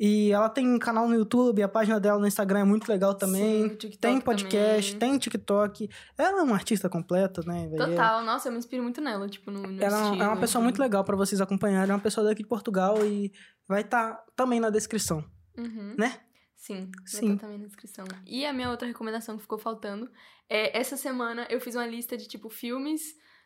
E 0.00 0.30
ela 0.30 0.48
tem 0.48 0.66
um 0.72 0.78
canal 0.78 1.08
no 1.08 1.14
YouTube, 1.16 1.60
a 1.62 1.68
página 1.68 1.98
dela 1.98 2.20
no 2.20 2.26
Instagram 2.26 2.60
é 2.60 2.64
muito 2.64 2.88
legal 2.88 3.14
também. 3.14 3.68
Sim, 3.80 3.90
tem 4.00 4.20
podcast, 4.20 4.94
também. 4.94 5.10
tem 5.10 5.18
TikTok. 5.18 5.88
Ela 6.16 6.40
é 6.40 6.42
uma 6.44 6.54
artista 6.54 6.88
completa, 6.88 7.42
né? 7.44 7.66
velho? 7.68 7.90
Total, 7.90 8.24
nossa, 8.24 8.48
eu 8.48 8.52
me 8.52 8.58
inspiro 8.58 8.82
muito 8.82 9.00
nela, 9.00 9.28
tipo, 9.28 9.50
no, 9.50 9.60
no 9.62 9.82
Ela 9.82 9.96
é 9.96 9.98
uma- 10.00 10.04
estilo, 10.06 10.22
é 10.22 10.26
uma 10.28 10.36
pessoa 10.36 10.60
tudo. 10.60 10.64
muito 10.64 10.78
legal 10.80 11.02
pra 11.02 11.16
vocês 11.16 11.40
acompanharem. 11.40 11.90
É 11.90 11.94
uma 11.94 12.00
pessoa 12.00 12.24
daqui 12.28 12.42
de 12.42 12.48
Portugal 12.48 13.04
e 13.04 13.32
vai 13.66 13.80
estar 13.80 14.24
também 14.36 14.60
na 14.60 14.70
descrição, 14.70 15.24
Uhum. 15.56 15.96
né? 15.98 16.20
Sim, 16.54 16.90
Sim. 17.04 17.18
Sim. 17.30 17.36
também 17.36 17.58
na 17.58 17.66
descrição. 17.66 18.04
E 18.26 18.44
a 18.46 18.52
minha 18.52 18.70
outra 18.70 18.86
recomendação 18.86 19.36
que 19.36 19.42
ficou 19.42 19.58
faltando 19.58 20.08
é 20.48 20.78
essa 20.78 20.96
semana 20.96 21.46
eu 21.50 21.60
fiz 21.60 21.74
uma 21.74 21.86
lista 21.86 22.16
de 22.16 22.26
tipo 22.28 22.48
filmes 22.48 23.00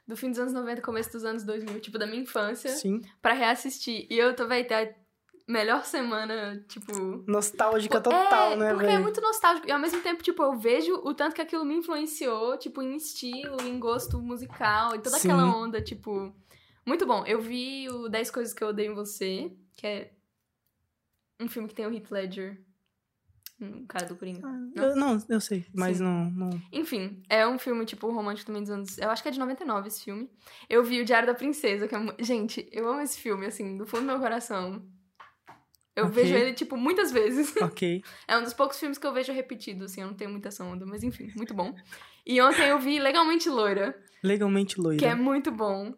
do 0.06 0.16
fim 0.16 0.30
dos 0.30 0.38
anos 0.38 0.52
90, 0.52 0.82
começo 0.82 1.12
dos 1.12 1.24
anos 1.24 1.44
2000, 1.44 1.78
tipo 1.80 1.98
da 1.98 2.06
minha 2.06 2.22
infância, 2.22 2.70
Sim. 2.70 3.00
pra 3.22 3.32
reassistir. 3.34 4.06
E 4.10 4.18
eu 4.18 4.34
tô 4.34 4.46
vai 4.48 4.64
ter 4.64 4.74
a 4.74 5.01
melhor 5.48 5.84
semana, 5.84 6.64
tipo, 6.68 7.24
Nostálgica 7.26 8.00
total, 8.00 8.52
é, 8.52 8.56
né, 8.56 8.70
porque 8.70 8.86
é 8.86 8.90
velho? 8.90 9.02
muito 9.02 9.20
nostálgico. 9.20 9.68
E 9.68 9.72
ao 9.72 9.78
mesmo 9.78 10.00
tempo, 10.00 10.22
tipo, 10.22 10.42
eu 10.42 10.54
vejo 10.54 10.94
o 11.04 11.14
tanto 11.14 11.34
que 11.34 11.40
aquilo 11.40 11.64
me 11.64 11.74
influenciou, 11.74 12.56
tipo, 12.58 12.82
em 12.82 12.96
estilo, 12.96 13.60
em 13.62 13.78
gosto 13.78 14.20
musical, 14.20 14.94
e 14.94 14.98
toda 14.98 15.18
Sim. 15.18 15.30
aquela 15.30 15.56
onda, 15.56 15.80
tipo. 15.80 16.34
Muito 16.84 17.06
bom. 17.06 17.24
Eu 17.26 17.40
vi 17.40 17.88
o 17.88 18.08
10 18.08 18.30
Coisas 18.30 18.52
que 18.52 18.62
Eu 18.62 18.68
Odeio 18.68 18.92
em 18.92 18.94
Você, 18.94 19.52
que 19.76 19.86
é 19.86 20.12
um 21.38 21.48
filme 21.48 21.68
que 21.68 21.74
tem 21.74 21.86
o 21.86 21.94
Heath 21.94 22.10
Ledger. 22.10 22.60
Um 23.60 23.86
cara 23.86 24.06
do 24.06 24.16
Coringa. 24.16 24.40
Não? 24.40 24.72
Eu, 24.74 24.96
não, 24.96 25.18
eu 25.28 25.40
sei, 25.40 25.64
mas 25.72 26.00
não, 26.00 26.28
não. 26.30 26.50
Enfim, 26.72 27.22
é 27.28 27.46
um 27.46 27.58
filme, 27.58 27.84
tipo, 27.84 28.10
romântico 28.10 28.48
também 28.48 28.62
dos 28.62 28.70
anos. 28.70 28.98
Eu 28.98 29.08
acho 29.08 29.22
que 29.22 29.28
é 29.28 29.32
de 29.32 29.38
99 29.38 29.86
esse 29.86 30.02
filme. 30.02 30.28
Eu 30.68 30.82
vi 30.82 31.00
o 31.00 31.04
Diário 31.04 31.28
da 31.28 31.34
Princesa, 31.34 31.86
que 31.86 31.94
é. 31.94 31.98
Gente, 32.18 32.68
eu 32.72 32.88
amo 32.88 33.00
esse 33.00 33.20
filme, 33.20 33.46
assim, 33.46 33.76
do 33.76 33.86
fundo 33.86 34.00
do 34.00 34.06
meu 34.06 34.18
coração. 34.18 34.84
Eu 35.94 36.06
Ok. 36.06 36.14
vejo 36.22 36.34
ele, 36.34 36.52
tipo, 36.54 36.76
muitas 36.76 37.12
vezes. 37.12 37.54
Ok. 37.62 38.02
É 38.26 38.36
um 38.38 38.42
dos 38.42 38.54
poucos 38.54 38.78
filmes 38.78 38.96
que 38.98 39.06
eu 39.06 39.12
vejo 39.12 39.32
repetido, 39.32 39.84
assim, 39.84 40.00
eu 40.00 40.06
não 40.06 40.14
tenho 40.14 40.30
muita 40.30 40.48
essa 40.48 40.64
onda, 40.64 40.86
mas 40.86 41.02
enfim, 41.02 41.30
muito 41.36 41.52
bom. 41.54 41.74
E 42.26 42.40
ontem 42.40 42.68
eu 42.68 42.78
vi 42.78 42.98
Legalmente 42.98 43.48
Loira, 43.50 43.94
Legalmente 44.22 44.80
loira. 44.80 44.98
que 44.98 45.04
é 45.06 45.14
muito 45.14 45.50
bom. 45.50 45.92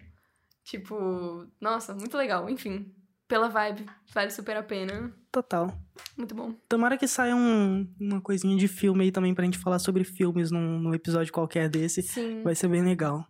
Tipo, 0.65 1.47
nossa, 1.61 1.95
muito 1.95 2.17
legal, 2.17 2.49
enfim. 2.49 2.91
Pela 3.29 3.49
vibe, 3.49 3.87
vale 4.13 4.31
super 4.31 4.57
a 4.57 4.63
pena. 4.63 5.15
Total. 5.31 5.73
Muito 6.17 6.35
bom. 6.35 6.55
Tomara 6.69 6.97
que 6.97 7.07
saia 7.09 7.35
um- 7.37 7.87
uma 8.01 8.21
coisinha 8.21 8.57
de 8.57 8.69
filme 8.69 9.05
aí 9.05 9.11
também 9.13 9.35
pra 9.35 9.45
gente 9.45 9.59
falar 9.59 9.79
sobre 9.79 10.05
filmes 10.05 10.51
num, 10.51 10.79
num 10.79 10.95
episódio 10.95 11.33
qualquer 11.33 11.69
desse. 11.69 12.03
Sim. 12.03 12.43
Vai 12.43 12.55
ser 12.55 12.69
bem 12.69 12.83
legal. 12.83 13.27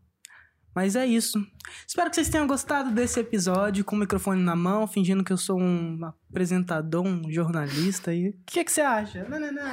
Mas 0.74 0.96
é 0.96 1.06
isso. 1.06 1.38
Espero 1.86 2.10
que 2.10 2.16
vocês 2.16 2.28
tenham 2.28 2.46
gostado 2.46 2.90
desse 2.90 3.20
episódio 3.20 3.84
com 3.84 3.94
o 3.94 3.98
microfone 3.98 4.42
na 4.42 4.56
mão, 4.56 4.86
fingindo 4.86 5.22
que 5.22 5.32
eu 5.32 5.36
sou 5.36 5.58
um 5.58 6.00
apresentador, 6.28 7.06
um 7.06 7.30
jornalista. 7.30 8.12
E 8.12 8.30
o 8.30 8.34
que, 8.44 8.64
que 8.64 8.72
você 8.72 8.80
acha? 8.80 9.24
Não, 9.28 9.38
não, 9.38 9.52
não. 9.52 9.72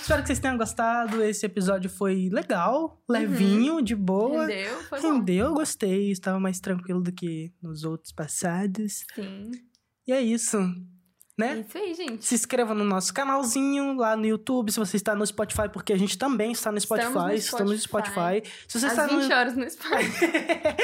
Espero 0.00 0.22
que 0.22 0.26
vocês 0.26 0.40
tenham 0.40 0.58
gostado. 0.58 1.22
Esse 1.22 1.46
episódio 1.46 1.88
foi 1.88 2.28
legal, 2.32 3.00
levinho, 3.08 3.80
de 3.80 3.94
boa. 3.94 4.46
Rendeu, 4.46 4.82
foi 4.82 5.00
bom. 5.00 5.12
Rendeu, 5.12 5.54
gostei. 5.54 6.10
Estava 6.10 6.40
mais 6.40 6.58
tranquilo 6.58 7.00
do 7.00 7.12
que 7.12 7.52
nos 7.62 7.84
outros 7.84 8.12
passados. 8.12 9.04
Sim. 9.14 9.52
E 10.06 10.12
é 10.12 10.20
isso, 10.20 10.58
né? 11.36 11.64
Isso 11.68 11.76
aí, 11.76 11.94
gente. 11.94 12.24
Se 12.24 12.34
inscreva 12.34 12.74
no 12.74 12.84
nosso 12.84 13.12
canalzinho 13.12 13.94
lá 13.94 14.16
no 14.16 14.24
YouTube, 14.24 14.72
se 14.72 14.78
você 14.78 14.96
está 14.96 15.14
no 15.14 15.26
Spotify, 15.26 15.68
porque 15.70 15.92
a 15.92 15.98
gente 15.98 16.16
também 16.16 16.52
está 16.52 16.72
no 16.72 16.80
Spotify. 16.80 17.08
Estamos 17.08 17.26
no 17.26 17.34
Estamos 17.34 17.72
no 17.72 17.78
Spotify. 17.78 18.42
Se 18.66 18.80
você 18.80 18.86
Às 18.86 18.92
está 18.92 19.06
20 19.06 19.28
no... 19.28 19.34
horas 19.34 19.56
no 19.56 19.70
Spotify. 19.70 20.76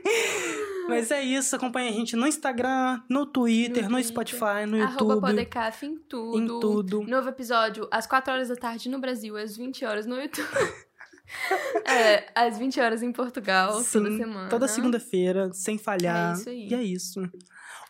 Mas 0.88 1.10
é 1.10 1.22
isso, 1.22 1.54
acompanha 1.54 1.90
a 1.90 1.92
gente 1.92 2.16
no 2.16 2.26
Instagram, 2.26 3.00
no 3.08 3.24
Twitter, 3.24 3.84
no, 3.84 3.90
Twitter, 3.90 4.08
Spotify, 4.08 4.66
no 4.66 4.82
Arroba 4.82 5.14
YouTube, 5.14 5.20
Podecaf 5.20 5.86
em 5.86 5.96
tudo. 5.98 6.38
em 6.38 6.46
tudo. 6.46 7.02
Novo 7.06 7.28
episódio 7.28 7.86
às 7.92 8.06
4 8.08 8.32
horas 8.32 8.48
da 8.48 8.56
tarde 8.56 8.88
no 8.88 8.98
Brasil, 8.98 9.36
às 9.36 9.56
20 9.56 9.84
horas 9.84 10.06
no 10.06 10.20
YouTube. 10.20 10.48
é, 11.86 12.26
às 12.34 12.58
20 12.58 12.80
horas 12.80 13.02
em 13.04 13.12
Portugal, 13.12 13.72
toda 13.72 14.10
Sim, 14.10 14.16
semana. 14.16 14.48
Toda 14.48 14.66
segunda-feira, 14.66 15.52
sem 15.52 15.78
falhar. 15.78 16.32
É 16.32 16.40
isso 16.40 16.48
aí. 16.48 16.68
E 16.68 16.74
é 16.74 16.82
isso. 16.82 17.22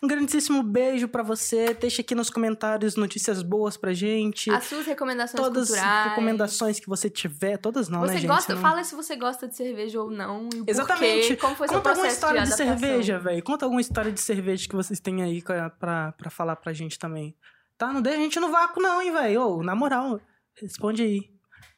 Um 0.03 0.07
grandíssimo 0.09 0.63
beijo 0.63 1.07
pra 1.09 1.23
você. 1.23 1.75
Deixa 1.75 2.01
aqui 2.01 2.15
nos 2.15 2.31
comentários 2.31 2.97
notícias 2.97 3.43
boas 3.43 3.77
pra 3.77 3.93
gente. 3.93 4.51
As 4.51 4.65
suas 4.65 4.87
recomendações 4.87 5.43
todas 5.43 5.71
as 5.71 5.77
culturais. 5.79 6.09
recomendações 6.11 6.81
que 6.81 6.89
você 6.89 7.11
tiver, 7.11 7.59
todas 7.59 7.89
não, 7.91 8.01
Você 8.01 8.15
né, 8.15 8.19
gente? 8.21 8.29
gosta? 8.29 8.55
Não- 8.55 8.63
Fala 8.63 8.83
se 8.83 8.95
você 8.95 9.15
gosta 9.15 9.47
de 9.47 9.55
cerveja 9.57 10.01
ou 10.01 10.11
não. 10.11 10.49
Exatamente. 10.67 11.29
Porquê, 11.29 11.37
como 11.37 11.55
foi 11.55 11.69
seu 11.69 11.77
Conta 11.77 11.91
alguma 11.91 12.09
história 12.09 12.41
de, 12.43 12.53
adaptação. 12.53 12.79
cerveja, 12.79 13.19
velho. 13.19 13.43
Conta 13.43 13.67
alguma 13.67 13.81
história 13.81 14.11
de 14.11 14.21
cerveja 14.21 14.67
que 14.67 14.75
vocês 14.75 14.99
têm 15.01 15.23
aí 15.23 15.43
pra, 15.43 15.69
pra, 15.69 16.13
pra 16.13 16.31
falar 16.31 16.57
pra 16.57 16.73
gente 16.73 16.99
também. 16.99 17.37
Tá? 17.77 17.93
Não 17.93 18.01
deixa 18.01 18.19
a 18.19 18.23
gente 18.23 18.41
no 18.41 18.51
vácuo, 18.51 18.83
não, 18.83 19.03
hein, 19.03 19.13
velho. 19.13 19.43
Ô, 19.43 19.63
na 19.63 19.75
moral, 19.75 20.19
responde 20.55 21.03
aí. 21.03 21.31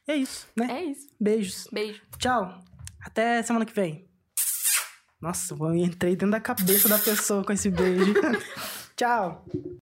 É 0.07 0.15
isso, 0.15 0.47
né? 0.57 0.67
É 0.69 0.83
isso. 0.85 1.07
Beijos. 1.19 1.67
Beijo. 1.71 2.01
Tchau. 2.17 2.57
Até 3.05 3.41
semana 3.43 3.65
que 3.65 3.73
vem. 3.73 4.05
Nossa, 5.23 5.55
eu 5.57 5.73
entrei 5.73 6.17
dentro 6.17 6.31
da 6.31 6.41
cabeça 6.41 6.89
da 6.89 6.99
pessoa 6.99 7.45
com 7.45 7.53
esse 7.53 7.69
beijo. 7.69 8.13
Tchau. 8.93 9.45